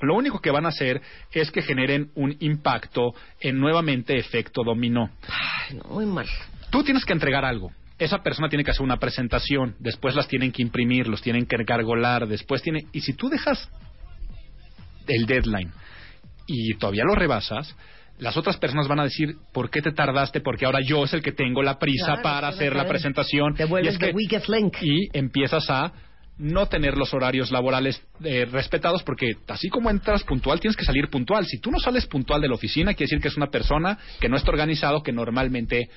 lo 0.02 0.16
único 0.16 0.42
que 0.42 0.50
van 0.50 0.66
a 0.66 0.70
hacer 0.70 1.00
es 1.32 1.52
que 1.52 1.62
generen 1.62 2.10
un 2.16 2.36
impacto 2.40 3.14
en 3.42 3.60
nuevamente 3.60 4.18
efecto 4.18 4.64
dominó. 4.64 5.12
Ay, 5.28 5.78
no, 5.78 5.94
muy 5.94 6.08
mal. 6.08 6.28
Tú 6.72 6.84
tienes 6.84 7.06
que 7.06 7.14
entregar 7.14 7.46
algo. 7.46 7.72
Esa 8.00 8.24
persona 8.24 8.50
tiene 8.50 8.64
que 8.64 8.72
hacer 8.72 8.82
una 8.82 8.98
presentación, 8.98 9.76
después 9.78 10.16
las 10.16 10.28
tienen 10.28 10.52
que 10.52 10.64
imprimir, 10.64 11.08
los 11.08 11.22
tienen 11.22 11.46
que 11.46 11.56
encargolar, 11.56 12.28
después 12.28 12.64
tiene... 12.64 12.88
Y 12.94 13.02
si 13.02 13.14
tú 13.14 13.30
dejas 13.30 13.70
el 15.08 15.26
deadline 15.26 15.72
y 16.48 16.74
todavía 16.76 17.04
lo 17.06 17.16
rebasas, 17.16 17.76
las 18.20 18.38
otras 18.38 18.58
personas 18.58 18.88
van 18.88 19.00
a 19.00 19.04
decir, 19.04 19.36
¿por 19.52 19.70
qué 19.70 19.82
te 19.82 19.92
tardaste? 19.92 20.40
Porque 20.42 20.66
ahora 20.66 20.80
yo 20.86 21.04
es 21.04 21.14
el 21.14 21.22
que 21.22 21.32
tengo 21.34 21.62
la 21.64 21.78
prisa 21.80 22.06
Claro, 22.06 22.22
para 22.22 22.48
hacer 22.50 22.76
la 22.76 22.88
presentación. 22.88 23.56
te 23.56 23.64
Y 23.64 23.68
vuelves 23.68 23.94
es 23.96 24.00
the 24.00 24.06
que- 24.08 24.14
weakest 24.14 24.48
link. 24.50 24.78
Y 24.82 25.10
empiezas 25.18 25.70
a 25.70 25.92
no 26.38 26.68
tener 26.68 26.98
los 26.98 27.14
horarios 27.14 27.52
laborales 27.52 28.02
eh, 28.24 28.46
respetados 28.46 29.04
porque 29.04 29.34
así 29.48 29.70
como 29.70 29.90
entras 29.90 30.24
puntual 30.24 30.60
tienes 30.60 30.78
que 30.78 30.86
salir 30.86 31.10
puntual. 31.10 31.46
Si 31.46 31.60
tú 31.60 31.72
no 31.72 31.80
sales 31.80 32.06
puntual 32.08 32.42
de 32.42 32.48
la 32.50 32.56
oficina 32.56 32.94
quiere 32.94 33.10
decir 33.10 33.22
que 33.22 33.30
es 33.30 33.38
una 33.38 33.48
persona 33.48 33.98
que 34.20 34.30
no 34.30 34.38
está 34.38 34.52
organizado, 34.52 35.02
que 35.02 35.12
normalmente 35.12 35.90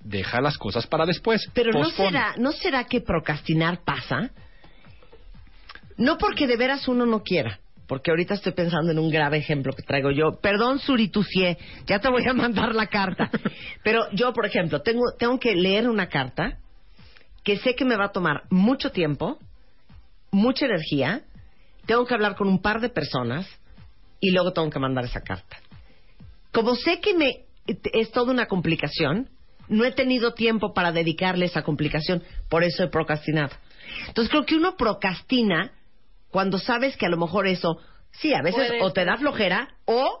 deja 0.00 0.40
las 0.40 0.56
cosas 0.58 0.86
para 0.86 1.04
después. 1.06 1.48
Pero 1.54 1.72
no 1.72 1.84
será, 1.90 2.34
¿no 2.38 2.52
será 2.52 2.84
que 2.84 3.00
procrastinar 3.00 3.80
pasa? 3.84 4.30
No 5.96 6.18
porque 6.18 6.46
de 6.46 6.56
veras 6.56 6.88
uno 6.88 7.06
no 7.06 7.22
quiera. 7.22 7.60
Porque 7.86 8.10
ahorita 8.10 8.34
estoy 8.34 8.52
pensando 8.52 8.90
en 8.92 8.98
un 8.98 9.10
grave 9.10 9.38
ejemplo 9.38 9.72
que 9.72 9.82
traigo 9.82 10.10
yo. 10.10 10.40
Perdón, 10.40 10.78
Suritucie, 10.78 11.56
ya 11.86 12.00
te 12.00 12.08
voy 12.08 12.26
a 12.26 12.32
mandar 12.34 12.74
la 12.74 12.86
carta. 12.88 13.30
Pero 13.82 14.10
yo, 14.12 14.32
por 14.32 14.46
ejemplo, 14.46 14.82
tengo, 14.82 15.12
tengo 15.18 15.38
que 15.38 15.54
leer 15.54 15.88
una 15.88 16.08
carta 16.08 16.58
que 17.44 17.58
sé 17.58 17.74
que 17.76 17.84
me 17.84 17.96
va 17.96 18.06
a 18.06 18.12
tomar 18.12 18.42
mucho 18.50 18.90
tiempo, 18.90 19.38
mucha 20.32 20.66
energía, 20.66 21.22
tengo 21.86 22.04
que 22.04 22.14
hablar 22.14 22.34
con 22.34 22.48
un 22.48 22.60
par 22.60 22.80
de 22.80 22.88
personas 22.88 23.46
y 24.20 24.32
luego 24.32 24.52
tengo 24.52 24.68
que 24.68 24.80
mandar 24.80 25.04
esa 25.04 25.20
carta. 25.20 25.56
Como 26.52 26.74
sé 26.74 27.00
que 27.00 27.14
me 27.14 27.46
es 27.66 28.10
toda 28.10 28.32
una 28.32 28.46
complicación, 28.46 29.28
no 29.68 29.84
he 29.84 29.92
tenido 29.92 30.34
tiempo 30.34 30.72
para 30.72 30.92
dedicarle 30.92 31.46
esa 31.46 31.62
complicación, 31.62 32.22
por 32.48 32.64
eso 32.64 32.84
he 32.84 32.88
procrastinado. 32.88 33.54
Entonces 34.08 34.30
creo 34.30 34.44
que 34.44 34.56
uno 34.56 34.76
procrastina 34.76 35.72
cuando 36.36 36.58
sabes 36.58 36.98
que 36.98 37.06
a 37.06 37.08
lo 37.08 37.16
mejor 37.16 37.46
eso, 37.46 37.78
sí, 38.10 38.34
a 38.34 38.42
veces 38.42 38.70
o 38.82 38.92
te 38.92 39.06
da 39.06 39.16
flojera 39.16 39.70
o 39.86 40.20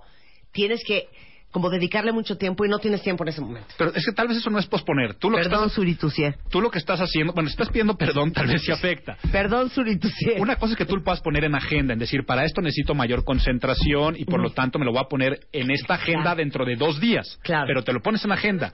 tienes 0.50 0.82
que 0.82 1.10
como 1.56 1.70
dedicarle 1.70 2.12
mucho 2.12 2.36
tiempo 2.36 2.66
y 2.66 2.68
no 2.68 2.78
tienes 2.78 3.00
tiempo 3.00 3.24
en 3.24 3.28
ese 3.28 3.40
momento. 3.40 3.66
Pero 3.78 3.94
es 3.94 4.04
que 4.04 4.12
tal 4.12 4.28
vez 4.28 4.36
eso 4.36 4.50
no 4.50 4.58
es 4.58 4.66
posponer. 4.66 5.14
Tú 5.14 5.30
lo, 5.30 5.38
Perdón, 5.38 5.60
estás, 5.60 5.72
Suritucie. 5.72 6.34
tú 6.50 6.60
lo 6.60 6.70
que 6.70 6.76
estás 6.78 7.00
haciendo, 7.00 7.32
bueno, 7.32 7.48
estás 7.48 7.70
pidiendo 7.70 7.96
perdón, 7.96 8.30
tal 8.30 8.46
vez 8.46 8.60
sí 8.60 8.70
afecta. 8.70 9.16
Perdón, 9.32 9.70
Suritucie. 9.70 10.34
Una 10.38 10.56
cosa 10.56 10.72
es 10.74 10.76
que 10.76 10.84
tú 10.84 10.96
lo 10.96 11.02
puedas 11.02 11.22
poner 11.22 11.44
en 11.44 11.54
agenda, 11.54 11.94
en 11.94 11.98
decir, 11.98 12.26
para 12.26 12.44
esto 12.44 12.60
necesito 12.60 12.94
mayor 12.94 13.24
concentración 13.24 14.16
y 14.18 14.26
por 14.26 14.38
lo 14.42 14.50
tanto 14.50 14.78
me 14.78 14.84
lo 14.84 14.92
voy 14.92 15.00
a 15.00 15.08
poner 15.08 15.46
en 15.50 15.70
esta 15.70 15.94
agenda 15.94 16.22
Claro. 16.24 16.36
dentro 16.36 16.64
de 16.66 16.76
dos 16.76 17.00
días. 17.00 17.38
Claro. 17.42 17.64
Pero 17.66 17.82
te 17.84 17.94
lo 17.94 18.02
pones 18.02 18.22
en 18.26 18.32
agenda. 18.32 18.70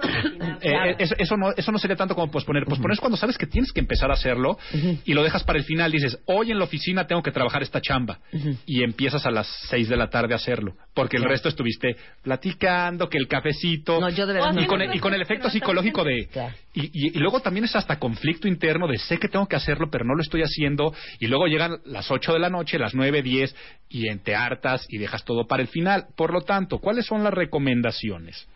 Eh, 0.61 0.71
Claro. 0.71 0.95
eso, 0.99 1.15
eso 1.19 1.37
no, 1.37 1.51
eso 1.57 1.71
no 1.71 1.79
sería 1.79 1.97
tanto 1.97 2.17
como 2.17 2.33
posponer. 2.33 2.65
Posponer 2.65 2.95
es 2.95 3.01
cuando 3.01 3.17
sabes 3.17 3.39
que 3.39 3.47
tienes 3.47 3.73
que 3.73 3.79
empezar 3.79 4.11
a 4.11 4.15
hacerlo 4.15 4.59
y 5.05 5.15
lo 5.15 5.23
dejas 5.23 5.45
para 5.45 5.61
el 5.61 5.65
final. 5.65 5.93
Dices, 5.93 6.19
hoy 6.27 6.51
en 6.51 6.59
la 6.59 6.65
oficina 6.65 7.07
tengo 7.07 7.23
que 7.23 7.31
trabajar 7.31 7.63
esta 7.63 7.81
chamba. 7.81 8.19
Y 8.67 8.83
empiezas 8.83 9.25
a 9.25 9.31
las 9.31 9.47
seis 9.69 9.89
de 9.89 9.97
la 9.97 10.09
tarde 10.11 10.33
a 10.35 10.37
hacerlo. 10.37 10.75
Porque 10.95 11.17
el 11.17 11.23
resto 11.25 11.49
estuviste 11.49 11.95
platicando, 12.73 13.09
que 13.09 13.19
el 13.19 13.29
cafecito. 13.29 14.01
No, 14.01 14.09
yo 14.09 14.27
de 14.27 14.35
verdad 14.35 14.53
no. 14.53 14.61
y, 14.61 14.67
con 14.67 14.83
el, 14.83 14.95
y 14.95 14.99
con 14.99 15.15
efecto 15.15 15.51
psicológico 15.51 16.05
de... 16.05 16.27
Claro. 16.33 16.55
Y, 16.75 16.87
y- 16.87 17.17
y 17.17 17.19
luego 17.19 17.41
también 17.41 17.65
es 17.65 17.77
hasta 17.77 17.99
conflicto 17.99 18.49
interno 18.49 18.87
de 18.89 18.99
sé 18.99 19.19
que 19.19 19.29
tengo 19.29 19.47
que 19.47 19.57
hacerlo, 19.57 19.89
pero 19.91 20.05
no 20.05 20.15
lo 20.15 20.23
estoy 20.23 20.43
haciendo. 20.43 20.95
Y 21.21 21.27
luego 21.27 21.47
llegan 21.47 21.79
las 21.85 22.11
8 22.11 22.33
de 22.33 22.39
la 22.39 22.49
noche, 22.51 22.79
las 22.79 22.95
9, 22.95 23.23
10, 23.23 23.55
y 23.89 24.09
en 24.09 24.21
te 24.21 24.35
hartas 24.35 24.87
y 24.89 24.99
dejas 24.99 25.25
todo 25.25 25.47
para 25.47 25.63
el 25.63 25.69
final. 25.69 26.07
Por 26.17 26.33
lo 26.33 26.41
tanto, 26.43 26.79
¿cuáles 26.79 27.07
son 27.07 27.23
las 27.25 27.33
recomendaciones? 27.35 28.47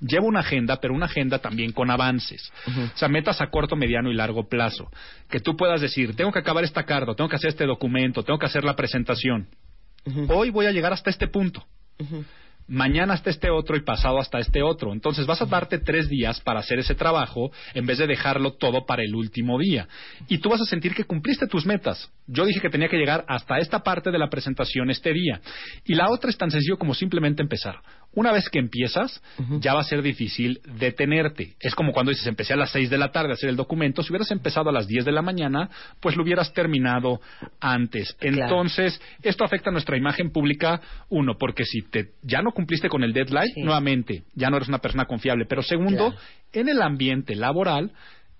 Lleva 0.00 0.24
una 0.26 0.40
agenda, 0.40 0.80
pero 0.80 0.94
una 0.94 1.06
agenda 1.06 1.38
también 1.38 1.70
con 1.70 1.88
avances. 1.88 2.50
O 2.66 2.96
sea, 2.96 3.08
metas 3.08 3.40
a 3.40 3.46
corto, 3.50 3.76
mediano 3.76 4.10
y 4.10 4.14
largo 4.14 4.48
plazo. 4.48 4.90
Que 5.30 5.38
tú 5.38 5.56
puedas 5.56 5.80
decir, 5.80 6.16
tengo 6.16 6.32
que 6.32 6.40
acabar 6.40 6.64
esta 6.64 6.82
carta, 6.84 7.14
tengo 7.14 7.28
que 7.30 7.36
hacer 7.36 7.50
este 7.50 7.66
documento, 7.66 8.24
tengo 8.24 8.38
que 8.38 8.46
hacer 8.46 8.64
la 8.64 8.74
presentación. 8.74 9.46
Hoy 10.28 10.50
voy 10.50 10.66
a 10.66 10.72
llegar 10.72 10.92
hasta 10.92 11.10
este 11.10 11.28
punto 11.28 11.64
mañana 12.68 13.14
hasta 13.14 13.30
este 13.30 13.50
otro 13.50 13.76
y 13.76 13.82
pasado 13.82 14.18
hasta 14.18 14.38
este 14.38 14.62
otro. 14.62 14.92
Entonces 14.92 15.26
vas 15.26 15.42
a 15.42 15.46
darte 15.46 15.78
tres 15.78 16.08
días 16.08 16.40
para 16.40 16.60
hacer 16.60 16.78
ese 16.78 16.94
trabajo 16.94 17.50
en 17.74 17.86
vez 17.86 17.98
de 17.98 18.06
dejarlo 18.06 18.54
todo 18.54 18.86
para 18.86 19.02
el 19.02 19.14
último 19.14 19.58
día. 19.58 19.88
Y 20.28 20.38
tú 20.38 20.50
vas 20.50 20.60
a 20.60 20.64
sentir 20.64 20.94
que 20.94 21.04
cumpliste 21.04 21.46
tus 21.46 21.66
metas. 21.66 22.10
Yo 22.26 22.44
dije 22.44 22.60
que 22.60 22.70
tenía 22.70 22.88
que 22.88 22.96
llegar 22.96 23.24
hasta 23.28 23.58
esta 23.58 23.80
parte 23.80 24.10
de 24.10 24.18
la 24.18 24.30
presentación 24.30 24.90
este 24.90 25.12
día. 25.12 25.40
Y 25.84 25.94
la 25.94 26.10
otra 26.10 26.30
es 26.30 26.38
tan 26.38 26.50
sencillo 26.50 26.78
como 26.78 26.94
simplemente 26.94 27.42
empezar. 27.42 27.76
Una 28.14 28.30
vez 28.32 28.48
que 28.50 28.58
empiezas, 28.58 29.22
ya 29.60 29.72
va 29.74 29.80
a 29.80 29.84
ser 29.84 30.02
difícil 30.02 30.60
detenerte. 30.78 31.54
Es 31.60 31.74
como 31.74 31.92
cuando 31.92 32.10
dices, 32.10 32.26
empecé 32.26 32.52
a 32.52 32.56
las 32.56 32.70
seis 32.70 32.90
de 32.90 32.98
la 32.98 33.10
tarde 33.10 33.30
a 33.30 33.34
hacer 33.34 33.48
el 33.48 33.56
documento. 33.56 34.02
Si 34.02 34.10
hubieras 34.10 34.30
empezado 34.30 34.68
a 34.68 34.72
las 34.72 34.86
diez 34.86 35.04
de 35.04 35.12
la 35.12 35.22
mañana, 35.22 35.70
pues 36.00 36.16
lo 36.16 36.22
hubieras 36.22 36.52
terminado 36.52 37.20
antes. 37.60 38.12
Claro. 38.20 38.42
Entonces, 38.42 39.00
esto 39.22 39.44
afecta 39.44 39.70
a 39.70 39.72
nuestra 39.72 39.96
imagen 39.96 40.30
pública, 40.30 40.80
uno, 41.08 41.36
porque 41.38 41.64
si 41.64 41.82
te, 41.82 42.10
ya 42.22 42.42
no 42.42 42.52
cumpliste 42.52 42.88
con 42.88 43.02
el 43.02 43.12
deadline, 43.12 43.52
Sí. 43.54 43.62
nuevamente, 43.62 44.24
ya 44.34 44.50
no 44.50 44.56
eres 44.56 44.68
una 44.68 44.78
persona 44.78 45.06
confiable. 45.06 45.46
Pero 45.48 45.62
segundo, 45.62 46.10
Claro. 46.10 46.22
en 46.52 46.68
el 46.68 46.82
ambiente 46.82 47.34
laboral, 47.34 47.92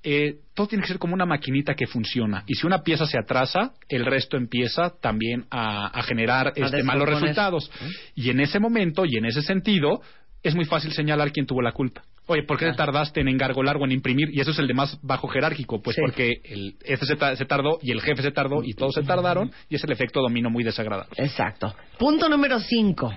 eh, 0.05 0.37
todo 0.55 0.67
tiene 0.67 0.83
que 0.83 0.89
ser 0.89 0.99
como 0.99 1.15
una 1.15 1.27
maquinita 1.27 1.75
que 1.75 1.87
funciona. 1.87 2.45
Y 2.47 2.55
si 2.55 2.67
una 2.67 2.83
pieza 2.83 3.07
se 3.07 3.19
atrasa, 3.19 3.73
el 3.89 4.05
resto 4.05 4.37
empieza 4.37 4.91
también 5.01 5.45
a, 5.51 5.87
a 5.87 6.03
generar 6.03 6.53
este, 6.57 6.83
malos 6.83 7.09
resultados. 7.09 7.71
Y 8.15 8.31
en 8.31 8.41
ese 8.41 8.59
momento 8.59 9.05
y 9.05 9.17
en 9.17 9.25
ese 9.27 9.43
sentido, 9.43 10.01
es 10.43 10.55
muy 10.55 10.65
fácil 10.65 10.93
señalar 10.93 11.31
quién 11.33 11.47
tuvo 11.47 11.63
la 11.63 11.73
culpa. 11.73 12.03
Oye, 12.27 12.45
¿por 12.45 12.57
qué 12.57 12.67
te 12.67 12.75
tardaste 12.75 13.21
en 13.21 13.29
engargolar 13.29 13.77
o 13.79 13.85
en 13.85 13.91
imprimir? 13.93 14.29
Y 14.33 14.41
eso 14.41 14.53
es 14.53 14.59
el 14.61 14.69
de 14.69 14.75
más 14.75 14.97
bajo 15.03 15.27
jerárquico, 15.27 15.83
pues 15.83 15.97
Sí. 15.97 16.03
porque 16.05 16.41
el, 16.45 16.77
este 16.85 17.05
se, 17.07 17.17
ta- 17.17 17.35
se 17.35 17.45
tardó 17.45 17.79
y 17.83 17.91
el 17.91 18.01
jefe 18.01 18.23
se 18.23 18.31
tardó 18.31 18.63
y 18.63 18.75
todos 18.75 18.95
se 18.95 19.03
tardaron 19.03 19.51
y 19.69 19.75
es 19.75 19.83
el 19.85 19.91
efecto 19.91 20.21
dominó 20.21 20.49
muy 20.49 20.63
desagradable. 20.63 21.11
Exacto. 21.17 21.75
Punto 21.99 22.29
número 22.29 22.61
cinco. 22.61 23.13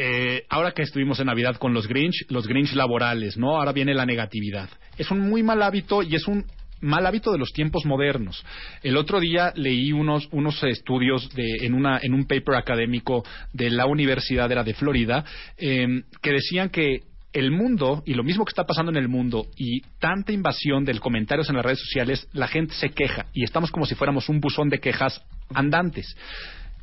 Eh, 0.00 0.44
ahora 0.48 0.70
que 0.70 0.82
estuvimos 0.82 1.18
en 1.18 1.26
Navidad 1.26 1.56
con 1.56 1.74
los 1.74 1.88
Grinch, 1.88 2.26
los 2.28 2.46
Grinch 2.46 2.72
laborales, 2.74 3.36
¿no? 3.36 3.56
Ahora 3.56 3.72
viene 3.72 3.94
la 3.94 4.06
negatividad. 4.06 4.68
Es 4.96 5.10
un 5.10 5.18
muy 5.18 5.42
mal 5.42 5.60
hábito 5.60 6.04
y 6.04 6.14
es 6.14 6.28
un 6.28 6.44
mal 6.80 7.04
hábito 7.04 7.32
de 7.32 7.38
los 7.38 7.50
tiempos 7.50 7.84
modernos. 7.84 8.44
El 8.84 8.96
otro 8.96 9.18
día 9.18 9.52
leí 9.56 9.90
unos, 9.90 10.28
unos 10.30 10.62
estudios 10.62 11.28
de, 11.34 11.66
en, 11.66 11.74
una, 11.74 11.98
en 12.00 12.14
un 12.14 12.28
paper 12.28 12.54
académico 12.54 13.24
de 13.52 13.70
la 13.70 13.86
Universidad 13.86 14.52
era 14.52 14.62
de 14.62 14.74
Florida 14.74 15.24
eh, 15.56 16.04
que 16.22 16.30
decían 16.30 16.70
que 16.70 17.00
el 17.32 17.50
mundo 17.50 18.04
y 18.06 18.14
lo 18.14 18.22
mismo 18.22 18.44
que 18.44 18.50
está 18.50 18.66
pasando 18.66 18.92
en 18.92 18.98
el 18.98 19.08
mundo 19.08 19.48
y 19.56 19.80
tanta 19.98 20.30
invasión 20.30 20.84
de 20.84 20.96
comentarios 21.00 21.48
en 21.48 21.56
las 21.56 21.64
redes 21.64 21.80
sociales, 21.80 22.28
la 22.32 22.46
gente 22.46 22.72
se 22.74 22.90
queja 22.90 23.26
y 23.34 23.42
estamos 23.42 23.72
como 23.72 23.84
si 23.84 23.96
fuéramos 23.96 24.28
un 24.28 24.38
buzón 24.38 24.68
de 24.68 24.78
quejas 24.78 25.20
andantes. 25.52 26.16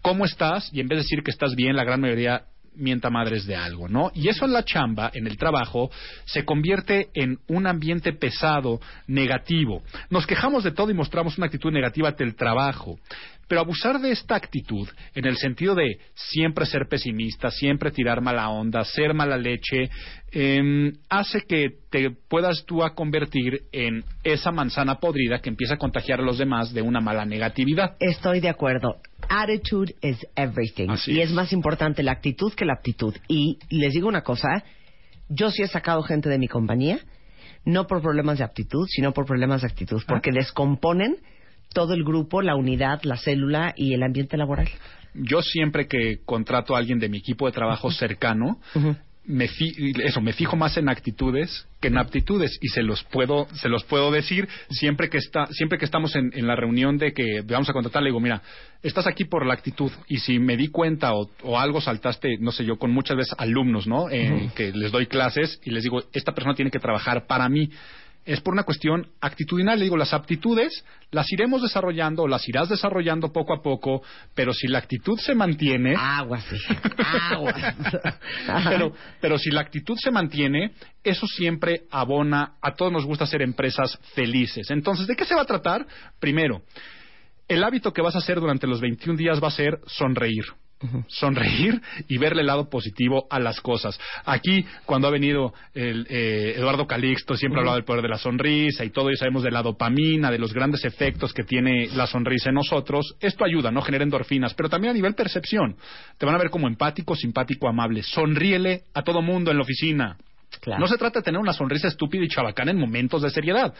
¿Cómo 0.01 0.25
estás? 0.25 0.69
Y 0.73 0.81
en 0.81 0.89
vez 0.89 0.97
de 0.97 1.03
decir 1.03 1.23
que 1.23 1.31
estás 1.31 1.55
bien, 1.55 1.77
la 1.77 1.85
gran 1.85 2.01
mayoría 2.01 2.43
mienta 2.77 3.09
madres 3.09 3.45
de 3.45 3.55
algo, 3.55 3.87
¿no? 3.87 4.11
Y 4.13 4.29
eso 4.29 4.45
en 4.45 4.53
la 4.53 4.63
chamba, 4.63 5.11
en 5.13 5.27
el 5.27 5.37
trabajo, 5.37 5.89
se 6.25 6.45
convierte 6.45 7.09
en 7.13 7.39
un 7.47 7.67
ambiente 7.67 8.13
pesado, 8.13 8.79
negativo. 9.07 9.83
Nos 10.09 10.27
quejamos 10.27 10.63
de 10.63 10.71
todo 10.71 10.91
y 10.91 10.93
mostramos 10.93 11.37
una 11.37 11.47
actitud 11.47 11.71
negativa 11.71 12.09
ante 12.09 12.23
el 12.23 12.35
trabajo. 12.35 12.97
Pero 13.47 13.61
abusar 13.61 13.99
de 13.99 14.11
esta 14.11 14.35
actitud, 14.35 14.87
en 15.13 15.25
el 15.25 15.37
sentido 15.37 15.75
de 15.75 15.99
siempre 16.15 16.65
ser 16.65 16.87
pesimista, 16.87 17.51
siempre 17.51 17.91
tirar 17.91 18.21
mala 18.21 18.49
onda, 18.49 18.83
ser 18.83 19.13
mala 19.13 19.37
leche, 19.37 19.89
em, 20.31 20.93
hace 21.09 21.41
que 21.41 21.69
te 21.91 22.09
puedas 22.27 22.65
tú 22.65 22.83
a 22.83 22.95
convertir 22.95 23.61
en 23.71 24.03
esa 24.23 24.51
manzana 24.51 24.95
podrida 24.95 25.39
que 25.39 25.49
empieza 25.49 25.75
a 25.75 25.77
contagiar 25.77 26.19
a 26.19 26.23
los 26.23 26.39
demás 26.39 26.73
de 26.73 26.81
una 26.81 27.01
mala 27.01 27.25
negatividad. 27.25 27.95
Estoy 27.99 28.39
de 28.39 28.49
acuerdo. 28.49 28.95
Attitude 29.29 29.95
is 30.01 30.25
everything. 30.35 30.89
Así 30.89 31.13
y 31.13 31.21
es. 31.21 31.29
es 31.29 31.35
más 31.35 31.53
importante 31.53 32.03
la 32.03 32.11
actitud 32.11 32.53
que 32.53 32.65
la 32.65 32.73
aptitud. 32.73 33.15
Y 33.27 33.59
les 33.69 33.93
digo 33.93 34.07
una 34.07 34.21
cosa, 34.21 34.63
yo 35.29 35.51
sí 35.51 35.63
he 35.63 35.67
sacado 35.67 36.03
gente 36.03 36.29
de 36.29 36.37
mi 36.37 36.47
compañía, 36.47 36.99
no 37.65 37.87
por 37.87 38.01
problemas 38.01 38.37
de 38.37 38.43
aptitud, 38.43 38.87
sino 38.89 39.13
por 39.13 39.25
problemas 39.25 39.61
de 39.61 39.67
actitud, 39.67 40.01
porque 40.07 40.31
descomponen 40.31 41.17
todo 41.73 41.93
el 41.93 42.03
grupo, 42.03 42.41
la 42.41 42.55
unidad, 42.55 43.01
la 43.03 43.17
célula 43.17 43.73
y 43.75 43.93
el 43.93 44.03
ambiente 44.03 44.37
laboral. 44.37 44.69
Yo 45.13 45.41
siempre 45.41 45.87
que 45.87 46.19
contrato 46.25 46.75
a 46.75 46.79
alguien 46.79 46.99
de 46.99 47.09
mi 47.09 47.17
equipo 47.17 47.45
de 47.45 47.53
trabajo 47.53 47.91
cercano, 47.91 48.59
me 49.27 49.47
fi- 49.47 49.93
eso 50.03 50.21
me 50.21 50.33
fijo 50.33 50.55
más 50.55 50.77
en 50.77 50.87
actitudes 50.89 51.67
que 51.81 51.87
en 51.87 51.97
aptitudes 51.97 52.57
y 52.61 52.67
se 52.69 52.83
los 52.83 53.03
puedo 53.05 53.47
se 53.55 53.69
los 53.69 53.83
puedo 53.83 54.11
decir 54.11 54.47
siempre 54.69 55.09
que 55.09 55.17
está 55.17 55.47
siempre 55.47 55.77
que 55.79 55.85
estamos 55.85 56.15
en, 56.15 56.31
en 56.33 56.45
la 56.47 56.55
reunión 56.55 56.97
de 56.97 57.11
que 57.13 57.41
vamos 57.45 57.67
a 57.69 57.73
contratar 57.73 58.03
le 58.03 58.09
digo 58.09 58.19
mira 58.19 58.41
estás 58.83 59.07
aquí 59.07 59.25
por 59.25 59.45
la 59.45 59.53
actitud 59.55 59.91
y 60.07 60.17
si 60.19 60.37
me 60.39 60.57
di 60.57 60.67
cuenta 60.67 61.13
o, 61.13 61.29
o 61.43 61.59
algo 61.59 61.81
saltaste 61.81 62.37
no 62.39 62.51
sé 62.51 62.65
yo 62.65 62.77
con 62.77 62.91
muchas 62.91 63.17
veces 63.17 63.33
alumnos 63.37 63.87
no 63.87 64.09
Eh, 64.09 64.49
que 64.55 64.71
les 64.71 64.91
doy 64.91 65.07
clases 65.07 65.59
y 65.63 65.71
les 65.71 65.83
digo 65.83 66.03
esta 66.13 66.33
persona 66.33 66.53
tiene 66.55 66.69
que 66.71 66.79
trabajar 66.79 67.25
para 67.25 67.49
mí 67.49 67.69
es 68.25 68.41
por 68.41 68.53
una 68.53 68.63
cuestión 68.63 69.07
actitudinal. 69.21 69.77
Le 69.77 69.85
digo, 69.85 69.97
las 69.97 70.13
aptitudes 70.13 70.83
las 71.11 71.31
iremos 71.31 71.61
desarrollando, 71.61 72.23
o 72.23 72.27
las 72.27 72.47
irás 72.49 72.69
desarrollando 72.69 73.31
poco 73.31 73.53
a 73.53 73.61
poco, 73.61 74.01
pero 74.33 74.53
si 74.53 74.67
la 74.67 74.79
actitud 74.79 75.17
se 75.19 75.35
mantiene, 75.35 75.95
aguas. 75.95 76.45
Ajá. 78.47 78.69
pero, 78.69 78.93
pero 79.21 79.37
si 79.37 79.51
la 79.51 79.61
actitud 79.61 79.95
se 79.97 80.11
mantiene, 80.11 80.71
eso 81.03 81.27
siempre 81.27 81.83
abona. 81.91 82.55
A 82.61 82.73
todos 82.73 82.91
nos 82.91 83.05
gusta 83.05 83.27
ser 83.27 83.43
empresas 83.43 83.97
felices. 84.15 84.69
Entonces, 84.71 85.07
¿de 85.07 85.15
qué 85.15 85.25
se 85.25 85.35
va 85.35 85.43
a 85.43 85.45
tratar? 85.45 85.85
Primero, 86.19 86.63
el 87.47 87.63
hábito 87.63 87.93
que 87.93 88.01
vas 88.01 88.15
a 88.15 88.19
hacer 88.19 88.39
durante 88.39 88.67
los 88.67 88.81
21 88.81 89.17
días 89.17 89.41
va 89.41 89.49
a 89.49 89.51
ser 89.51 89.79
sonreír. 89.85 90.45
Sonreír 91.07 91.81
y 92.07 92.17
verle 92.17 92.41
el 92.41 92.47
lado 92.47 92.69
positivo 92.69 93.27
a 93.29 93.39
las 93.39 93.61
cosas. 93.61 93.99
Aquí, 94.25 94.65
cuando 94.85 95.07
ha 95.07 95.11
venido 95.11 95.53
el, 95.73 96.05
eh, 96.09 96.53
Eduardo 96.57 96.85
Calixto, 96.85 97.35
siempre 97.35 97.59
ha 97.59 97.61
hablado 97.61 97.77
del 97.77 97.85
poder 97.85 98.01
de 98.01 98.09
la 98.09 98.17
sonrisa 98.17 98.83
y 98.83 98.89
todo, 98.89 99.09
y 99.09 99.15
sabemos 99.15 99.43
de 99.43 99.51
la 99.51 99.63
dopamina, 99.63 100.29
de 100.29 100.37
los 100.37 100.53
grandes 100.53 100.83
efectos 100.85 101.33
que 101.33 101.43
tiene 101.43 101.87
la 101.95 102.07
sonrisa 102.07 102.49
en 102.49 102.55
nosotros. 102.55 103.15
Esto 103.19 103.45
ayuda, 103.45 103.71
¿no? 103.71 103.81
Genera 103.81 104.03
endorfinas, 104.03 104.53
pero 104.53 104.69
también 104.69 104.91
a 104.91 104.93
nivel 104.93 105.15
percepción. 105.15 105.77
Te 106.17 106.25
van 106.25 106.35
a 106.35 106.39
ver 106.39 106.49
como 106.49 106.67
empático, 106.67 107.15
simpático, 107.15 107.67
amable. 107.67 108.03
Sonríele 108.03 108.83
a 108.93 109.01
todo 109.01 109.21
mundo 109.21 109.51
en 109.51 109.57
la 109.57 109.63
oficina. 109.63 110.17
Claro. 110.61 110.79
No 110.79 110.87
se 110.87 110.97
trata 110.97 111.19
de 111.19 111.23
tener 111.23 111.39
una 111.39 111.53
sonrisa 111.53 111.87
estúpida 111.87 112.23
y 112.23 112.27
chabacana 112.27 112.71
en 112.71 112.79
momentos 112.79 113.21
de 113.21 113.29
seriedad, 113.29 113.73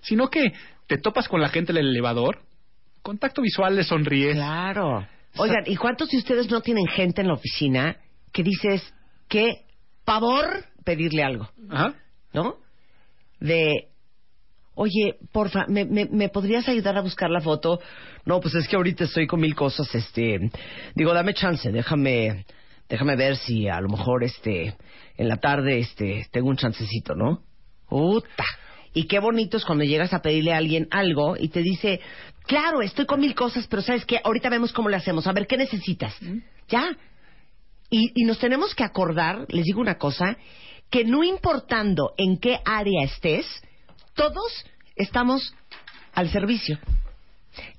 sino 0.00 0.28
que 0.28 0.52
te 0.86 0.98
topas 0.98 1.28
con 1.28 1.40
la 1.40 1.48
gente 1.48 1.72
en 1.72 1.78
el 1.78 1.88
elevador, 1.88 2.40
contacto 3.02 3.42
visual, 3.42 3.76
le 3.76 3.84
sonríes. 3.84 4.34
Claro. 4.34 5.06
Oigan, 5.36 5.64
¿y 5.66 5.76
cuántos 5.76 6.10
de 6.10 6.18
ustedes 6.18 6.50
no 6.50 6.60
tienen 6.60 6.86
gente 6.86 7.22
en 7.22 7.28
la 7.28 7.34
oficina 7.34 7.96
que 8.32 8.42
dices, 8.42 8.82
qué 9.28 9.64
pavor 10.04 10.64
pedirle 10.84 11.22
algo? 11.22 11.48
Ajá. 11.70 11.94
¿No? 12.32 12.56
De, 13.40 13.88
oye, 14.74 15.16
porfa, 15.32 15.66
¿me, 15.68 15.84
me, 15.84 16.06
me 16.06 16.28
podrías 16.28 16.68
ayudar 16.68 16.96
a 16.96 17.02
buscar 17.02 17.30
la 17.30 17.40
foto? 17.40 17.80
No, 18.24 18.40
pues 18.40 18.54
es 18.54 18.68
que 18.68 18.76
ahorita 18.76 19.04
estoy 19.04 19.26
con 19.26 19.40
mil 19.40 19.54
cosas, 19.54 19.92
este... 19.94 20.38
Digo, 20.94 21.12
dame 21.14 21.34
chance, 21.34 21.70
déjame, 21.72 22.44
déjame 22.88 23.16
ver 23.16 23.36
si 23.36 23.68
a 23.68 23.80
lo 23.80 23.88
mejor, 23.88 24.24
este, 24.24 24.76
en 25.16 25.28
la 25.28 25.38
tarde, 25.38 25.78
este, 25.78 26.26
tengo 26.30 26.48
un 26.48 26.56
chancecito, 26.56 27.14
¿no? 27.14 27.42
¡Uta! 27.88 28.44
Y 28.94 29.06
qué 29.06 29.18
bonito 29.20 29.56
es 29.56 29.64
cuando 29.64 29.84
llegas 29.84 30.12
a 30.12 30.20
pedirle 30.20 30.52
a 30.52 30.58
alguien 30.58 30.86
algo 30.90 31.36
y 31.38 31.48
te 31.48 31.62
dice, 31.62 32.00
claro, 32.46 32.82
estoy 32.82 33.06
con 33.06 33.20
mil 33.20 33.34
cosas, 33.34 33.66
pero 33.68 33.82
¿sabes 33.82 34.04
qué? 34.04 34.20
Ahorita 34.22 34.48
vemos 34.48 34.72
cómo 34.72 34.88
le 34.88 34.96
hacemos. 34.96 35.26
A 35.26 35.32
ver, 35.32 35.46
¿qué 35.46 35.56
necesitas? 35.56 36.14
¿Ya? 36.68 36.96
Y, 37.90 38.12
y 38.14 38.24
nos 38.24 38.38
tenemos 38.38 38.74
que 38.74 38.84
acordar, 38.84 39.46
les 39.48 39.64
digo 39.64 39.80
una 39.80 39.98
cosa, 39.98 40.36
que 40.90 41.04
no 41.04 41.24
importando 41.24 42.14
en 42.16 42.38
qué 42.38 42.60
área 42.64 43.04
estés, 43.04 43.46
todos 44.14 44.64
estamos 44.96 45.54
al 46.12 46.30
servicio. 46.30 46.78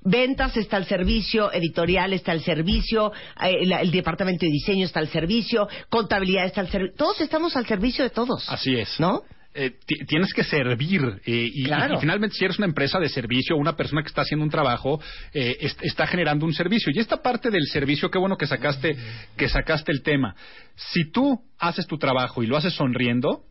Ventas 0.02 0.56
está 0.58 0.78
al 0.78 0.86
servicio, 0.86 1.52
editorial 1.52 2.14
está 2.14 2.32
al 2.32 2.42
servicio, 2.42 3.12
eh, 3.42 3.58
el 3.82 3.92
departamento 3.92 4.46
de 4.46 4.52
diseño 4.52 4.86
está 4.86 5.00
al 5.00 5.10
servicio, 5.10 5.68
contabilidad 5.90 6.46
está 6.46 6.62
al 6.62 6.70
servicio. 6.70 6.96
Todos 6.96 7.22
estamos 7.22 7.56
al 7.56 7.66
servicio 7.66 8.04
de 8.04 8.12
todos. 8.12 8.48
Así 8.50 8.76
es. 8.76 9.00
¿No? 9.00 9.22
Eh, 9.56 9.72
ti- 9.86 10.04
tienes 10.08 10.34
que 10.34 10.44
servir 10.44 11.02
eh, 11.28 11.50
y, 11.54 11.66
Claro. 11.66 11.94
y- 11.94 11.98
y 11.98 12.00
finalmente 12.02 12.36
si 12.36 12.44
eres 12.44 12.58
una 12.58 12.66
empresa 12.66 13.00
de 13.00 13.08
servicio 13.08 13.56
una 13.56 13.76
persona 13.76 14.02
que 14.02 14.08
está 14.08 14.22
haciendo 14.22 14.44
un 14.44 14.50
trabajo 14.50 15.00
eh, 15.32 15.58
est- 15.60 15.80
está 15.84 16.08
generando 16.08 16.46
un 16.48 16.54
servicio 16.54 16.92
y 16.92 16.98
esta 17.00 17.22
parte 17.22 17.52
del 17.52 17.66
servicio 17.68 18.10
qué 18.10 18.18
bueno 18.18 18.36
que 18.36 18.48
sacaste 18.48 18.96
que 19.38 19.48
sacaste 19.50 19.92
el 19.92 20.02
tema 20.02 20.36
si 20.76 21.12
tú 21.12 21.40
haces 21.60 21.86
tu 21.86 22.00
trabajo 22.00 22.42
y 22.42 22.48
lo 22.48 22.58
haces 22.58 22.74
sonriendo 22.74 23.44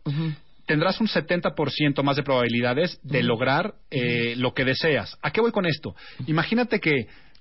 tendrás 0.65 0.99
un 0.99 1.07
70% 1.07 2.03
más 2.03 2.15
de 2.17 2.23
probabilidades 2.23 2.99
de 3.03 3.23
lograr 3.23 3.73
eh, 3.91 4.35
lo 4.37 4.53
que 4.53 4.63
deseas. 4.65 5.17
¿A 5.21 5.31
qué 5.31 5.41
voy 5.41 5.51
con 5.51 5.65
esto? 5.65 5.95
Imagínate 6.27 6.79
que 6.79 6.91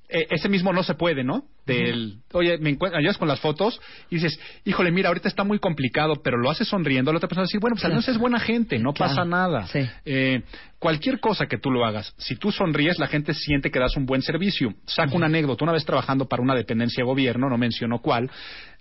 eh, 0.09 0.27
ese 0.31 0.49
mismo 0.49 0.73
no 0.73 0.83
se 0.83 0.95
puede, 0.95 1.25
¿no? 1.25 1.45
Del, 1.67 2.19
oye, 2.33 2.59
me 2.59 2.71
encuentras, 2.71 2.99
ayudas 2.99 3.19
con 3.19 3.29
las 3.29 3.39
fotos 3.39 3.81
y 4.11 4.17
dices, 4.17 4.39
híjole, 4.65 4.91
mira, 4.91 5.09
ahorita 5.09 5.29
está 5.29 5.45
muy 5.45 5.59
complicado, 5.61 6.15
pero 6.23 6.37
lo 6.37 6.51
haces 6.51 6.67
sonriendo, 6.67 7.13
la 7.13 7.19
otra 7.19 7.29
persona 7.29 7.45
decir, 7.45 7.61
bueno, 7.61 7.77
pues 7.77 7.85
al 7.85 7.93
menos 7.93 8.09
es 8.09 8.19
buena 8.19 8.41
gente, 8.41 8.79
no 8.79 8.93
Claro. 8.93 9.11
pasa 9.15 9.25
nada. 9.25 9.67
Sí. 9.69 9.81
Eh, 10.05 10.43
cualquier 10.81 11.21
cosa 11.21 11.47
que 11.47 11.59
tú 11.59 11.71
lo 11.71 11.85
hagas, 11.87 12.13
si 12.19 12.35
tú 12.35 12.51
sonríes, 12.51 12.99
la 12.99 13.07
gente 13.07 13.33
siente 13.35 13.71
que 13.71 13.79
das 13.79 13.97
un 13.97 14.07
buen 14.07 14.23
servicio. 14.23 14.75
Saco 14.87 15.15
una 15.17 15.27
anécdota, 15.27 15.63
una 15.63 15.73
vez 15.73 15.85
trabajando 15.85 16.27
para 16.27 16.43
una 16.43 16.57
dependencia 16.57 17.03
de 17.05 17.07
gobierno, 17.07 17.49
no 17.49 17.57
menciono 17.57 18.01
cuál, 18.01 18.29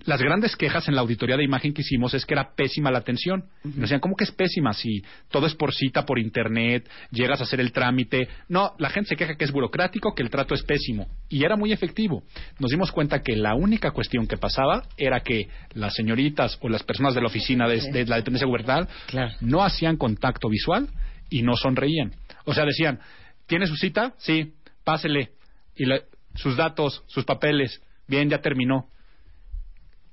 las 0.05 0.19
grandes 0.19 0.55
quejas 0.55 0.87
en 0.87 0.95
la 0.95 1.01
auditoría 1.01 1.37
de 1.37 1.43
imagen 1.43 1.73
que 1.75 1.81
hicimos 1.81 2.15
es 2.15 2.25
que 2.25 2.33
era 2.33 2.55
pésima 2.55 2.89
la 2.89 2.97
atención. 2.97 3.43
Nos 3.63 3.75
decían, 3.81 3.99
¿cómo 3.99 4.15
que 4.15 4.23
es 4.23 4.31
pésima? 4.31 4.73
Si 4.73 5.03
todo 5.29 5.45
es 5.45 5.53
por 5.53 5.73
cita, 5.75 6.05
por 6.07 6.17
internet, 6.17 6.89
llegas 7.11 7.39
a 7.39 7.43
hacer 7.43 7.59
el 7.59 7.71
trámite. 7.71 8.27
No, 8.49 8.73
la 8.79 8.89
gente 8.89 9.09
se 9.09 9.15
queja 9.15 9.35
que 9.35 9.45
es 9.45 9.51
burocrático, 9.51 10.15
que 10.15 10.23
el 10.23 10.31
trato 10.31 10.55
es 10.55 10.63
pésimo. 10.63 11.07
Y 11.29 11.43
era 11.45 11.55
muy 11.55 11.71
efectivo. 11.71 12.23
Nos 12.57 12.70
dimos 12.71 12.91
cuenta 12.91 13.21
que 13.21 13.35
la 13.35 13.53
única 13.55 13.91
cuestión 13.91 14.25
que 14.27 14.37
pasaba 14.37 14.83
era 14.97 15.19
que 15.21 15.47
las 15.73 15.93
señoritas 15.93 16.57
o 16.61 16.69
las 16.69 16.83
personas 16.83 17.13
de 17.13 17.21
la 17.21 17.27
oficina 17.27 17.67
de, 17.67 17.79
de 17.91 18.05
la 18.05 18.15
dependencia 18.17 18.47
gubernamental 18.47 18.87
Claro. 19.07 19.33
no 19.41 19.63
hacían 19.63 19.97
contacto 19.97 20.49
visual 20.49 20.87
y 21.29 21.43
no 21.43 21.55
sonreían. 21.55 22.13
O 22.45 22.53
sea, 22.53 22.65
decían, 22.65 22.99
¿tiene 23.47 23.67
su 23.67 23.75
cita? 23.75 24.13
Sí, 24.17 24.53
pásele. 24.83 25.31
Y 25.75 25.85
le- 25.85 26.03
sus 26.35 26.55
datos, 26.57 27.03
sus 27.07 27.25
papeles, 27.25 27.81
bien, 28.07 28.29
ya 28.29 28.39
terminó. 28.41 28.87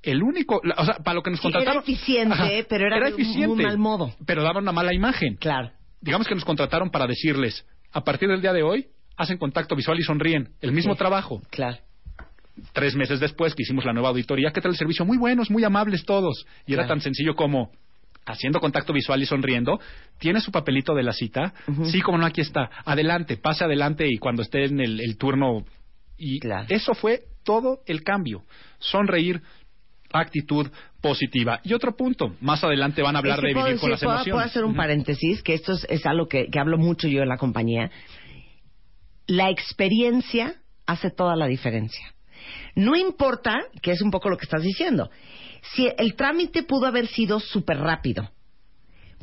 El 0.01 0.23
único, 0.23 0.61
la- 0.63 0.75
o 0.77 0.85
sea, 0.85 0.95
para 0.99 1.15
lo 1.15 1.23
que 1.23 1.31
nos 1.31 1.39
Sí, 1.41 1.47
era 1.47 1.57
contrataron. 1.59 1.83
eficiente, 1.83 2.65
pero 2.69 2.87
era 2.87 3.09
de 3.11 3.47
un 3.47 3.61
mal 3.61 3.77
modo. 3.77 4.13
Pero 4.25 4.43
daba 4.43 4.59
una 4.59 4.71
mala 4.71 4.93
imagen. 4.93 5.35
Claro. 5.35 5.71
Digamos 6.01 6.27
que 6.27 6.35
nos 6.35 6.45
contrataron 6.45 6.89
para 6.89 7.05
decirles, 7.07 7.65
a 7.91 8.01
partir 8.03 8.29
del 8.29 8.41
día 8.41 8.53
de 8.53 8.63
hoy, 8.63 8.87
hacen 9.17 9.37
contacto 9.37 9.75
visual 9.75 9.99
y 9.99 10.03
sonríen. 10.03 10.49
El 10.61 10.71
mismo 10.71 10.93
Sí. 10.93 10.99
trabajo. 10.99 11.41
Claro. 11.49 11.77
Tres 12.73 12.95
meses 12.95 13.19
después 13.19 13.55
que 13.55 13.63
hicimos 13.63 13.85
la 13.85 13.93
nueva 13.93 14.09
auditoría, 14.09 14.51
¿qué 14.51 14.61
tal 14.61 14.71
el 14.71 14.77
servicio? 14.77 15.05
Muy 15.05 15.17
buenos, 15.17 15.49
muy 15.49 15.63
amables 15.63 16.03
todos. 16.05 16.45
Y 16.65 16.73
era 16.73 16.83
Claro. 16.83 16.95
tan 16.95 17.01
sencillo 17.01 17.35
como 17.35 17.71
haciendo 18.25 18.59
contacto 18.59 18.93
visual 18.93 19.21
y 19.21 19.25
sonriendo, 19.25 19.79
tiene 20.19 20.39
su 20.39 20.51
papelito 20.51 20.93
de 20.93 21.01
la 21.03 21.13
cita, 21.13 21.53
sí, 21.85 21.99
como 22.01 22.17
no, 22.19 22.25
aquí 22.27 22.41
está, 22.41 22.69
adelante, 22.85 23.37
pase 23.37 23.63
adelante 23.63 24.05
y 24.07 24.17
cuando 24.19 24.43
esté 24.43 24.65
en 24.65 24.79
el, 24.79 24.99
el 24.99 25.17
turno. 25.17 25.65
Y 26.17 26.39
Claro. 26.39 26.67
eso 26.69 26.93
fue 26.93 27.21
todo 27.43 27.79
el 27.87 28.03
cambio. 28.03 28.43
Sonreír, 28.77 29.41
actitud 30.11 30.67
positiva. 31.01 31.59
Y 31.63 31.73
otro 31.73 31.95
punto, 31.95 32.35
más 32.41 32.63
adelante 32.63 33.01
van 33.01 33.15
a 33.15 33.19
hablar 33.19 33.39
Es 33.39 33.41
que 33.41 33.47
de 33.47 33.53
vivir 33.53 33.79
con 33.79 33.89
decir- 33.89 33.89
las 33.89 33.99
puedo- 34.01 34.13
emociones. 34.15 34.33
Puedo 34.35 34.45
hacer 34.45 34.65
un 34.65 34.75
paréntesis, 34.75 35.41
que 35.41 35.53
esto 35.55 35.71
es, 35.73 35.85
es 35.89 36.05
algo 36.05 36.27
que, 36.27 36.47
que 36.51 36.59
hablo 36.59 36.77
mucho 36.77 37.07
yo 37.07 37.23
en 37.23 37.29
la 37.29 37.37
compañía. 37.37 37.89
La 39.27 39.49
experiencia 39.49 40.55
hace 40.85 41.09
toda 41.11 41.35
la 41.35 41.47
diferencia. 41.47 42.13
No 42.75 42.95
importa, 42.95 43.59
que 43.81 43.91
es 43.91 44.01
un 44.01 44.11
poco 44.11 44.29
lo 44.29 44.37
que 44.37 44.45
estás 44.45 44.63
diciendo, 44.63 45.09
si 45.73 45.89
el 45.97 46.15
trámite 46.15 46.63
pudo 46.63 46.87
haber 46.87 47.07
sido 47.07 47.39
súper 47.39 47.77
rápido, 47.77 48.29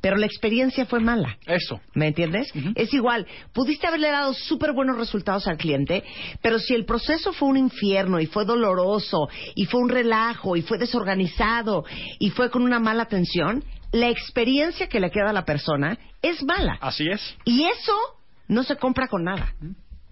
pero 0.03 0.17
la 0.17 0.27
experiencia 0.27 0.87
fue 0.87 1.01
mala. 1.01 1.39
Eso. 1.47 1.81
¿Me 1.95 2.09
entiendes? 2.09 2.53
Es 2.75 2.93
igual, 2.93 3.27
pudiste 3.53 3.87
haberle 3.87 4.11
dado 4.11 4.35
súper 4.35 4.73
buenos 4.73 4.99
resultados 4.99 5.47
al 5.49 5.57
cliente, 5.57 6.05
pero 6.43 6.59
si 6.59 6.75
el 6.75 6.85
proceso 6.85 7.33
fue 7.33 7.49
un 7.49 7.57
infierno 7.57 8.21
y 8.21 8.27
fue 8.27 8.45
doloroso 8.45 9.29
y 9.55 9.65
fue 9.67 9.81
un 9.81 9.89
relajo 9.89 10.57
y 10.57 10.63
fue 10.63 10.79
desorganizado 10.79 11.85
y 12.19 12.31
fue 12.31 12.51
con 12.51 12.63
una 12.63 12.79
mala 12.79 13.05
atención, 13.05 13.65
la 13.93 14.09
experiencia 14.09 14.89
que 14.89 15.01
le 15.01 15.11
queda 15.11 15.31
a 15.31 15.33
la 15.33 15.45
persona 15.45 15.99
es 16.23 16.43
mala. 16.43 16.79
Así 16.81 17.09
es. 17.11 17.37
Y 17.45 17.65
eso 17.65 17.97
no 18.49 18.63
se 18.63 18.77
compra 18.77 19.09
con 19.09 19.25
nada. 19.25 19.55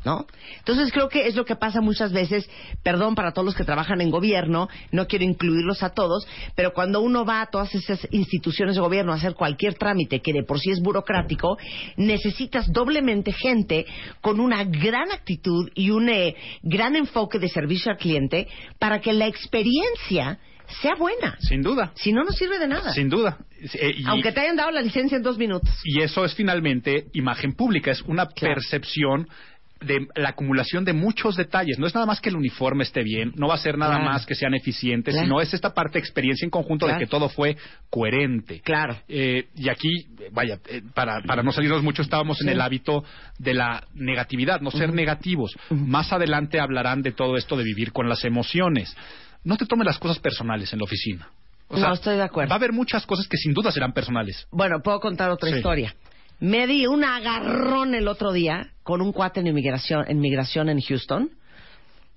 ¿No? 0.04 0.26
Entonces 0.58 0.92
creo 0.92 1.08
que 1.08 1.26
es 1.26 1.34
lo 1.34 1.46
que 1.46 1.56
pasa 1.56 1.80
muchas 1.80 2.12
veces, 2.12 2.48
perdón 2.82 3.14
para 3.14 3.32
todos 3.32 3.46
los 3.46 3.54
que 3.54 3.64
trabajan 3.64 4.02
en 4.02 4.10
gobierno, 4.10 4.68
no 4.92 5.06
quiero 5.06 5.24
incluirlos 5.24 5.82
a 5.82 5.94
todos, 5.94 6.26
pero 6.54 6.74
cuando 6.74 7.00
uno 7.00 7.24
va 7.24 7.40
a 7.40 7.46
todas 7.46 7.74
esas 7.74 8.06
instituciones 8.10 8.74
de 8.74 8.82
gobierno 8.82 9.12
a 9.12 9.16
hacer 9.16 9.32
cualquier 9.34 9.74
trámite 9.74 10.20
que 10.20 10.34
de 10.34 10.42
por 10.42 10.60
sí 10.60 10.70
es 10.70 10.80
burocrático, 10.80 11.56
necesitas 11.96 12.70
doblemente 12.70 13.32
gente 13.32 13.86
con 14.20 14.40
una 14.40 14.64
gran 14.64 15.10
actitud 15.10 15.70
y 15.74 15.88
un 15.90 16.08
eh, 16.10 16.34
gran 16.62 16.96
enfoque 16.96 17.38
de 17.38 17.48
servicio 17.48 17.90
al 17.90 17.96
cliente 17.98 18.46
para 18.78 19.00
que 19.00 19.12
la 19.14 19.26
experiencia 19.26 20.38
sea 20.82 20.94
buena. 20.96 21.36
Sin 21.40 21.62
duda. 21.62 21.92
Si 21.94 22.12
no, 22.12 22.24
no 22.24 22.32
sirve 22.32 22.58
de 22.58 22.66
nada. 22.68 22.92
Sin 22.92 23.08
duda. 23.08 23.38
Eh, 23.74 23.94
y- 23.98 24.04
Aunque 24.06 24.32
te 24.32 24.40
hayan 24.40 24.56
dado 24.56 24.70
la 24.70 24.80
licencia 24.80 25.16
en 25.16 25.22
dos 25.22 25.36
minutos. 25.38 25.68
Y 25.84 26.00
eso 26.02 26.24
es 26.24 26.34
finalmente 26.34 27.06
imagen 27.12 27.54
pública, 27.54 27.90
es 27.90 28.00
una 28.02 28.26
Claro. 28.28 28.54
percepción 28.54 29.28
de 29.80 30.06
la 30.14 30.30
acumulación 30.30 30.84
de 30.84 30.92
muchos 30.92 31.36
detalles. 31.36 31.78
No 31.78 31.86
es 31.86 31.94
nada 31.94 32.06
más 32.06 32.20
que 32.20 32.30
el 32.30 32.36
uniforme 32.36 32.84
esté 32.84 33.02
bien, 33.02 33.32
no 33.36 33.48
va 33.48 33.54
a 33.54 33.58
ser 33.58 33.76
nada 33.76 33.96
Claro. 33.96 34.10
más 34.12 34.24
que 34.24 34.34
sean 34.34 34.54
eficientes, 34.54 35.12
Claro. 35.14 35.26
sino 35.26 35.40
es 35.40 35.52
esta 35.52 35.74
parte 35.74 35.94
de 35.94 35.98
experiencia 36.00 36.46
en 36.46 36.50
conjunto 36.50 36.86
Claro. 36.86 36.98
de 36.98 37.04
que 37.04 37.10
todo 37.10 37.28
fue 37.28 37.56
coherente. 37.90 38.60
Claro. 38.60 38.96
Eh, 39.08 39.48
y 39.56 39.68
aquí, 39.68 39.88
eh, 40.20 40.28
vaya, 40.32 40.58
eh, 40.68 40.82
para, 40.94 41.20
para 41.26 41.42
no 41.42 41.52
salirnos 41.52 41.82
mucho, 41.82 42.02
estábamos 42.02 42.40
en 42.40 42.48
el 42.48 42.60
hábito 42.60 43.04
de 43.38 43.54
la 43.54 43.84
negatividad, 43.94 44.60
no 44.60 44.70
ser 44.70 44.92
negativos. 44.94 45.54
Más 45.70 46.12
adelante 46.12 46.60
hablarán 46.60 47.02
de 47.02 47.12
todo 47.12 47.36
esto 47.36 47.56
de 47.56 47.64
vivir 47.64 47.92
con 47.92 48.08
las 48.08 48.24
emociones. 48.24 48.96
No 49.44 49.56
te 49.56 49.66
tomes 49.66 49.84
las 49.86 49.98
cosas 49.98 50.18
personales 50.18 50.72
en 50.72 50.78
la 50.78 50.84
oficina. 50.84 51.28
O 51.68 51.78
No, 51.78 51.92
estoy 51.92 52.16
de 52.16 52.22
acuerdo. 52.22 52.48
Va 52.50 52.54
a 52.54 52.58
haber 52.58 52.72
muchas 52.72 53.04
cosas 53.06 53.26
que 53.28 53.36
sin 53.36 53.52
duda 53.52 53.70
serán 53.72 53.92
personales. 53.92 54.46
Bueno, 54.50 54.76
puedo 54.82 55.00
contar 55.00 55.30
otra 55.30 55.50
Sí. 55.50 55.56
historia. 55.56 55.94
Me 56.40 56.66
di 56.66 56.86
un 56.86 57.04
agarrón 57.04 57.94
el 57.94 58.08
otro 58.08 58.32
día 58.32 58.70
con 58.82 59.00
un 59.00 59.12
cuate 59.12 59.40
en 59.40 59.46
inmigración 59.46 60.04
en, 60.08 60.20
migración 60.20 60.68
en 60.68 60.80
Houston, 60.80 61.30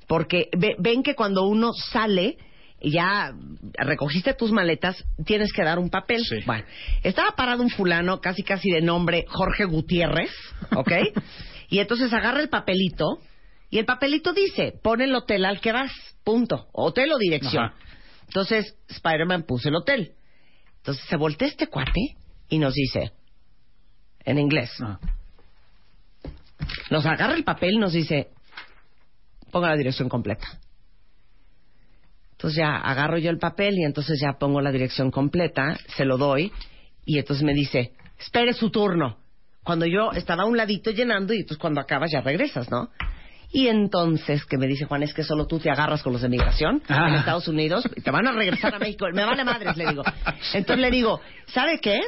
porque 0.08 0.50
ve- 0.58 0.76
ven 0.80 1.04
que 1.04 1.16
cuando 1.16 1.48
uno 1.48 1.72
sale, 1.74 2.38
ya 2.82 3.34
recogiste 3.74 4.34
tus 4.34 4.52
maletas, 4.52 5.04
tienes 5.26 5.52
que 5.54 5.64
dar 5.64 5.80
un 5.80 5.90
papel. 5.90 6.24
Sí. 6.26 6.38
Bueno, 6.46 6.66
estaba 7.04 7.32
parado 7.36 7.64
un 7.64 7.70
fulano, 7.70 8.20
casi 8.20 8.44
casi 8.44 8.70
de 8.70 8.82
nombre 8.82 9.26
Jorge 9.28 9.66
Gutiérrez, 9.66 10.32
¿ok? 10.76 10.92
y 11.70 11.80
entonces 11.80 12.12
agarra 12.14 12.42
el 12.42 12.50
papelito, 12.50 13.20
y 13.70 13.80
el 13.80 13.86
papelito 13.86 14.34
dice, 14.34 14.74
pon 14.82 15.02
el 15.02 15.14
hotel 15.16 15.46
al 15.46 15.60
que 15.60 15.72
vas, 15.74 15.92
punto. 16.24 16.68
Hotel 16.74 17.12
o 17.12 17.18
dirección. 17.18 17.66
Ajá. 17.66 17.76
Entonces, 18.28 18.76
Spider-Man 18.90 19.44
puso 19.44 19.70
el 19.70 19.76
hotel. 19.76 20.14
Entonces 20.78 21.04
se 21.10 21.18
voltea 21.18 21.48
este 21.50 21.68
cuate 21.68 22.16
y 22.50 22.60
nos 22.60 22.74
dice, 22.74 23.12
en 24.28 24.38
inglés, 24.38 24.70
Ah. 24.82 25.00
nos 26.92 27.06
agarra 27.06 27.34
el 27.34 27.44
papel 27.44 27.74
y 27.76 27.78
nos 27.78 27.94
dice, 27.94 28.28
ponga 29.52 29.70
la 29.70 29.78
dirección 29.78 30.10
completa. 30.10 30.48
Entonces 32.34 32.58
ya 32.58 32.76
agarro 32.76 33.18
yo 33.18 33.30
el 33.32 33.40
papel 33.40 33.76
y 33.80 33.84
entonces 33.84 34.20
ya 34.22 34.34
pongo 34.38 34.62
la 34.62 34.72
dirección 34.72 35.10
completa, 35.12 35.78
se 35.96 36.06
lo 36.06 36.18
doy 36.18 36.52
y 37.06 37.18
entonces 37.18 37.44
me 37.44 37.54
dice, 37.54 37.94
espere 38.20 38.54
su 38.54 38.70
turno. 38.70 39.18
Cuando 39.64 39.86
yo 39.86 40.12
estaba 40.12 40.44
a 40.44 40.46
un 40.46 40.56
ladito 40.58 40.92
llenando 40.92 41.34
y 41.34 41.38
entonces 41.38 41.58
cuando 41.58 41.82
acabas 41.82 42.12
ya 42.12 42.22
regresas, 42.22 42.70
¿no? 42.70 42.90
Y 43.50 43.68
entonces 43.68 44.46
que 44.46 44.58
me 44.58 44.68
dice 44.68 44.86
Juan, 44.86 45.04
es 45.04 45.14
que 45.14 45.24
solo 45.24 45.48
tú 45.48 45.58
te 45.60 45.70
agarras 45.72 46.04
con 46.04 46.12
los 46.14 46.22
de 46.22 46.30
migración 46.30 46.82
en 46.88 46.96
Ah. 46.96 47.16
Estados 47.18 47.48
Unidos 47.48 47.88
y 47.96 48.02
te 48.02 48.12
van 48.12 48.28
a 48.28 48.34
regresar 48.34 48.76
a 48.76 48.80
México. 48.80 49.06
Me 49.14 49.24
vale 49.26 49.44
madres, 49.46 49.76
le 49.78 49.88
digo. 49.88 50.04
Entonces 50.54 50.80
le 50.82 50.92
digo, 50.92 51.22
¿sabe 51.48 51.80
qué? 51.80 52.00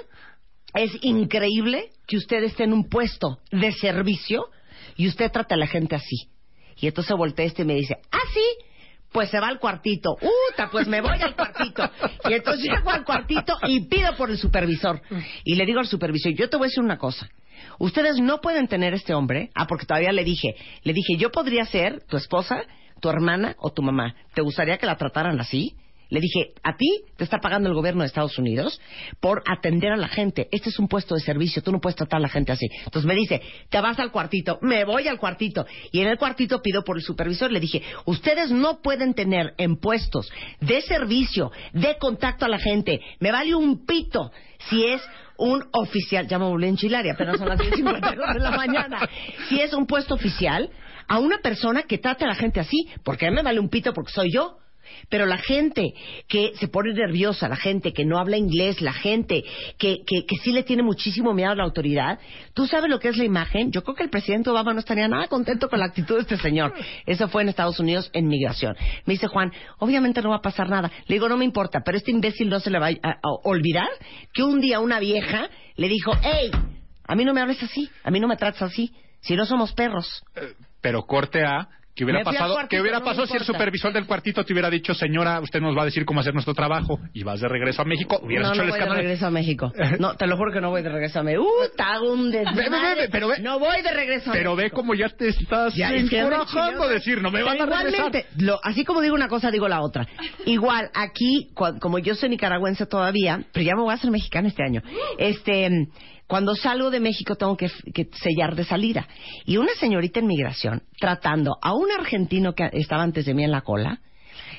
Es 0.74 0.92
increíble 1.02 1.90
que 2.08 2.18
usted 2.18 2.44
esté 2.44 2.64
en 2.64 2.74
un 2.74 2.90
puesto 2.90 3.40
de 3.52 3.72
servicio 3.72 4.46
y 4.96 5.08
usted 5.08 5.32
trata 5.32 5.56
a 5.56 5.58
la 5.58 5.68
gente 5.68 5.96
así. 5.96 6.30
Y 6.78 6.88
entonces 6.88 7.16
voltea 7.16 7.46
este 7.46 7.64
y 7.64 7.66
me 7.66 7.76
dice, 7.76 7.98
¿ah, 8.12 8.18
sí? 8.34 8.66
Pues 9.12 9.30
se 9.30 9.40
va 9.40 9.48
al 9.48 9.60
cuartito. 9.60 10.16
¡Uta! 10.22 10.70
Pues 10.72 10.88
me 10.88 11.02
voy 11.02 11.20
al 11.20 11.36
cuartito. 11.36 11.90
Y 12.30 12.34
entonces 12.34 12.64
llego 12.64 12.92
al 12.92 13.04
cuartito 13.04 13.58
y 13.68 13.82
pido 13.82 14.16
por 14.16 14.30
el 14.30 14.38
supervisor. 14.38 15.02
Y 15.44 15.56
le 15.56 15.66
digo 15.66 15.80
al 15.80 15.88
supervisor, 15.88 16.34
yo 16.34 16.50
te 16.50 16.58
voy 16.58 16.66
a 16.66 16.70
decir 16.70 16.84
una 16.84 16.98
cosa. 16.98 17.28
Ustedes 17.80 18.20
no 18.20 18.40
pueden 18.40 18.68
tener 18.68 18.94
este 18.94 19.14
hombre. 19.14 19.50
Ah, 19.56 19.66
porque 19.68 19.86
todavía 19.86 20.12
le 20.12 20.24
dije. 20.24 20.56
Le 20.84 20.94
dije, 20.94 21.16
yo 21.18 21.32
podría 21.32 21.66
ser 21.66 22.04
tu 22.08 22.18
esposa, 22.18 22.62
tu 23.02 23.10
hermana 23.10 23.56
o 23.58 23.72
tu 23.72 23.82
mamá. 23.82 24.16
¿Te 24.36 24.42
gustaría 24.42 24.78
que 24.78 24.86
la 24.86 24.96
trataran 24.96 25.40
así? 25.40 25.76
Le 26.10 26.20
dije, 26.20 26.54
a 26.64 26.76
ti 26.76 27.04
te 27.18 27.24
está 27.24 27.40
pagando 27.40 27.70
el 27.70 27.76
gobierno 27.76 28.02
de 28.02 28.08
Estados 28.08 28.38
Unidos 28.38 28.82
por 29.20 29.44
atender 29.48 29.92
a 29.92 29.98
la 29.98 30.08
gente. 30.08 30.48
Este 30.52 30.70
es 30.70 30.80
un 30.80 30.88
puesto 30.88 31.16
de 31.16 31.22
servicio, 31.22 31.62
tú 31.62 31.72
no 31.72 31.80
puedes 31.80 31.96
tratar 31.96 32.18
a 32.18 32.22
la 32.22 32.30
gente 32.30 32.52
así. 32.52 32.68
Entonces 32.84 33.06
me 33.06 33.16
dice, 33.16 33.42
te 33.70 33.80
vas 33.80 34.00
al 34.00 34.12
cuartito, 34.12 34.58
me 34.62 34.86
voy 34.86 35.08
al 35.08 35.20
cuartito. 35.20 35.66
Y 35.92 36.02
en 36.02 36.08
el 36.08 36.18
cuartito 36.18 36.62
pido 36.62 36.84
por 36.84 36.98
el 36.98 37.04
supervisor. 37.04 37.52
Le 37.52 37.60
dije, 37.60 37.84
ustedes 38.06 38.52
no 38.52 38.82
pueden 38.82 39.14
tener 39.14 39.54
en 39.58 39.78
puestos 39.78 40.32
de 40.60 40.82
servicio, 40.82 41.52
de 41.74 41.98
contacto 41.98 42.46
a 42.46 42.50
la 42.50 42.60
gente. 42.60 43.00
Me 43.20 43.32
vale 43.32 43.54
un 43.54 43.86
pito 43.86 44.32
si 44.70 44.86
es 44.86 45.02
un 45.38 45.64
oficial, 45.72 46.28
ya 46.28 46.38
me 46.38 46.46
volví 46.46 46.66
a 46.66 46.70
enchilar 46.70 47.06
y 47.06 47.10
apenas 47.10 47.38
son 47.38 47.48
las 47.48 47.60
10.52 47.60 48.34
de 48.34 48.40
la 48.40 48.52
mañana. 48.52 49.10
Si 49.48 49.62
es 49.62 49.74
un 49.74 49.86
puesto 49.86 50.16
oficial, 50.16 50.70
a 51.08 51.20
una 51.20 51.40
persona 51.40 51.84
que 51.84 51.98
trate 51.98 52.26
a 52.26 52.28
la 52.28 52.36
gente 52.36 52.60
así, 52.60 52.88
porque 53.04 53.26
a 53.26 53.30
mí 53.30 53.36
me 53.36 53.44
vale 53.44 53.60
un 53.60 53.70
pito 53.70 53.94
porque 53.94 54.12
soy 54.12 54.32
yo. 54.32 54.58
Pero 55.10 55.26
la 55.26 55.38
gente 55.38 55.94
que 56.28 56.54
se 56.60 56.68
pone 56.68 56.94
nerviosa, 56.94 57.48
la 57.48 57.56
gente 57.56 57.94
que 57.94 58.06
no 58.06 58.18
habla 58.18 58.38
inglés, 58.38 58.82
la 58.82 58.94
gente 58.94 59.44
que, 59.78 60.04
que, 60.06 60.26
que 60.26 60.36
sí 60.38 60.52
le 60.52 60.64
tiene 60.64 60.84
muchísimo 60.84 61.34
miedo 61.34 61.52
a 61.52 61.56
la 61.56 61.64
autoridad, 61.64 62.20
¿tú 62.54 62.68
sabes 62.68 62.90
lo 62.90 63.00
que 63.00 63.10
es 63.10 63.18
la 63.18 63.24
imagen? 63.24 63.72
Yo 63.72 63.84
creo 63.84 63.96
que 63.96 64.04
el 64.04 64.10
presidente 64.10 64.50
Obama 64.50 64.74
no 64.74 64.80
estaría 64.80 65.08
nada 65.08 65.28
contento 65.28 65.70
con 65.70 65.80
la 65.80 65.86
actitud 65.86 66.16
de 66.16 66.22
este 66.22 66.38
señor. 66.38 66.74
Eso 67.06 67.28
fue 67.30 67.44
en 67.44 67.50
Estados 67.50 67.80
Unidos 67.80 68.10
en 68.14 68.28
migración. 68.28 68.76
Me 69.06 69.14
dice 69.14 69.28
Juan, 69.28 69.52
obviamente 69.78 70.22
no 70.22 70.30
va 70.30 70.38
a 70.38 70.42
pasar 70.42 70.70
nada. 70.70 70.92
Le 71.08 71.16
digo, 71.16 71.30
no 71.30 71.38
me 71.38 71.46
importa, 71.46 71.82
pero 71.84 71.98
este 71.98 72.12
imbécil 72.12 72.50
no 72.50 72.60
se 72.60 72.70
le 72.70 72.80
va 72.80 72.90
a, 72.90 73.20
olvidar 73.44 73.90
que 74.34 74.44
un 74.44 74.60
día 74.60 74.80
una 74.80 75.00
vieja 75.00 75.50
le 75.76 75.88
dijo, 75.88 76.12
hey, 76.22 76.52
a 77.06 77.16
mí 77.16 77.26
no 77.26 77.34
me 77.34 77.42
hables 77.42 77.62
así, 77.64 77.90
a 78.04 78.12
mí 78.12 78.20
no 78.20 78.28
me 78.28 78.38
tratas 78.38 78.62
así, 78.64 78.94
si 79.22 79.36
no 79.36 79.46
somos 79.46 79.74
perros. 79.74 80.24
Eh, 80.36 80.54
Pero 80.82 81.04
corte 81.04 81.44
A, 81.44 81.70
que 82.00 82.06
hubiera 82.06 82.24
pasado, 82.24 82.58
que 82.70 82.80
hubiera 82.82 83.00
no 83.00 83.06
pasado 83.06 83.28
si 83.28 83.36
el 83.38 83.44
supervisor 83.44 83.92
del 83.94 84.06
cuartito 84.06 84.44
te 84.46 84.54
hubiera 84.54 84.70
dicho, 84.70 84.94
señora, 84.94 85.40
usted 85.42 85.60
nos 85.60 85.78
va 85.78 85.82
a 85.82 85.86
decir 85.86 86.06
cómo 86.06 86.22
hacer 86.22 86.34
nuestro 86.34 86.54
trabajo 86.54 87.00
y 87.14 87.24
vas 87.24 87.40
de 87.42 87.48
regreso 87.50 87.82
a 87.82 87.86
México, 87.86 88.20
hubieras 88.24 88.48
no, 88.48 88.54
hecho 88.54 88.64
no 88.64 88.64
el 88.64 88.70
voy 88.72 88.80
de 88.90 88.96
regreso 88.96 89.28
a 89.28 89.32
México. 89.32 89.72
No, 90.00 90.16
te 90.16 90.28
lo 90.28 90.38
juro 90.38 90.52
que 90.54 90.62
no 90.62 90.70
voy 90.70 90.82
de 90.82 90.90
regreso 90.90 91.20
a 91.20 91.24
México. 91.24 91.44
¡Uh, 91.44 91.76
te 91.76 91.84
hago 91.84 92.14
un 92.14 92.32
desmadre! 92.32 93.10
Pero 93.12 93.28
ve- 93.28 93.40
no 93.42 93.60
voy 93.60 93.82
de 93.82 93.92
regreso 93.92 94.30
a 94.30 94.34
Pero 94.34 94.56
ve 94.56 94.64
México. 94.64 94.78
cómo 94.78 94.94
ya 94.96 95.10
te 95.10 95.28
estás 95.30 95.76
Ya, 95.76 95.90
encorajando 95.94 96.88
decir, 96.88 97.22
no 97.22 97.32
me 97.32 97.44
van 97.44 97.62
a 97.62 97.66
regresar. 97.66 98.12
lo- 98.38 98.60
así 98.64 98.86
como 98.86 99.02
digo 99.02 99.16
una 99.16 99.28
cosa, 99.28 99.52
digo 99.52 99.68
la 99.68 99.82
otra. 99.82 100.08
Igual, 100.46 100.90
aquí, 100.94 101.50
cua- 101.54 101.78
como 101.80 102.00
yo 102.00 102.16
soy 102.16 102.30
nicaragüense 102.30 102.86
todavía, 102.86 103.42
pero 103.52 103.66
ya 103.66 103.76
me 103.76 103.82
voy 103.82 103.92
a 103.92 103.96
hacer 103.96 104.10
mexicana 104.12 104.48
este 104.48 104.64
año, 104.64 104.82
este, 105.18 105.70
cuando 106.30 106.56
salgo 106.56 106.92
de 106.92 107.00
México 107.00 107.36
tengo 107.36 107.58
que, 107.58 107.70
sellar 107.70 108.56
de 108.56 108.64
salida. 108.64 109.08
Y 109.46 109.58
una 109.58 109.74
señorita 109.80 110.20
en 110.20 110.28
migración, 110.28 110.84
tratando 111.00 111.58
a 111.60 111.74
un 111.74 111.92
argentino 111.92 112.54
que 112.54 112.70
estaba 112.74 113.02
antes 113.02 113.26
de 113.26 113.34
mí 113.34 113.44
en 113.44 113.50
la 113.50 113.62
cola, 113.62 114.00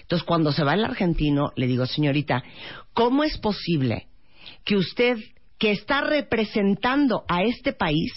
entonces 0.02 0.26
cuando 0.26 0.50
se 0.50 0.64
va 0.64 0.74
el 0.74 0.84
argentino, 0.84 1.52
le 1.54 1.68
digo, 1.68 1.86
señorita, 1.86 2.42
¿cómo 2.92 3.22
es 3.22 3.38
posible 3.38 4.08
que 4.64 4.74
usted, 4.74 5.18
que 5.60 5.70
está 5.70 6.00
representando 6.00 7.22
a 7.28 7.44
este 7.44 7.72
país, 7.72 8.12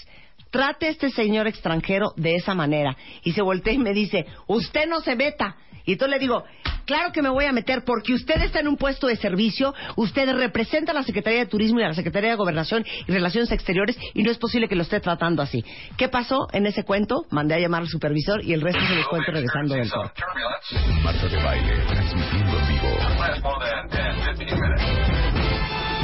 trate 0.49 0.87
a 0.87 0.89
este 0.89 1.11
señor 1.11 1.45
extranjero 1.45 2.13
de 2.17 2.33
esa 2.33 2.55
manera. 2.55 2.97
Y 3.23 3.33
se 3.33 3.43
voltea 3.43 3.73
y 3.73 3.77
me 3.77 3.93
dice, 3.93 4.25
usted 4.47 4.87
no 4.89 5.01
se 5.01 5.15
meta. 5.15 5.57
Y 5.85 5.93
entonces 5.93 6.17
le 6.17 6.19
digo, 6.19 6.43
claro 6.85 7.11
que 7.11 7.21
me 7.21 7.29
voy 7.29 7.45
a 7.45 7.51
meter 7.51 7.83
porque 7.85 8.13
usted 8.13 8.41
está 8.41 8.59
en 8.59 8.67
un 8.67 8.77
puesto 8.77 9.07
de 9.07 9.15
servicio, 9.15 9.73
usted 9.95 10.29
representa 10.35 10.91
a 10.91 10.95
la 10.95 11.03
Secretaría 11.03 11.39
de 11.39 11.45
Turismo 11.45 11.79
y 11.79 11.83
a 11.83 11.89
la 11.89 11.93
Secretaría 11.93 12.31
de 12.31 12.35
Gobernación 12.35 12.85
y 13.07 13.11
Relaciones 13.11 13.51
Exteriores 13.51 13.97
y 14.13 14.23
no 14.23 14.31
es 14.31 14.37
posible 14.37 14.67
que 14.67 14.75
lo 14.75 14.83
esté 14.83 14.99
tratando 14.99 15.41
así. 15.41 15.63
¿Qué 15.97 16.09
pasó 16.09 16.47
en 16.53 16.65
ese 16.65 16.83
cuento? 16.83 17.25
Mandé 17.31 17.55
a 17.55 17.59
llamar 17.59 17.81
al 17.81 17.89
supervisor 17.89 18.43
y 18.43 18.53
el 18.53 18.61
resto 18.61 18.81
se 18.87 18.95
los 18.95 19.07
cuento 19.07 19.31
regresando 19.31 19.75
del 19.75 19.89
corte. 19.89 20.21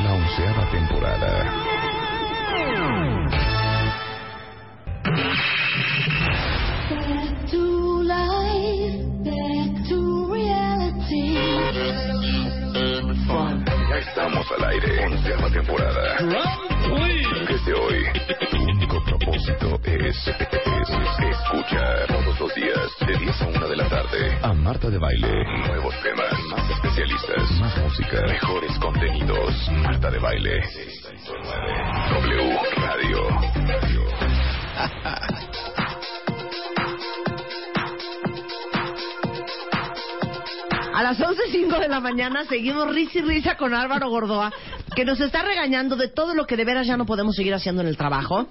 La 0.03 0.13
onceava 0.13 0.71
temporada. 0.71 1.68
Ya 13.89 13.97
estamos 13.97 14.45
al 14.57 14.69
aire. 14.69 15.05
Onceava 15.05 15.49
temporada. 15.51 16.17
Desde 17.47 17.73
hoy, 17.73 18.05
tu 18.49 18.57
único 18.63 19.03
propósito 19.03 19.79
es, 19.83 20.27
es 20.27 20.89
escuchar 21.29 22.07
todos 22.07 22.39
los 22.39 22.55
días, 22.55 22.89
de 23.07 23.17
10 23.17 23.41
a 23.41 23.47
1 23.47 23.67
de 23.67 23.75
la 23.75 23.89
tarde, 23.89 24.37
a 24.41 24.53
Marta 24.53 24.89
de 24.89 24.97
Baile. 24.97 25.43
Nuevos 25.67 25.93
temas, 26.01 26.33
más 26.49 26.69
especialistas, 26.71 27.51
más 27.59 27.77
música, 27.77 28.21
mejores 28.25 28.79
contenidos. 28.79 29.69
Marta 29.83 30.09
de 30.09 30.19
Baile. 30.19 30.61
W 32.09 32.59
Radio. 32.77 33.98
11.05 41.19 41.79
de 41.79 41.89
la 41.89 41.99
mañana 41.99 42.45
seguimos 42.45 42.93
risa 42.93 43.19
y 43.19 43.21
risa 43.21 43.55
con 43.57 43.73
Álvaro 43.73 44.09
Gordoa, 44.09 44.53
que 44.95 45.03
nos 45.03 45.19
está 45.19 45.41
regañando 45.41 45.97
de 45.97 46.07
todo 46.07 46.33
lo 46.33 46.45
que 46.45 46.55
de 46.55 46.63
veras 46.63 46.87
ya 46.87 46.95
no 46.95 47.05
podemos 47.05 47.35
seguir 47.35 47.53
haciendo 47.53 47.81
en 47.81 47.89
el 47.89 47.97
trabajo. 47.97 48.47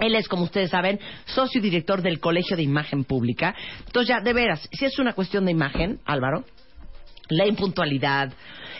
Él 0.00 0.16
es, 0.16 0.26
como 0.26 0.42
ustedes 0.42 0.70
saben, 0.70 0.98
socio 1.26 1.60
y 1.60 1.62
director 1.62 2.02
del 2.02 2.18
Colegio 2.18 2.56
de 2.56 2.64
Imagen 2.64 3.04
Pública. 3.04 3.54
Entonces, 3.86 4.08
ya, 4.08 4.20
de 4.20 4.32
veras, 4.32 4.68
si 4.72 4.84
es 4.84 4.98
una 4.98 5.12
cuestión 5.12 5.44
de 5.44 5.52
imagen, 5.52 6.00
Álvaro, 6.04 6.44
la 7.28 7.46
impuntualidad, 7.46 8.32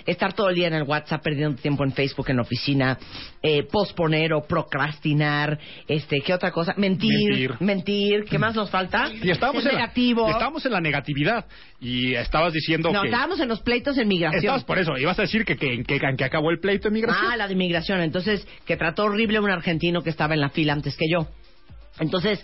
estar 0.07 0.33
todo 0.33 0.49
el 0.51 0.57
día 0.57 0.69
en 0.69 0.75
el 0.75 0.83
WhatsApp 0.83 1.23
perdiendo 1.23 1.61
tiempo 1.61 1.85
en 1.85 1.93
Facebook, 1.93 2.29
en 2.29 2.37
la 2.37 2.43
oficina, 2.43 2.99
eh, 3.43 3.63
posponer 3.65 4.33
o 4.33 4.43
procrastinar, 4.43 5.59
este, 5.87 6.21
¿qué 6.21 6.35
otra 6.35 6.51
cosa? 6.51 6.75
Mentir, 6.77 7.11
Mentir. 7.29 7.57
mentir, 7.61 8.25
¿qué 8.25 8.39
más 8.39 8.55
nos 8.55 8.71
falta? 8.71 9.11
Y 9.23 9.31
estábamos, 9.31 9.65
en 9.65 9.73
negativo. 9.73 10.27
La, 10.27 10.33
estábamos 10.33 10.67
en 10.67 10.73
la 10.73 10.81
negatividad. 10.81 11.47
Y 11.81 12.15
estabas 12.15 12.53
diciendo 12.53 12.93
No, 12.93 13.03
que... 13.03 13.09
estábamos 13.09 13.41
en 13.41 13.49
los 13.49 13.61
pleitos 13.61 13.97
de 13.97 14.05
migración. 14.05 14.41
Estabas 14.41 14.65
por 14.65 14.79
eso. 14.79 14.97
Ibas 14.97 15.19
a 15.19 15.23
decir 15.23 15.45
que, 15.45 15.57
que, 15.57 15.83
que, 15.83 15.99
que 15.99 16.25
acabó 16.25 16.51
el 16.51 16.61
pleito 16.61 16.89
de 16.89 16.95
migración. 16.95 17.27
Ah, 17.31 17.37
la 17.37 17.47
de 17.47 17.55
inmigración. 17.55 18.01
Entonces, 18.01 18.47
que 18.67 18.77
trató 18.77 19.05
horrible 19.05 19.41
un 19.41 19.51
argentino 19.51 20.03
que 20.03 20.11
estaba 20.11 20.35
en 20.35 20.41
la 20.41 20.51
fila 20.51 20.73
antes 20.73 20.97
que 20.97 21.09
yo. 21.09 21.29
Entonces, 21.99 22.43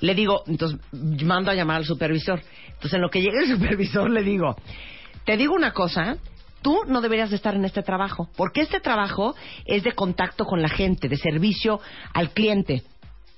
le 0.00 0.14
digo, 0.14 0.42
entonces, 0.46 0.80
mando 0.92 1.50
a 1.50 1.54
llamar 1.54 1.78
al 1.78 1.84
supervisor. 1.84 2.40
Entonces, 2.68 2.94
en 2.94 3.02
lo 3.02 3.10
que 3.10 3.20
llega 3.20 3.40
el 3.42 3.48
supervisor, 3.56 4.10
le 4.10 4.22
digo, 4.22 4.56
te 5.26 5.36
digo 5.36 5.54
una 5.54 5.72
cosa, 5.72 6.16
tú 6.62 6.82
no 6.86 7.02
deberías 7.02 7.30
de 7.30 7.36
estar 7.36 7.54
en 7.54 7.64
este 7.64 7.82
trabajo, 7.82 8.30
porque 8.36 8.62
este 8.62 8.80
trabajo 8.80 9.34
es 9.66 9.82
de 9.82 9.92
contacto 9.92 10.46
con 10.46 10.62
la 10.62 10.68
gente, 10.68 11.08
de 11.08 11.16
servicio 11.18 11.80
al 12.14 12.30
cliente, 12.30 12.84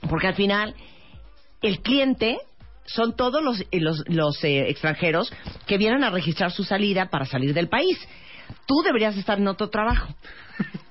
porque 0.09 0.29
al 0.29 0.35
final 0.35 0.75
el 1.63 1.81
cliente 1.81 2.39
son 2.85 3.17
todos 3.17 3.43
los, 3.43 3.61
eh, 3.61 3.81
los, 3.81 4.05
los, 4.07 4.45
eh, 4.45 4.69
extranjeros 4.69 5.33
que 5.67 5.79
vienen 5.79 6.05
a 6.05 6.11
registrar 6.11 6.53
su 6.53 6.63
salida 6.63 7.07
para 7.11 7.25
salir 7.25 7.55
del 7.55 7.69
país. 7.69 7.99
Tú 8.67 8.83
deberías 8.85 9.17
estar 9.17 9.39
en 9.39 9.49
otro 9.49 9.69
trabajo. 9.69 10.15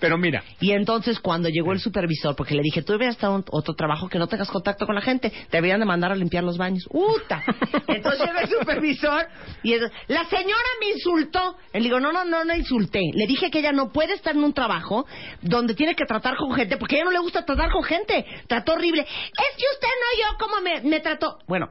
Pero 0.00 0.16
mira, 0.16 0.42
Y 0.60 0.72
entonces 0.72 1.20
cuando 1.20 1.48
llegó 1.48 1.72
el 1.72 1.80
supervisor, 1.80 2.34
porque 2.34 2.54
le 2.54 2.62
dije, 2.62 2.82
tú 2.82 2.92
deberías 2.92 3.16
estar 3.16 3.30
en 3.30 3.44
otro 3.50 3.74
trabajo 3.74 4.08
que 4.08 4.18
no 4.18 4.26
tengas 4.26 4.50
contacto 4.50 4.86
con 4.86 4.94
la 4.94 5.02
gente, 5.02 5.30
te 5.30 5.56
deberían 5.56 5.78
de 5.80 5.86
mandar 5.86 6.10
a 6.10 6.14
limpiar 6.14 6.42
los 6.42 6.56
baños. 6.56 6.88
¡Uta! 6.90 7.42
Entonces 7.86 8.26
llega 8.26 8.40
el 8.40 8.48
supervisor 8.48 9.26
y 9.62 9.74
es, 9.74 9.82
la 10.08 10.24
señora 10.24 10.68
me 10.80 10.90
insultó. 10.90 11.56
Le 11.74 11.80
digo, 11.80 12.00
no, 12.00 12.12
no, 12.12 12.24
no, 12.24 12.44
no 12.44 12.54
insulté. 12.54 13.02
Le 13.12 13.26
dije 13.26 13.50
que 13.50 13.58
ella 13.58 13.72
no 13.72 13.92
puede 13.92 14.14
estar 14.14 14.34
en 14.34 14.42
un 14.42 14.54
trabajo 14.54 15.06
donde 15.42 15.74
tiene 15.74 15.94
que 15.94 16.06
tratar 16.06 16.36
con 16.36 16.54
gente, 16.54 16.78
porque 16.78 16.96
a 16.96 16.98
ella 16.98 17.04
no 17.04 17.12
le 17.12 17.18
gusta 17.18 17.44
tratar 17.44 17.70
con 17.70 17.84
gente. 17.84 18.24
Trató 18.46 18.72
horrible. 18.72 19.02
Es 19.02 19.56
que 19.56 19.64
usted 19.74 19.88
no 19.88 20.18
yo, 20.18 20.38
¿cómo 20.38 20.60
me, 20.62 20.80
me 20.82 21.00
trató? 21.00 21.38
Bueno, 21.46 21.70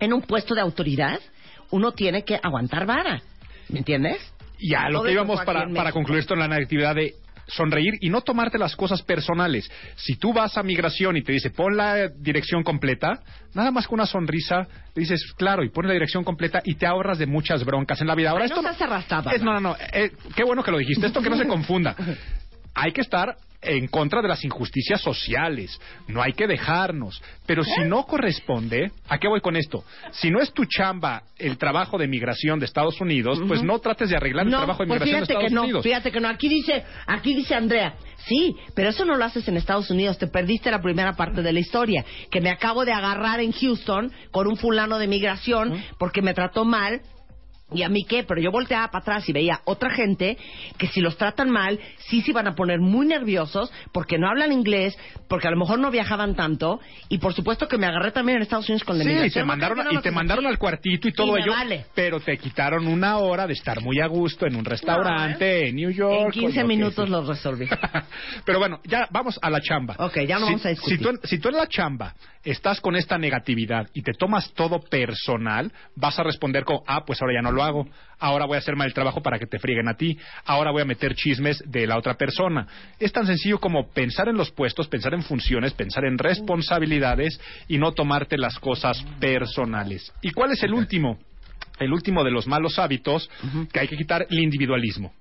en 0.00 0.14
un 0.14 0.22
puesto 0.22 0.54
de 0.54 0.62
autoridad, 0.62 1.20
uno 1.70 1.92
tiene 1.92 2.24
que 2.24 2.40
aguantar 2.42 2.86
vara. 2.86 3.20
¿Me 3.68 3.80
entiendes? 3.80 4.18
ya 4.60 4.88
lo 4.88 5.02
que 5.02 5.12
íbamos 5.12 5.40
para, 5.42 5.68
para 5.72 5.92
concluir 5.92 6.20
esto 6.20 6.34
en 6.34 6.40
la 6.40 6.48
negatividad 6.48 6.94
de 6.94 7.14
sonreír 7.48 7.94
y 8.00 8.10
no 8.10 8.20
tomarte 8.20 8.58
las 8.58 8.76
cosas 8.76 9.02
personales. 9.02 9.70
Si 9.96 10.16
tú 10.16 10.32
vas 10.32 10.56
a 10.56 10.62
migración 10.62 11.16
y 11.16 11.22
te 11.22 11.32
dice 11.32 11.50
pon 11.50 11.76
la 11.76 12.08
dirección 12.08 12.62
completa, 12.62 13.20
nada 13.54 13.70
más 13.70 13.86
con 13.88 13.96
una 13.98 14.06
sonrisa 14.06 14.66
le 14.94 15.00
dices 15.00 15.32
claro 15.36 15.64
y 15.64 15.70
pones 15.70 15.88
la 15.88 15.94
dirección 15.94 16.24
completa 16.24 16.60
y 16.64 16.74
te 16.76 16.86
ahorras 16.86 17.18
de 17.18 17.26
muchas 17.26 17.64
broncas 17.64 18.00
en 18.00 18.06
la 18.06 18.14
vida. 18.14 18.30
Ahora 18.30 18.46
no 18.46 18.60
esto 18.70 18.84
arrastrada, 18.84 19.32
es- 19.32 19.42
no, 19.42 19.52
no, 19.54 19.60
no. 19.60 19.76
eh, 19.92 20.12
qué 20.36 20.44
bueno 20.44 20.62
que 20.62 20.70
lo 20.70 20.78
dijiste. 20.78 21.06
Esto 21.06 21.20
que 21.22 21.30
no 21.30 21.36
se 21.36 21.46
confunda. 21.48 21.96
Hay 22.74 22.92
que 22.92 23.00
estar 23.00 23.34
en 23.60 23.88
contra 23.88 24.22
de 24.22 24.28
las 24.28 24.44
injusticias 24.44 25.00
sociales. 25.00 25.80
No 26.06 26.22
hay 26.22 26.32
que 26.32 26.46
dejarnos. 26.46 27.20
Pero 27.46 27.64
si 27.64 27.80
no 27.84 28.04
corresponde, 28.04 28.92
¿a 29.08 29.18
qué 29.18 29.28
voy 29.28 29.40
con 29.40 29.56
esto? 29.56 29.84
Si 30.12 30.30
no 30.30 30.40
es 30.40 30.52
tu 30.52 30.64
chamba 30.64 31.22
el 31.36 31.58
trabajo 31.58 31.98
de 31.98 32.06
migración 32.06 32.58
de 32.58 32.66
Estados 32.66 33.00
Unidos, 33.00 33.40
pues 33.46 33.62
no 33.62 33.78
trates 33.80 34.10
de 34.10 34.16
arreglar 34.16 34.46
el 34.46 34.52
trabajo 34.52 34.82
de 34.82 34.88
pues 34.88 35.00
migración 35.00 35.20
de 35.20 35.22
Estados 35.24 35.48
que 35.48 35.54
no, 35.54 35.62
Unidos. 35.62 35.82
fíjate 35.82 36.12
que 36.12 36.20
no. 36.20 36.28
Aquí 36.28 36.48
dice, 36.48 36.84
aquí 37.06 37.34
dice 37.34 37.54
Andrea, 37.54 37.94
sí, 38.26 38.54
pero 38.74 38.90
eso 38.90 39.04
no 39.04 39.16
lo 39.16 39.24
haces 39.24 39.46
en 39.48 39.56
Estados 39.56 39.90
Unidos. 39.90 40.18
Te 40.18 40.28
perdiste 40.28 40.70
la 40.70 40.80
primera 40.80 41.14
parte 41.14 41.42
de 41.42 41.52
la 41.52 41.60
historia, 41.60 42.04
que 42.30 42.40
me 42.40 42.50
acabo 42.50 42.84
de 42.84 42.92
agarrar 42.92 43.40
en 43.40 43.52
Houston 43.52 44.12
con 44.30 44.46
un 44.46 44.56
fulano 44.56 44.98
de 44.98 45.08
migración 45.08 45.82
porque 45.98 46.22
me 46.22 46.34
trató 46.34 46.64
mal. 46.64 47.00
¿Y 47.72 47.82
a 47.82 47.88
mí 47.88 48.04
qué? 48.08 48.22
Pero 48.24 48.40
yo 48.40 48.50
volteaba 48.50 48.88
para 48.90 49.02
atrás 49.02 49.28
y 49.28 49.32
veía 49.32 49.60
otra 49.64 49.90
gente 49.90 50.38
que 50.78 50.86
si 50.88 51.00
los 51.00 51.16
tratan 51.18 51.50
mal, 51.50 51.78
sí 52.08 52.22
se 52.22 52.30
iban 52.30 52.46
a 52.46 52.54
poner 52.54 52.80
muy 52.80 53.06
nerviosos 53.06 53.70
porque 53.92 54.16
no 54.18 54.28
hablan 54.28 54.52
inglés, 54.52 54.96
porque 55.28 55.48
a 55.48 55.50
lo 55.50 55.58
mejor 55.58 55.78
no 55.78 55.90
viajaban 55.90 56.34
tanto. 56.34 56.80
Y 57.10 57.18
por 57.18 57.34
supuesto 57.34 57.68
que 57.68 57.76
me 57.76 57.86
agarré 57.86 58.10
también 58.10 58.36
en 58.36 58.42
Estados 58.42 58.68
Unidos 58.68 58.84
con 58.84 58.96
la 58.98 59.04
Sí, 59.04 59.30
te 59.30 59.40
No 59.40 59.46
mandaron, 59.46 59.86
y 59.90 59.94
no 59.96 60.00
te 60.00 60.10
mandaron 60.10 60.46
al 60.46 60.58
cuartito 60.58 61.08
y 61.08 61.12
todo 61.12 61.36
Y 61.36 61.42
ello, 61.42 61.52
vale. 61.52 61.84
pero 61.94 62.20
te 62.20 62.38
quitaron 62.38 62.86
una 62.86 63.18
hora 63.18 63.46
de 63.46 63.52
estar 63.52 63.80
muy 63.82 64.00
a 64.00 64.06
gusto 64.06 64.46
en 64.46 64.56
un 64.56 64.64
restaurante 64.64 65.68
en 65.68 65.76
New 65.76 65.90
York. 65.90 66.20
En 66.20 66.26
o 66.28 66.30
15 66.30 66.60
lo 66.62 66.66
minutos 66.68 67.08
sea. 67.08 67.18
lo 67.20 67.26
resolví. 67.26 67.68
Pero 68.44 68.58
bueno, 68.58 68.80
ya 68.84 69.06
vamos 69.10 69.38
a 69.42 69.50
la 69.50 69.60
chamba. 69.60 69.94
Ok, 69.98 70.20
ya 70.26 70.38
no 70.38 70.46
Si- 70.46 70.52
vamos 70.52 70.66
a 70.66 70.68
discutir. 70.70 70.98
Si 70.98 71.02
tú, 71.04 71.10
si 71.24 71.38
tú 71.38 71.48
en 71.48 71.56
la 71.56 71.66
chamba 71.66 72.14
estás 72.44 72.80
con 72.80 72.96
esta 72.96 73.18
negatividad 73.18 73.88
y 73.92 74.02
te 74.02 74.12
tomas 74.12 74.52
todo 74.54 74.80
personal, 74.80 75.70
vas 75.96 76.18
a 76.18 76.22
responder 76.22 76.64
con, 76.64 76.78
ah, 76.86 77.04
pues 77.04 77.20
ahora 77.20 77.34
ya 77.34 77.42
no 77.42 77.52
lo 77.52 77.57
hago. 77.62 77.88
Ahora 78.18 78.46
voy 78.46 78.56
a 78.56 78.58
hacer 78.58 78.76
mal 78.76 78.88
el 78.88 78.94
trabajo 78.94 79.22
para 79.22 79.38
que 79.38 79.46
te 79.46 79.58
frieguen 79.58 79.88
a 79.88 79.94
ti. 79.96 80.18
Ahora 80.44 80.70
voy 80.70 80.82
a 80.82 80.84
meter 80.84 81.14
chismes 81.14 81.62
de 81.66 81.86
la 81.86 81.96
otra 81.98 82.14
persona. 82.14 82.66
Es 82.98 83.12
tan 83.12 83.26
sencillo 83.26 83.58
como 83.58 83.88
pensar 83.90 84.28
en 84.28 84.36
los 84.36 84.50
puestos, 84.50 84.88
pensar 84.88 85.14
en 85.14 85.22
funciones, 85.22 85.72
pensar 85.74 86.04
en 86.04 86.18
responsabilidades 86.18 87.40
y 87.68 87.78
no 87.78 87.92
tomarte 87.92 88.36
las 88.36 88.58
cosas 88.58 89.02
personales. 89.20 90.12
¿Y 90.22 90.30
cuál 90.30 90.52
es 90.52 90.62
el 90.62 90.74
último? 90.74 91.18
El 91.78 91.92
último 91.92 92.24
de 92.24 92.32
los 92.32 92.48
malos 92.48 92.78
hábitos 92.78 93.30
que 93.72 93.78
hay 93.78 93.86
que 93.86 93.96
quitar, 93.96 94.26
el 94.28 94.38
individualismo 94.40 95.12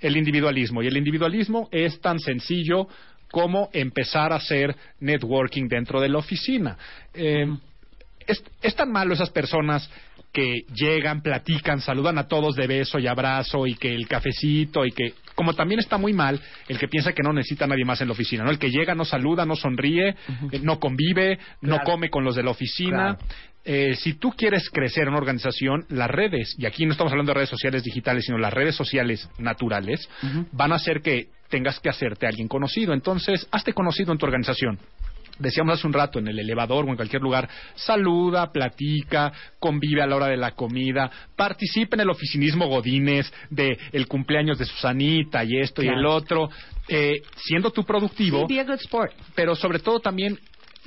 el 0.00 0.16
individualismo. 0.16 0.82
Y 0.82 0.86
el 0.86 0.96
individualismo 0.96 1.68
es 1.70 2.00
tan 2.00 2.18
sencillo 2.18 2.88
como 3.30 3.70
empezar 3.72 4.32
a 4.32 4.36
hacer 4.36 4.74
networking 5.00 5.68
dentro 5.68 6.00
de 6.00 6.08
la 6.08 6.18
oficina. 6.18 6.76
Eh, 7.14 7.46
es, 8.26 8.42
es 8.62 8.74
tan 8.74 8.90
malo 8.90 9.14
esas 9.14 9.30
personas 9.30 9.90
que 10.36 10.66
llegan, 10.74 11.22
platican, 11.22 11.80
saludan 11.80 12.18
a 12.18 12.28
todos 12.28 12.56
de 12.56 12.66
beso 12.66 12.98
y 12.98 13.06
abrazo 13.06 13.66
y 13.66 13.74
que 13.74 13.94
el 13.94 14.06
cafecito 14.06 14.84
y 14.84 14.92
que 14.92 15.14
como 15.34 15.54
también 15.54 15.80
está 15.80 15.96
muy 15.96 16.12
mal 16.12 16.38
el 16.68 16.78
que 16.78 16.88
piensa 16.88 17.14
que 17.14 17.22
no 17.22 17.32
necesita 17.32 17.64
a 17.64 17.68
nadie 17.68 17.86
más 17.86 18.02
en 18.02 18.08
la 18.08 18.12
oficina, 18.12 18.44
¿no? 18.44 18.50
El 18.50 18.58
que 18.58 18.70
llega 18.70 18.94
no 18.94 19.06
saluda, 19.06 19.46
no 19.46 19.56
sonríe, 19.56 20.10
eh, 20.10 20.60
no 20.60 20.78
convive, 20.78 21.38
no 21.62 21.78
come 21.84 22.10
con 22.10 22.22
los 22.22 22.36
de 22.36 22.42
la 22.42 22.50
oficina. 22.50 23.16
Eh, 23.64 23.94
si 23.96 24.12
tú 24.12 24.30
quieres 24.32 24.68
crecer 24.68 25.04
en 25.04 25.08
una 25.08 25.18
organización, 25.18 25.86
las 25.88 26.10
redes, 26.10 26.54
y 26.58 26.66
aquí 26.66 26.84
no 26.84 26.92
estamos 26.92 27.12
hablando 27.12 27.30
de 27.30 27.36
redes 27.36 27.48
sociales 27.48 27.82
digitales, 27.82 28.26
sino 28.26 28.36
las 28.36 28.52
redes 28.52 28.76
sociales 28.76 29.30
naturales, 29.38 30.06
van 30.52 30.72
a 30.72 30.76
hacer 30.76 31.00
que 31.00 31.28
tengas 31.48 31.80
que 31.80 31.88
hacerte 31.88 32.26
alguien 32.26 32.46
conocido. 32.46 32.92
Entonces, 32.92 33.48
hazte 33.50 33.72
conocido 33.72 34.12
en 34.12 34.18
tu 34.18 34.26
organización. 34.26 34.78
Decíamos 35.38 35.78
hace 35.78 35.86
un 35.86 35.92
rato, 35.92 36.18
en 36.18 36.28
el 36.28 36.38
elevador 36.38 36.84
o 36.84 36.88
en 36.88 36.96
cualquier 36.96 37.22
lugar, 37.22 37.48
saluda, 37.74 38.50
platica, 38.52 39.32
convive 39.58 40.02
a 40.02 40.06
la 40.06 40.16
hora 40.16 40.26
de 40.28 40.36
la 40.36 40.52
comida, 40.52 41.10
participa 41.36 41.96
en 41.96 42.00
el 42.00 42.10
oficinismo 42.10 42.68
godines 42.68 43.32
de 43.50 43.78
el 43.92 44.06
cumpleaños 44.06 44.58
de 44.58 44.64
Susanita 44.64 45.44
y 45.44 45.58
esto 45.58 45.82
y 45.82 45.88
el 45.88 46.06
otro, 46.06 46.48
eh, 46.88 47.22
siendo 47.36 47.70
tú 47.70 47.84
productivo 47.84 48.46
Sí, 48.48 48.54
be 48.54 48.60
a 48.60 48.64
good 48.64 48.80
sport. 48.80 49.12
pero 49.34 49.54
sobre 49.54 49.78
todo 49.80 50.00
también 50.00 50.38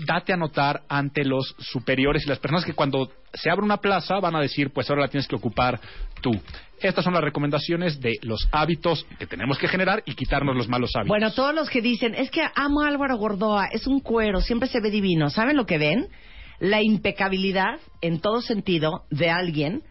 date 0.06 0.34
a 0.34 0.38
notar 0.38 0.82
ante 0.90 1.24
los 1.24 1.56
superiores 1.60 2.24
y 2.26 2.30
las 2.30 2.40
personas 2.40 2.66
que 2.66 2.74
cuando 2.74 3.12
se 3.34 3.50
abre 3.50 3.64
una 3.64 3.78
plaza 3.78 4.20
van 4.20 4.36
a 4.36 4.42
decir, 4.42 4.72
pues 4.72 4.90
ahora 4.90 5.04
la 5.04 5.08
tienes 5.08 5.28
que 5.28 5.36
ocupar 5.36 5.80
tú. 6.22 6.32
Estas 6.80 7.04
son 7.04 7.14
las 7.14 7.24
recomendaciones 7.24 8.00
de 8.00 8.18
los 8.22 8.48
hábitos 8.52 9.06
que 9.18 9.28
tenemos 9.28 9.58
que 9.58 9.68
generar 9.68 10.02
y 10.06 10.16
quitarnos 10.16 10.56
los 10.56 10.70
malos 10.70 10.92
hábitos. 10.96 11.10
Bueno, 11.10 11.32
todos 11.34 11.54
los 11.54 11.70
que 11.70 11.82
dicen, 11.82 12.16
es 12.16 12.32
que 12.32 12.42
amo 12.56 12.82
a 12.82 12.88
Álvaro 12.88 13.18
Gordoa, 13.18 13.68
es 13.72 13.86
un 13.86 14.00
cuero, 14.00 14.40
siempre 14.42 14.70
se 14.70 14.80
ve 14.80 14.90
divino. 14.90 15.30
¿Saben 15.30 15.58
lo 15.58 15.66
que 15.66 15.78
ven? 15.78 16.08
La 16.60 16.82
impecabilidad 16.82 17.80
en 18.02 18.22
todo 18.22 18.42
sentido 18.42 19.04
de 19.10 19.30
alguien 19.30 19.84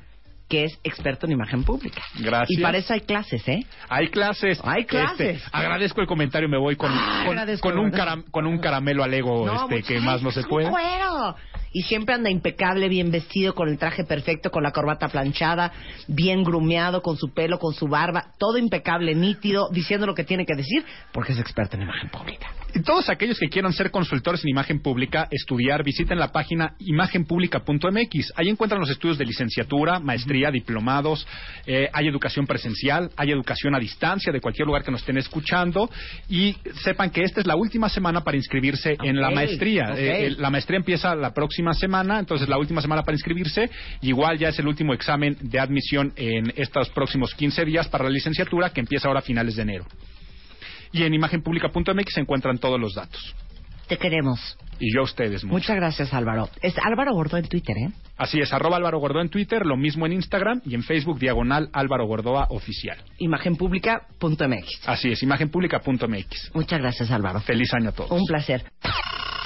que 0.49 0.65
es 0.65 0.79
experto 0.83 1.27
en 1.27 1.33
imagen 1.33 1.63
pública. 1.63 2.03
Gracias. 2.19 2.59
Y 2.59 2.63
para 2.63 2.79
eso 2.79 2.95
hay 2.95 3.01
clases, 3.03 3.47
¿eh? 3.49 3.67
Hay 3.89 4.09
clases. 4.09 4.59
Hay 4.65 4.85
clases. 4.87 5.37
Este, 5.37 5.49
agradezco 5.53 6.01
el 6.01 6.07
comentario, 6.07 6.49
me 6.49 6.57
voy 6.59 6.75
con, 6.77 6.91
Ah, 6.91 7.23
con, 7.27 7.39
agradezco, 7.39 7.69
con 7.69 7.79
un, 7.79 7.93
caram- 7.93 8.25
con 8.31 8.47
un 8.47 8.59
caramelo 8.59 9.05
al 9.05 9.13
ego 9.13 9.47
este, 9.71 9.83
que 9.83 10.01
más 10.01 10.23
no 10.23 10.31
se 10.31 10.41
es 10.41 10.47
un 10.47 10.51
puede. 10.51 10.71
cuero. 10.71 11.37
Y 11.73 11.83
siempre 11.83 12.15
anda 12.15 12.31
impecable, 12.31 12.89
bien 12.89 13.11
vestido, 13.11 13.55
con 13.55 13.69
el 13.69 13.79
traje 13.79 14.05
perfecto, 14.05 14.51
con 14.51 14.63
la 14.63 14.73
corbata 14.73 15.09
planchada, 15.09 15.73
bien 16.07 16.43
grumeado, 16.43 17.03
con 17.03 17.17
su 17.17 17.33
pelo, 17.33 17.59
con 17.59 17.75
su 17.75 17.89
barba, 17.89 18.33
todo 18.39 18.59
impecable, 18.59 19.15
nítido, 19.15 19.69
diciendo 19.71 20.07
lo 20.07 20.15
que 20.15 20.25
tiene 20.25 20.47
que 20.47 20.55
decir, 20.55 20.85
porque 21.13 21.33
es 21.33 21.39
experto 21.39 21.77
en 21.77 21.83
imagen 21.83 22.09
pública. 22.11 22.49
Y 22.75 22.83
todos 22.83 23.09
aquellos 23.09 23.39
que 23.39 23.49
quieran 23.49 23.73
ser 23.73 23.91
consultores 23.91 24.43
en 24.45 24.51
imagen 24.51 24.81
pública, 24.81 25.27
estudiar, 25.31 25.83
visiten 25.83 26.19
la 26.19 26.33
página 26.33 26.75
imagenpublica.mx. 26.81 28.33
Ahí 28.37 28.49
encuentran 28.49 28.81
los 28.81 28.91
estudios 28.91 29.17
de 29.17 29.25
licenciatura, 29.25 29.99
maestría, 29.99 30.51
diplomados, 30.51 31.27
eh, 31.67 31.89
hay 31.93 32.09
educación 32.09 32.47
presencial, 32.47 33.11
hay 33.17 33.31
educación 33.31 33.75
a 33.75 33.79
distancia 33.79 34.33
de 34.33 34.41
cualquier 34.41 34.67
lugar 34.67 34.85
que 34.85 34.91
nos 34.91 35.01
estén 35.01 35.17
escuchando 35.17 35.91
y 36.29 36.57
sepan 36.83 37.11
que 37.11 37.23
esta 37.23 37.41
es 37.41 37.47
la 37.47 37.57
última 37.57 37.89
semana 37.89 38.23
para 38.23 38.37
inscribirse 38.37 38.97
en 39.03 39.21
la 39.21 39.31
maestría. 39.31 39.95
Eh, 39.97 40.35
la 40.39 40.51
maestría 40.51 40.77
empieza 40.77 41.15
la 41.15 41.33
próxima 41.33 41.58
semana, 41.75 42.19
entonces 42.19 42.49
la 42.49 42.59
última 42.59 42.81
semana 42.81 43.03
para 43.03 43.15
inscribirse. 43.15 43.71
y 44.01 44.09
Igual 44.09 44.39
ya 44.39 44.49
es 44.49 44.59
el 44.59 44.67
último 44.67 44.95
examen 44.95 45.37
de 45.41 45.61
admisión 45.61 46.13
en 46.17 46.53
estos 46.57 46.89
próximos 46.91 47.35
15 47.35 47.65
días 47.65 47.89
para 47.89 48.05
la 48.05 48.11
licenciatura 48.11 48.71
que 48.71 48.81
empieza 48.81 49.09
ahora 49.09 49.21
a 49.21 49.23
finales 49.23 49.57
de 49.57 49.63
enero. 49.63 49.85
Y 50.93 51.03
en 51.03 51.15
imagenpublica.mx 51.15 52.15
se 52.15 52.21
encuentran 52.21 52.59
todos 52.59 52.81
los 52.81 52.95
datos. 52.95 53.35
Te 53.89 53.97
queremos. 53.97 54.57
Y 54.81 54.95
yo 54.95 55.01
a 55.01 55.05
ustedes 55.05 55.43
mucho. 55.45 55.55
Muchas 55.55 55.77
gracias, 55.77 56.15
Álvaro. 56.15 56.49
Es 56.63 56.75
Álvaro 56.79 57.13
Gordo 57.13 57.37
en 57.37 57.49
Twitter, 57.49 57.77
¿eh? 57.77 57.91
Así 58.17 58.39
es, 58.39 58.53
arroba 58.53 58.77
Álvaro 58.77 58.99
Gordoa 58.99 59.23
en 59.23 59.29
Twitter, 59.29 59.65
lo 59.65 59.77
mismo 59.77 60.07
en 60.07 60.13
Instagram 60.13 60.61
y 60.65 60.75
en 60.75 60.83
Facebook, 60.83 61.19
diagonal 61.19 61.69
Álvaro 61.73 62.07
Gordoa 62.07 62.47
Oficial. 62.51 62.99
Imagenpublica.mx. 63.19 64.89
Así 64.89 65.11
es, 65.13 65.23
imagenpublica.mx. 65.23 66.51
Muchas 66.55 66.81
gracias, 66.81 67.11
Álvaro. 67.11 67.41
Feliz 67.41 67.73
año 67.75 67.91
a 67.91 67.93
todos. 67.93 68.11
Un 68.11 68.25
placer. 68.27 68.65